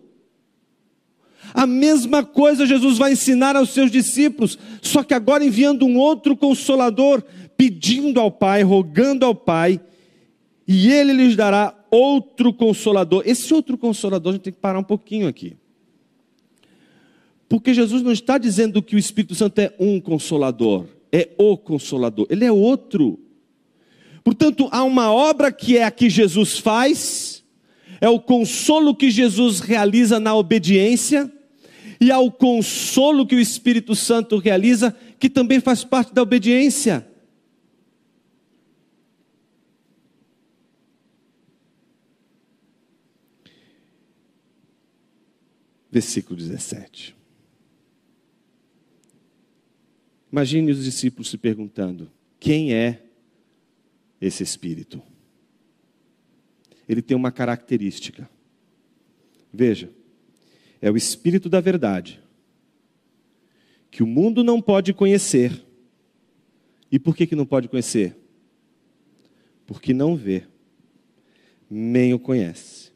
A 1.53 1.65
mesma 1.65 2.23
coisa 2.23 2.65
Jesus 2.65 2.97
vai 2.97 3.13
ensinar 3.13 3.55
aos 3.55 3.69
seus 3.69 3.89
discípulos, 3.89 4.59
só 4.81 5.03
que 5.03 5.13
agora 5.13 5.45
enviando 5.45 5.85
um 5.85 5.97
outro 5.97 6.35
consolador, 6.35 7.23
pedindo 7.55 8.19
ao 8.19 8.29
Pai, 8.29 8.61
rogando 8.63 9.25
ao 9.25 9.33
Pai, 9.33 9.79
e 10.67 10.91
ele 10.91 11.13
lhes 11.13 11.35
dará 11.35 11.73
outro 11.89 12.53
consolador. 12.53 13.23
Esse 13.25 13.53
outro 13.53 13.77
consolador, 13.77 14.31
a 14.31 14.33
gente 14.33 14.43
tem 14.43 14.53
que 14.53 14.59
parar 14.59 14.79
um 14.79 14.83
pouquinho 14.83 15.27
aqui. 15.27 15.55
Porque 17.49 17.73
Jesus 17.73 18.03
não 18.03 18.11
está 18.11 18.37
dizendo 18.37 18.83
que 18.83 18.95
o 18.95 18.99
Espírito 18.99 19.33
Santo 19.33 19.59
é 19.59 19.73
um 19.79 20.01
consolador, 20.01 20.85
é 21.11 21.29
o 21.37 21.57
consolador, 21.57 22.27
ele 22.29 22.43
é 22.43 22.51
outro. 22.51 23.17
Portanto, 24.23 24.67
há 24.71 24.83
uma 24.83 25.13
obra 25.13 25.51
que 25.51 25.77
é 25.77 25.85
a 25.85 25.91
que 25.91 26.09
Jesus 26.09 26.59
faz, 26.59 27.43
é 27.99 28.09
o 28.09 28.19
consolo 28.19 28.95
que 28.95 29.09
Jesus 29.09 29.59
realiza 29.59 30.19
na 30.19 30.35
obediência, 30.35 31.31
e 31.99 32.11
há 32.11 32.19
o 32.19 32.31
consolo 32.31 33.25
que 33.25 33.35
o 33.35 33.39
Espírito 33.39 33.95
Santo 33.95 34.37
realiza, 34.37 34.95
que 35.19 35.29
também 35.29 35.59
faz 35.59 35.83
parte 35.83 36.13
da 36.13 36.21
obediência. 36.21 37.07
Versículo 45.91 46.37
17. 46.37 47.15
Imagine 50.31 50.71
os 50.71 50.83
discípulos 50.83 51.29
se 51.29 51.37
perguntando: 51.37 52.11
quem 52.39 52.73
é 52.73 53.01
esse 54.21 54.43
Espírito? 54.43 55.01
Ele 56.87 57.01
tem 57.01 57.15
uma 57.15 57.31
característica. 57.31 58.29
Veja, 59.53 59.89
é 60.81 60.89
o 60.91 60.97
Espírito 60.97 61.49
da 61.49 61.59
verdade, 61.59 62.21
que 63.89 64.03
o 64.03 64.07
mundo 64.07 64.43
não 64.43 64.61
pode 64.61 64.93
conhecer. 64.93 65.65
E 66.91 66.97
por 66.97 67.15
que, 67.15 67.27
que 67.27 67.35
não 67.35 67.45
pode 67.45 67.67
conhecer? 67.67 68.15
Porque 69.65 69.93
não 69.93 70.15
vê, 70.15 70.43
nem 71.69 72.13
o 72.13 72.19
conhece. 72.19 72.91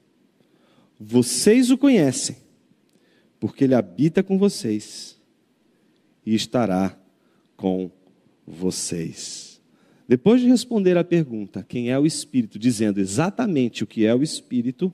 Vocês 0.99 1.71
o 1.71 1.77
conhecem, 1.77 2.37
porque 3.39 3.63
ele 3.63 3.73
habita 3.73 4.21
com 4.21 4.37
vocês 4.37 5.19
e 6.25 6.35
estará 6.35 6.97
com 7.57 7.91
vocês. 8.45 9.50
Depois 10.11 10.41
de 10.41 10.47
responder 10.49 10.97
à 10.97 11.05
pergunta, 11.05 11.65
quem 11.65 11.89
é 11.89 11.97
o 11.97 12.05
Espírito, 12.05 12.59
dizendo 12.59 12.99
exatamente 12.99 13.81
o 13.81 13.87
que 13.87 14.05
é 14.05 14.13
o 14.13 14.21
Espírito, 14.21 14.93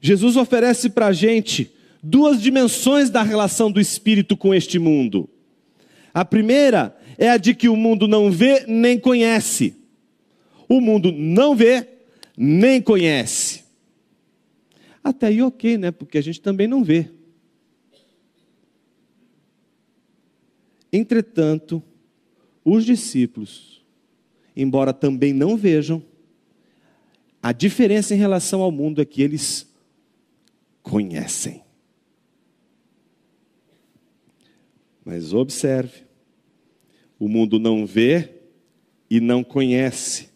Jesus 0.00 0.34
oferece 0.34 0.90
para 0.90 1.06
a 1.06 1.12
gente 1.12 1.70
duas 2.02 2.42
dimensões 2.42 3.08
da 3.08 3.22
relação 3.22 3.70
do 3.70 3.80
Espírito 3.80 4.36
com 4.36 4.52
este 4.52 4.80
mundo. 4.80 5.30
A 6.12 6.24
primeira 6.24 6.98
é 7.16 7.30
a 7.30 7.36
de 7.36 7.54
que 7.54 7.68
o 7.68 7.76
mundo 7.76 8.08
não 8.08 8.28
vê 8.28 8.64
nem 8.66 8.98
conhece. 8.98 9.76
O 10.68 10.80
mundo 10.80 11.12
não 11.12 11.54
vê 11.54 11.86
nem 12.36 12.82
conhece. 12.82 13.62
Até 15.04 15.28
aí, 15.28 15.40
ok, 15.40 15.78
né? 15.78 15.92
Porque 15.92 16.18
a 16.18 16.22
gente 16.22 16.40
também 16.40 16.66
não 16.66 16.82
vê. 16.82 17.08
Entretanto, 20.92 21.80
os 22.64 22.84
discípulos, 22.84 23.84
embora 24.54 24.92
também 24.92 25.32
não 25.32 25.56
vejam, 25.56 26.02
a 27.42 27.52
diferença 27.52 28.14
em 28.14 28.18
relação 28.18 28.60
ao 28.60 28.70
mundo 28.70 29.00
é 29.00 29.04
que 29.04 29.22
eles 29.22 29.66
conhecem. 30.82 31.62
Mas 35.04 35.32
observe: 35.32 36.02
o 37.18 37.28
mundo 37.28 37.58
não 37.58 37.86
vê 37.86 38.30
e 39.08 39.20
não 39.20 39.42
conhece. 39.42 40.30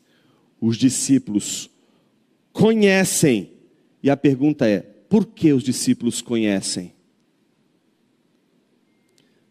Os 0.60 0.76
discípulos 0.76 1.70
conhecem. 2.52 3.52
E 4.02 4.08
a 4.08 4.16
pergunta 4.16 4.66
é: 4.66 4.80
por 4.80 5.26
que 5.26 5.52
os 5.52 5.62
discípulos 5.62 6.22
conhecem? 6.22 6.94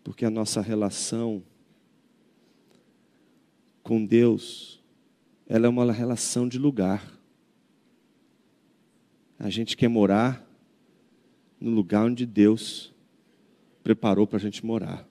Porque 0.04 0.26
a 0.26 0.30
nossa 0.30 0.60
relação 0.60 1.44
com 3.84 4.04
Deus, 4.06 4.82
ela 5.48 5.68
é 5.68 5.70
uma 5.70 5.92
relação 5.92 6.48
de 6.48 6.58
lugar. 6.58 7.20
A 9.38 9.50
gente 9.50 9.76
quer 9.76 9.90
morar 9.90 10.50
no 11.60 11.70
lugar 11.70 12.06
onde 12.06 12.26
Deus 12.26 12.94
preparou 13.84 14.26
para 14.26 14.38
a 14.38 14.42
gente 14.42 14.66
morar. 14.66 15.08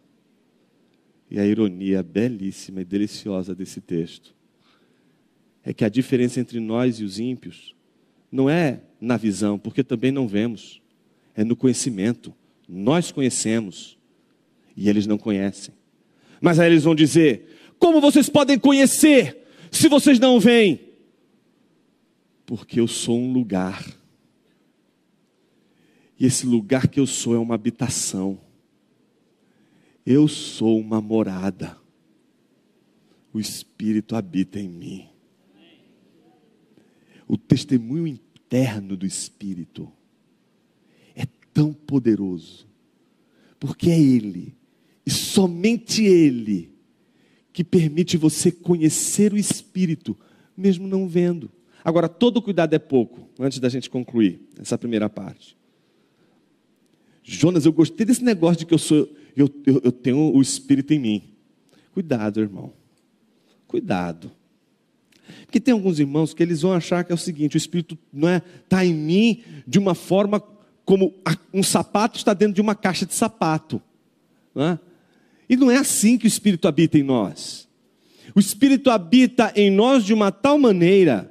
E 1.31 1.39
a 1.39 1.47
ironia 1.47 2.03
belíssima 2.03 2.81
e 2.81 2.85
deliciosa 2.85 3.55
desse 3.55 3.81
texto 3.81 4.35
é 5.63 5.73
que 5.73 5.85
a 5.85 5.89
diferença 5.89 6.41
entre 6.41 6.59
nós 6.59 6.99
e 6.99 7.05
os 7.05 7.19
ímpios 7.19 7.75
não 8.31 8.49
é 8.49 8.81
na 9.01 9.17
visão, 9.17 9.59
porque 9.59 9.85
também 9.85 10.11
não 10.11 10.27
vemos, 10.27 10.81
é 11.35 11.45
no 11.45 11.55
conhecimento. 11.55 12.35
Nós 12.67 13.13
conhecemos, 13.13 13.99
e 14.77 14.89
eles 14.89 15.07
não 15.07 15.19
conhecem. 15.19 15.75
Mas 16.41 16.59
aí 16.59 16.71
eles 16.71 16.85
vão 16.85 16.95
dizer: 16.95 17.47
Como 17.83 18.01
vocês 18.01 18.29
podem 18.29 18.61
conhecer 18.61 19.45
se 19.69 19.89
vocês 19.89 20.21
não 20.21 20.39
veem? 20.39 20.79
Porque 22.47 22.79
eu 22.79 22.87
sou 22.87 23.19
um 23.19 23.33
lugar. 23.33 23.85
E 26.17 26.25
esse 26.25 26.47
lugar 26.47 26.87
que 26.87 27.01
eu 27.01 27.09
sou 27.09 27.35
é 27.35 27.39
uma 27.41 27.57
habitação. 27.57 28.39
Eu 30.07 30.29
sou 30.29 30.79
uma 30.79 31.01
morada. 31.01 31.77
O 33.35 33.41
Espírito 33.41 34.15
habita 34.15 34.61
em 34.61 34.69
mim. 34.69 35.09
O 37.27 37.37
testemunho 37.37 38.07
interno 38.07 38.97
do 38.97 39.05
Espírito 39.05 39.93
é 41.17 41.27
tão 41.53 41.73
poderoso, 41.73 42.65
porque 43.59 43.91
é 43.91 43.99
Ele 43.99 44.55
e 45.05 45.11
somente 45.11 46.05
Ele 46.05 46.72
que 47.53 47.63
permite 47.63 48.17
você 48.17 48.51
conhecer 48.51 49.33
o 49.33 49.37
Espírito, 49.37 50.17
mesmo 50.57 50.87
não 50.87 51.07
vendo. 51.07 51.51
Agora, 51.85 52.09
todo 52.09 52.41
cuidado 52.41 52.75
é 52.75 52.79
pouco, 52.79 53.29
antes 53.39 53.59
da 53.59 53.69
gente 53.69 53.91
concluir 53.91 54.41
essa 54.59 54.79
primeira 54.79 55.09
parte. 55.11 55.57
Jonas, 57.23 57.65
eu 57.65 57.73
gostei 57.73 58.07
desse 58.07 58.25
negócio 58.25 58.61
de 58.61 58.67
que 58.67 58.75
eu 58.75 58.79
sou, 58.79 59.09
eu, 59.37 59.49
eu, 59.67 59.81
eu 59.85 59.93
tenho 59.93 60.35
o 60.35 60.41
Espírito 60.41 60.93
em 60.93 60.99
mim. 60.99 61.23
Cuidado, 61.93 62.41
irmão. 62.41 62.73
Cuidado. 63.67 64.31
Porque 65.45 65.61
tem 65.61 65.73
alguns 65.73 65.99
irmãos 65.99 66.35
que 66.35 66.43
eles 66.43 66.63
vão 66.63 66.73
achar 66.73 67.05
que 67.05 67.13
é 67.13 67.15
o 67.15 67.19
seguinte: 67.19 67.57
o 67.57 67.59
Espírito 67.59 67.97
não 68.13 68.29
é 68.29 68.43
está 68.65 68.85
em 68.85 68.95
mim 68.95 69.43
de 69.67 69.79
uma 69.79 69.95
forma 69.95 70.43
como 70.85 71.15
um 71.55 71.63
sapato 71.63 72.19
está 72.19 72.35
dentro 72.35 72.55
de 72.55 72.61
uma 72.61 72.75
caixa 72.75 73.07
de 73.07 73.15
sapato. 73.15 73.81
Não 74.55 74.65
é? 74.65 74.79
E 75.49 75.57
não 75.57 75.71
é 75.71 75.77
assim 75.77 76.17
que 76.17 76.27
o 76.27 76.29
Espírito 76.29 76.69
habita 76.69 76.99
em 76.99 77.03
nós. 77.03 77.69
O 78.35 78.41
Espírito 78.41 78.91
habita 78.91 79.53
em 79.55 79.71
nós 79.71 80.05
de 80.05 80.15
uma 80.15 80.31
tal 80.31 80.59
maneira 80.59 81.31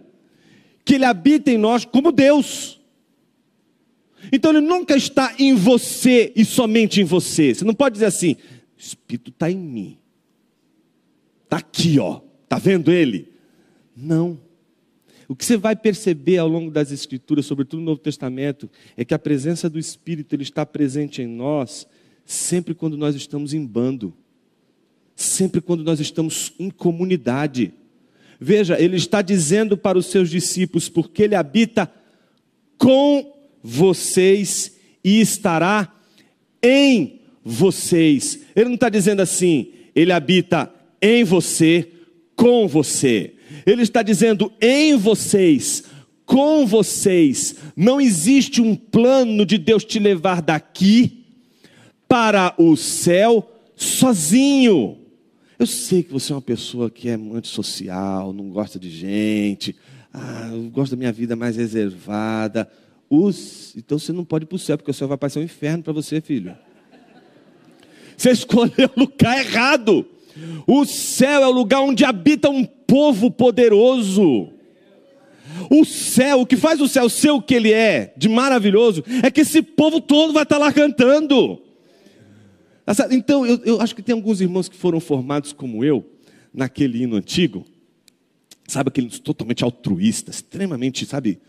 que 0.84 0.96
ele 0.96 1.06
habita 1.06 1.52
em 1.52 1.58
nós 1.58 1.86
como 1.86 2.12
Deus. 2.12 2.80
Então 4.32 4.52
ele 4.52 4.62
nunca 4.62 4.96
está 4.96 5.34
em 5.40 5.56
você 5.56 6.32
e 6.36 6.46
somente 6.46 7.02
em 7.02 7.04
você. 7.04 7.54
Você 7.54 7.66
não 7.66 7.74
pode 7.74 7.94
dizer 7.94 8.06
assim: 8.06 8.36
o 8.78 8.80
Espírito 8.80 9.32
está 9.32 9.50
em 9.50 9.58
mim. 9.58 9.98
Está 11.44 11.58
aqui, 11.58 12.00
ó. 12.00 12.22
Está 12.44 12.58
vendo 12.58 12.92
ele? 12.92 13.30
Não. 13.96 14.40
O 15.28 15.36
que 15.36 15.46
você 15.46 15.56
vai 15.56 15.76
perceber 15.76 16.38
ao 16.38 16.48
longo 16.48 16.70
das 16.70 16.92
Escrituras, 16.92 17.46
sobretudo 17.46 17.80
no 17.80 17.86
Novo 17.86 18.02
Testamento, 18.02 18.70
é 18.98 19.06
que 19.06 19.14
a 19.14 19.20
presença 19.20 19.70
do 19.70 19.80
Espírito 19.80 20.36
ele 20.36 20.44
está 20.44 20.66
presente 20.66 21.22
em 21.22 21.28
nós 21.28 21.88
sempre 22.26 22.74
quando 22.74 22.98
nós 22.98 23.16
estamos 23.16 23.54
em 23.54 23.66
bando, 23.66 24.14
sempre 25.16 25.62
quando 25.62 25.84
nós 25.84 26.00
estamos 26.00 26.54
em 26.58 26.70
comunidade. 26.70 27.74
Veja, 28.40 28.80
ele 28.82 28.98
está 28.98 29.22
dizendo 29.22 29.78
para 29.78 29.98
os 29.98 30.08
seus 30.08 30.30
discípulos, 30.30 30.90
porque 30.90 31.24
ele 31.24 31.36
habita 31.36 31.92
com 32.78 33.34
vocês 33.62 34.78
e 35.04 35.22
estará 35.22 35.94
em 36.64 37.20
vocês. 37.44 38.40
Ele 38.56 38.66
não 38.66 38.76
está 38.76 38.90
dizendo 38.90 39.22
assim, 39.22 39.72
ele 39.96 40.12
habita 40.12 40.74
em 41.02 41.24
você, 41.24 41.92
com 42.36 42.68
você. 42.68 43.34
Ele 43.66 43.84
está 43.84 44.02
dizendo 44.02 44.52
em 44.60 44.96
vocês, 44.96 45.84
com 46.26 46.66
vocês. 46.66 47.56
Não 47.76 48.00
existe 48.00 48.62
um 48.62 48.76
plano 48.76 49.46
de 49.46 49.58
Deus 49.58 49.84
te 49.84 50.00
levar 50.00 50.42
daqui 50.42 51.21
para 52.12 52.54
o 52.58 52.76
céu 52.76 53.50
sozinho. 53.74 54.98
Eu 55.58 55.66
sei 55.66 56.04
que 56.04 56.12
você 56.12 56.34
é 56.34 56.36
uma 56.36 56.42
pessoa 56.42 56.90
que 56.90 57.08
é 57.08 57.14
antissocial, 57.14 58.34
não 58.34 58.50
gosta 58.50 58.78
de 58.78 58.90
gente, 58.90 59.74
ah, 60.14 60.50
eu 60.52 60.64
gosto 60.64 60.92
da 60.92 60.98
minha 60.98 61.14
vida 61.14 61.38
mais 61.38 61.56
reservada. 61.56 62.70
Então 63.78 63.98
você 63.98 64.12
não 64.12 64.26
pode 64.26 64.44
ir 64.44 64.48
para 64.48 64.58
o 64.58 64.60
céu, 64.60 64.78
porque 64.78 64.92
o 64.92 64.94
céu 64.94 65.08
vai 65.08 65.18
parecer 65.18 65.40
um 65.40 65.44
inferno 65.44 65.84
para 65.84 65.94
você, 65.94 66.20
filho. 66.20 66.54
Você 68.18 68.32
escolheu 68.32 68.90
o 68.94 69.00
lugar 69.00 69.40
errado. 69.40 70.06
O 70.68 70.84
céu 70.84 71.44
é 71.44 71.48
o 71.48 71.52
lugar 71.52 71.80
onde 71.80 72.04
habita 72.04 72.50
um 72.50 72.66
povo 72.66 73.32
poderoso. 73.32 74.50
O 75.70 75.86
céu, 75.86 76.42
o 76.42 76.46
que 76.46 76.58
faz 76.58 76.82
o 76.82 76.90
céu 76.90 77.08
ser 77.08 77.32
o 77.32 77.42
que 77.42 77.56
ele 77.56 77.72
é, 77.72 78.14
de 78.18 78.28
maravilhoso, 78.28 79.02
é 79.24 79.32
que 79.32 79.40
esse 79.40 79.62
povo 79.62 80.02
todo 80.02 80.34
vai 80.34 80.44
estar 80.44 80.58
lá 80.58 80.74
cantando. 80.74 81.71
Tá 82.86 83.08
então, 83.12 83.46
eu, 83.46 83.60
eu 83.64 83.82
acho 83.82 83.96
que 83.96 84.02
tem 84.02 84.14
alguns 84.14 84.42
irmãos 84.42 84.68
que 84.68 84.76
foram 84.76 85.00
formados 85.00 85.54
como 85.54 85.84
eu, 85.84 86.06
naquele 86.54 87.04
hino 87.04 87.16
antigo, 87.16 87.66
sabe, 88.68 88.90
aquele 88.90 89.10
totalmente 89.10 89.64
altruísta, 89.64 90.32
extremamente, 90.32 91.06
sabe, 91.06 91.40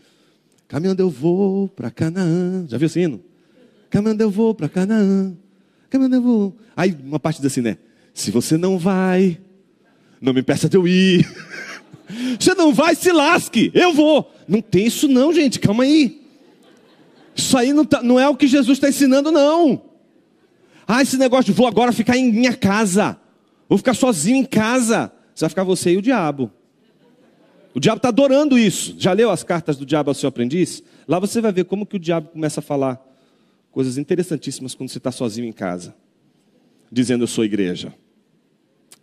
caminhando 0.67 1.01
eu 1.01 1.09
vou 1.09 1.67
para 1.67 1.89
Canaã, 1.89 2.65
já 2.67 2.77
viu 2.77 2.85
esse 2.85 2.99
hino? 2.99 3.21
Caminhando 3.89 4.21
eu 4.21 4.29
vou 4.29 4.53
para 4.53 4.69
Canaã, 4.69 5.35
caminhando 5.89 6.15
eu 6.15 6.21
vou. 6.21 6.57
Aí 6.75 6.95
uma 7.03 7.19
parte 7.19 7.41
diz 7.41 7.51
assim, 7.51 7.61
né? 7.61 7.77
Se 8.13 8.29
você 8.31 8.57
não 8.57 8.77
vai, 8.77 9.39
não 10.21 10.33
me 10.33 10.43
peça 10.43 10.69
de 10.69 10.77
eu 10.77 10.87
ir. 10.87 11.27
Você 12.39 12.53
não 12.53 12.73
vai, 12.73 12.95
se 12.95 13.11
lasque, 13.11 13.71
eu 13.73 13.91
vou. 13.93 14.31
Não 14.47 14.61
tem 14.61 14.85
isso 14.85 15.07
não, 15.07 15.33
gente, 15.33 15.59
calma 15.59 15.83
aí. 15.83 16.21
Isso 17.35 17.57
aí 17.57 17.73
não, 17.73 17.83
tá, 17.83 18.03
não 18.03 18.19
é 18.19 18.27
o 18.29 18.35
que 18.35 18.45
Jesus 18.45 18.77
está 18.77 18.89
ensinando, 18.89 19.31
não. 19.31 19.81
Ah, 20.87 21.01
esse 21.01 21.17
negócio 21.17 21.45
de 21.45 21.51
vou 21.51 21.67
agora 21.67 21.91
ficar 21.91 22.17
em 22.17 22.31
minha 22.31 22.55
casa. 22.55 23.19
Vou 23.67 23.77
ficar 23.77 23.93
sozinho 23.93 24.37
em 24.37 24.45
casa. 24.45 25.11
Você 25.33 25.45
vai 25.45 25.49
ficar 25.49 25.63
você 25.63 25.93
e 25.93 25.97
o 25.97 26.01
diabo. 26.01 26.51
O 27.73 27.79
diabo 27.79 27.97
está 27.97 28.09
adorando 28.09 28.57
isso. 28.57 28.95
Já 28.97 29.13
leu 29.13 29.31
as 29.31 29.43
cartas 29.43 29.77
do 29.77 29.85
diabo 29.85 30.09
ao 30.09 30.13
seu 30.13 30.29
aprendiz? 30.29 30.83
Lá 31.07 31.19
você 31.19 31.41
vai 31.41 31.51
ver 31.51 31.65
como 31.65 31.85
que 31.85 31.95
o 31.95 31.99
diabo 31.99 32.29
começa 32.29 32.59
a 32.59 32.63
falar 32.63 33.01
coisas 33.71 33.97
interessantíssimas 33.97 34.75
quando 34.75 34.89
você 34.89 34.99
está 34.99 35.11
sozinho 35.11 35.47
em 35.47 35.51
casa. 35.51 35.95
Dizendo 36.91 37.23
eu 37.23 37.27
sou 37.27 37.43
igreja. 37.43 37.93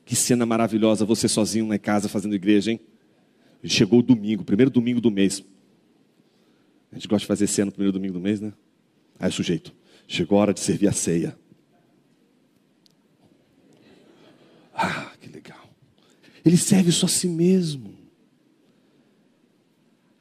Que 0.05 0.14
cena 0.14 0.47
maravilhosa 0.47 1.05
você 1.05 1.28
sozinho 1.28 1.66
na 1.66 1.78
casa 1.78 2.09
fazendo 2.09 2.35
igreja, 2.35 2.70
hein? 2.70 2.81
Chegou 3.64 3.99
o 3.99 4.03
domingo, 4.03 4.45
primeiro 4.45 4.70
domingo 4.70 5.01
do 5.01 5.11
mês. 5.11 5.43
A 6.91 6.95
gente 6.95 7.07
gosta 7.09 7.20
de 7.20 7.26
fazer 7.26 7.47
cena 7.47 7.66
no 7.66 7.72
primeiro 7.72 7.93
domingo 7.93 8.14
do 8.14 8.20
mês, 8.20 8.41
né? 8.41 8.53
Aí 9.18 9.28
o 9.28 9.33
sujeito, 9.33 9.74
chegou 10.07 10.39
a 10.39 10.43
hora 10.43 10.55
de 10.55 10.61
servir 10.61 10.89
a 10.89 10.93
ceia. 10.93 11.37
Ah, 14.83 15.12
que 15.20 15.28
legal. 15.28 15.68
Ele 16.43 16.57
serve 16.57 16.91
só 16.91 17.05
a 17.05 17.09
si 17.09 17.28
mesmo. 17.28 17.95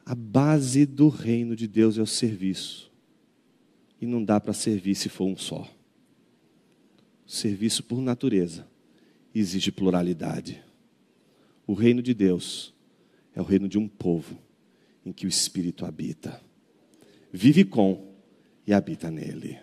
A 0.06 0.14
base 0.14 0.86
do 0.86 1.08
reino 1.08 1.56
de 1.56 1.66
Deus 1.66 1.98
é 1.98 2.02
o 2.02 2.06
serviço. 2.06 2.92
E 4.02 4.06
não 4.06 4.24
dá 4.24 4.40
para 4.40 4.52
servir 4.52 4.96
se 4.96 5.08
for 5.08 5.26
um 5.26 5.38
só. 5.38 5.66
Serviço, 7.26 7.84
por 7.84 8.02
natureza, 8.02 8.68
exige 9.34 9.72
pluralidade. 9.72 10.62
O 11.66 11.74
reino 11.74 12.02
de 12.02 12.14
Deus 12.14 12.74
é 13.34 13.42
o 13.42 13.46
reino 13.46 13.70
de 13.70 13.78
um 13.78 13.88
povo 13.88 14.38
em 15.06 15.14
que 15.14 15.26
o 15.26 15.30
Espírito 15.30 15.86
habita. 15.86 16.42
Vive 17.32 17.64
com 17.64 18.14
e 18.68 18.74
habita 18.74 19.10
nele. 19.10 19.58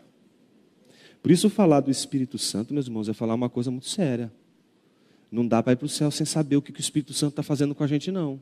Por 1.21 1.33
isso, 1.33 1.51
falar 1.51 1.81
do 1.81 1.91
Espírito 1.91 2.39
Santo, 2.39 2.73
meus 2.73 2.87
irmãos, 2.87 3.09
é 3.09 3.13
falar 3.13 3.35
uma 3.35 3.51
coisa 3.51 3.71
muito 3.71 3.89
séria. 3.89 4.33
Não 5.31 5.47
dá 5.47 5.63
para 5.63 5.73
ir 5.73 5.77
para 5.77 5.87
o 5.87 5.89
céu 5.89 6.11
sem 6.11 6.25
saber 6.25 6.57
o 6.57 6.63
que 6.63 6.71
o 6.71 6.81
Espírito 6.81 7.13
Santo 7.13 7.33
está 7.33 7.43
fazendo 7.43 7.75
com 7.75 7.83
a 7.83 7.87
gente, 7.87 8.11
não. 8.11 8.41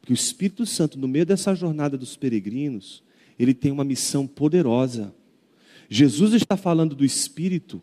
Porque 0.00 0.12
o 0.12 0.14
Espírito 0.14 0.64
Santo, 0.64 0.98
no 0.98 1.08
meio 1.08 1.26
dessa 1.26 1.54
jornada 1.54 1.98
dos 1.98 2.16
peregrinos, 2.16 3.02
ele 3.38 3.54
tem 3.54 3.70
uma 3.70 3.84
missão 3.84 4.26
poderosa. 4.26 5.14
Jesus 5.88 6.34
está 6.34 6.56
falando 6.56 6.94
do 6.94 7.04
Espírito, 7.04 7.82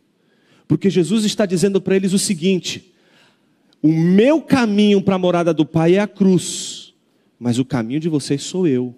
porque 0.68 0.90
Jesus 0.90 1.26
está 1.26 1.46
dizendo 1.46 1.82
para 1.82 1.96
eles 1.96 2.14
o 2.14 2.20
seguinte: 2.20 2.94
o 3.82 3.92
meu 3.92 4.42
caminho 4.42 5.02
para 5.02 5.16
a 5.16 5.20
morada 5.20 5.54
do 5.54 5.66
Pai 5.66 5.96
é 5.96 6.00
a 6.00 6.08
cruz, 6.08 6.94
mas 7.40 7.60
o 7.60 7.66
caminho 7.66 8.00
de 8.00 8.10
vocês 8.10 8.44
sou 8.44 8.68
eu. 8.68 8.96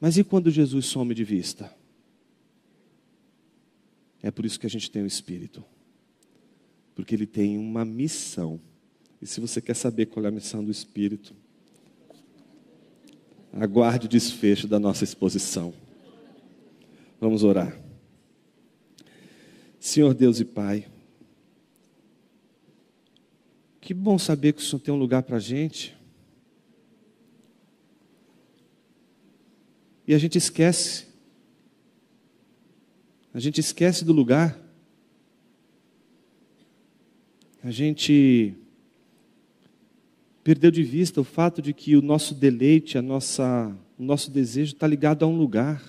Mas 0.00 0.16
e 0.16 0.24
quando 0.24 0.50
Jesus 0.50 0.86
some 0.86 1.14
de 1.14 1.24
vista? 1.24 1.72
É 4.22 4.30
por 4.30 4.44
isso 4.44 4.58
que 4.58 4.66
a 4.66 4.70
gente 4.70 4.90
tem 4.90 5.02
o 5.02 5.06
Espírito, 5.06 5.64
porque 6.94 7.14
ele 7.14 7.26
tem 7.26 7.58
uma 7.58 7.84
missão. 7.84 8.60
E 9.20 9.26
se 9.26 9.40
você 9.40 9.60
quer 9.60 9.74
saber 9.74 10.06
qual 10.06 10.24
é 10.24 10.28
a 10.28 10.32
missão 10.32 10.64
do 10.64 10.70
Espírito, 10.70 11.34
aguarde 13.52 14.06
o 14.06 14.08
desfecho 14.08 14.66
da 14.66 14.78
nossa 14.78 15.04
exposição. 15.04 15.74
Vamos 17.20 17.44
orar. 17.44 17.78
Senhor 19.78 20.14
Deus 20.14 20.40
e 20.40 20.44
Pai, 20.44 20.86
que 23.80 23.92
bom 23.92 24.16
saber 24.16 24.52
que 24.52 24.62
o 24.62 24.64
Senhor 24.64 24.80
tem 24.80 24.94
um 24.94 24.98
lugar 24.98 25.24
para 25.24 25.36
a 25.36 25.40
gente. 25.40 25.96
E 30.06 30.14
a 30.14 30.18
gente 30.18 30.38
esquece. 30.38 31.06
A 33.34 33.40
gente 33.40 33.58
esquece 33.58 34.04
do 34.04 34.12
lugar. 34.12 34.61
A 37.64 37.70
gente 37.70 38.54
perdeu 40.42 40.70
de 40.70 40.82
vista 40.82 41.20
o 41.20 41.24
fato 41.24 41.62
de 41.62 41.72
que 41.72 41.94
o 41.94 42.02
nosso 42.02 42.34
deleite, 42.34 42.98
a 42.98 43.02
nossa, 43.02 43.72
o 43.96 44.02
nosso 44.02 44.32
desejo 44.32 44.74
está 44.74 44.84
ligado 44.84 45.24
a 45.24 45.28
um 45.28 45.36
lugar. 45.36 45.80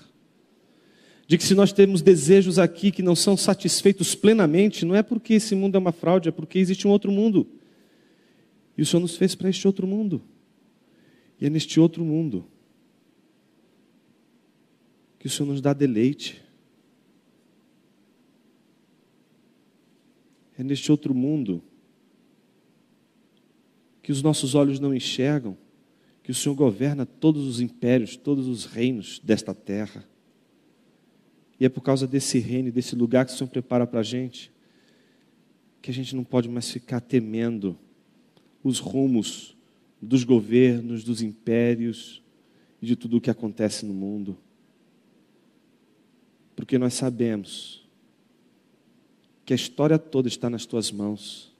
De 1.26 1.36
que 1.36 1.42
se 1.42 1.54
nós 1.54 1.72
temos 1.72 2.00
desejos 2.00 2.60
aqui 2.60 2.92
que 2.92 3.02
não 3.02 3.16
são 3.16 3.36
satisfeitos 3.36 4.14
plenamente, 4.14 4.84
não 4.84 4.94
é 4.94 5.02
porque 5.02 5.34
esse 5.34 5.56
mundo 5.56 5.74
é 5.74 5.78
uma 5.78 5.90
fraude, 5.90 6.28
é 6.28 6.32
porque 6.32 6.60
existe 6.60 6.86
um 6.86 6.90
outro 6.90 7.10
mundo. 7.10 7.44
E 8.78 8.82
o 8.82 8.86
Senhor 8.86 9.00
nos 9.00 9.16
fez 9.16 9.34
para 9.34 9.48
este 9.48 9.66
outro 9.66 9.84
mundo. 9.84 10.22
E 11.40 11.46
é 11.46 11.50
neste 11.50 11.80
outro 11.80 12.04
mundo 12.04 12.46
que 15.18 15.26
o 15.26 15.30
Senhor 15.30 15.48
nos 15.48 15.60
dá 15.60 15.72
deleite. 15.72 16.43
É 20.56 20.62
neste 20.62 20.90
outro 20.90 21.14
mundo 21.14 21.62
que 24.02 24.12
os 24.12 24.22
nossos 24.22 24.54
olhos 24.54 24.78
não 24.78 24.94
enxergam, 24.94 25.56
que 26.22 26.30
o 26.30 26.34
Senhor 26.34 26.54
governa 26.54 27.06
todos 27.06 27.46
os 27.46 27.60
impérios, 27.60 28.16
todos 28.16 28.46
os 28.46 28.64
reinos 28.66 29.18
desta 29.18 29.54
terra. 29.54 30.06
E 31.58 31.64
é 31.64 31.68
por 31.68 31.80
causa 31.80 32.06
desse 32.06 32.38
reino, 32.38 32.70
desse 32.70 32.94
lugar 32.94 33.24
que 33.24 33.32
o 33.32 33.36
Senhor 33.36 33.48
prepara 33.48 33.86
para 33.86 34.00
a 34.00 34.02
gente, 34.02 34.52
que 35.80 35.90
a 35.90 35.94
gente 35.94 36.14
não 36.16 36.24
pode 36.24 36.48
mais 36.48 36.70
ficar 36.70 37.00
temendo 37.00 37.78
os 38.62 38.78
rumos 38.78 39.56
dos 40.00 40.24
governos, 40.24 41.04
dos 41.04 41.22
impérios 41.22 42.22
e 42.80 42.86
de 42.86 42.96
tudo 42.96 43.18
o 43.18 43.20
que 43.20 43.30
acontece 43.30 43.84
no 43.84 43.94
mundo. 43.94 44.36
Porque 46.56 46.78
nós 46.78 46.94
sabemos 46.94 47.83
que 49.44 49.52
a 49.52 49.56
história 49.56 49.98
toda 49.98 50.28
está 50.28 50.48
nas 50.48 50.64
tuas 50.64 50.90
mãos 50.90 51.52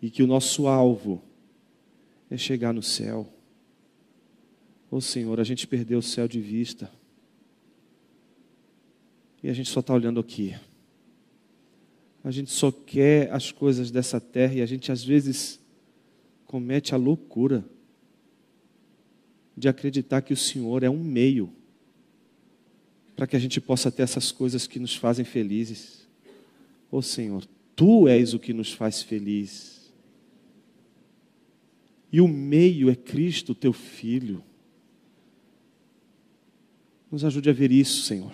e 0.00 0.10
que 0.10 0.22
o 0.22 0.26
nosso 0.26 0.66
alvo 0.66 1.22
é 2.30 2.36
chegar 2.36 2.72
no 2.72 2.82
céu. 2.82 3.28
Ô 4.90 4.96
oh, 4.96 5.00
Senhor, 5.00 5.38
a 5.38 5.44
gente 5.44 5.66
perdeu 5.66 5.98
o 5.98 6.02
céu 6.02 6.26
de 6.26 6.40
vista 6.40 6.90
e 9.42 9.48
a 9.48 9.52
gente 9.52 9.70
só 9.70 9.80
está 9.80 9.92
olhando 9.92 10.20
aqui. 10.20 10.54
A 12.24 12.30
gente 12.30 12.50
só 12.50 12.70
quer 12.70 13.30
as 13.32 13.50
coisas 13.50 13.90
dessa 13.90 14.20
terra 14.20 14.54
e 14.54 14.62
a 14.62 14.66
gente 14.66 14.92
às 14.92 15.02
vezes 15.02 15.60
comete 16.46 16.94
a 16.94 16.98
loucura 16.98 17.64
de 19.56 19.68
acreditar 19.68 20.22
que 20.22 20.32
o 20.32 20.36
Senhor 20.36 20.82
é 20.82 20.90
um 20.90 21.02
meio 21.02 21.52
para 23.16 23.26
que 23.26 23.36
a 23.36 23.38
gente 23.38 23.60
possa 23.60 23.90
ter 23.90 24.02
essas 24.02 24.32
coisas 24.32 24.66
que 24.66 24.78
nos 24.78 24.94
fazem 24.94 25.24
felizes. 25.24 26.01
Ô 26.92 26.98
oh, 26.98 27.02
Senhor, 27.02 27.44
tu 27.74 28.06
és 28.06 28.34
o 28.34 28.38
que 28.38 28.52
nos 28.52 28.72
faz 28.72 29.02
feliz. 29.02 29.92
E 32.12 32.20
o 32.20 32.28
meio 32.28 32.88
é 32.88 32.94
Cristo, 32.94 33.52
teu 33.52 33.72
Filho. 33.72 34.44
Nos 37.10 37.24
ajude 37.24 37.50
a 37.50 37.52
ver 37.52 37.72
isso, 37.72 38.02
Senhor, 38.02 38.32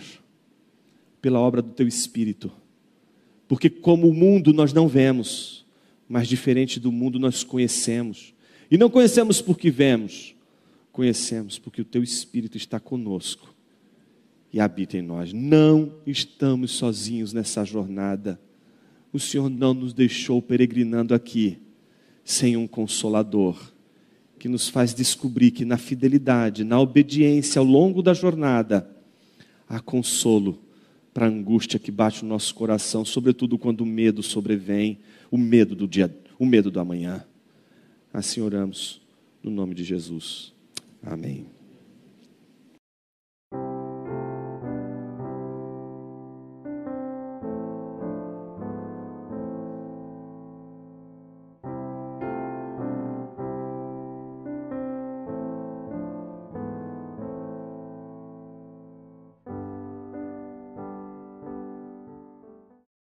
pela 1.22 1.40
obra 1.40 1.62
do 1.62 1.72
teu 1.72 1.88
Espírito 1.88 2.52
porque 3.48 3.70
como 3.70 4.09
o 4.09 4.14
mundo 4.14 4.52
nós 4.52 4.74
não 4.74 4.86
vemos, 4.86 5.64
mas 6.06 6.28
diferente 6.28 6.78
do 6.78 6.92
mundo 6.92 7.18
nós 7.18 7.42
conhecemos. 7.42 8.34
E 8.70 8.76
não 8.76 8.90
conhecemos 8.90 9.40
porque 9.40 9.70
vemos, 9.70 10.34
conhecemos 10.92 11.59
porque 11.59 11.80
o 11.80 11.84
teu 11.84 12.02
Espírito 12.02 12.59
está 12.59 12.78
conosco 12.78 13.54
e 14.52 14.61
habita 14.61 14.98
em 14.98 15.02
nós. 15.02 15.32
Não 15.32 15.94
estamos 16.06 16.72
sozinhos 16.72 17.32
nessa 17.32 17.64
jornada. 17.64 18.38
O 19.12 19.18
Senhor 19.18 19.48
não 19.48 19.72
nos 19.72 19.92
deixou 19.92 20.40
peregrinando 20.42 21.14
aqui 21.14 21.59
sem 22.24 22.56
um 22.56 22.66
consolador 22.66 23.72
que 24.38 24.48
nos 24.48 24.68
faz 24.68 24.94
descobrir 24.94 25.50
que 25.50 25.64
na 25.64 25.76
fidelidade, 25.76 26.62
na 26.62 26.78
obediência 26.80 27.59
ao 27.59 27.64
longo 27.64 28.02
da 28.02 28.14
jornada, 28.14 28.88
há 29.68 29.80
consolo 29.80 30.59
para 31.12 31.26
a 31.26 31.28
angústia 31.28 31.78
que 31.78 31.90
bate 31.90 32.22
no 32.22 32.28
nosso 32.28 32.54
coração, 32.54 33.04
sobretudo 33.04 33.59
quando 33.59 33.80
o 33.80 33.86
medo 33.86 34.22
sobrevém, 34.22 34.98
o 35.30 35.36
medo 35.36 35.74
do 35.74 35.88
dia, 35.88 36.16
o 36.38 36.46
medo 36.46 36.70
do 36.70 36.78
amanhã. 36.78 37.24
Assim 38.12 38.40
oramos 38.40 39.00
no 39.42 39.50
nome 39.50 39.74
de 39.74 39.82
Jesus. 39.82 40.52
Amém. 41.02 41.57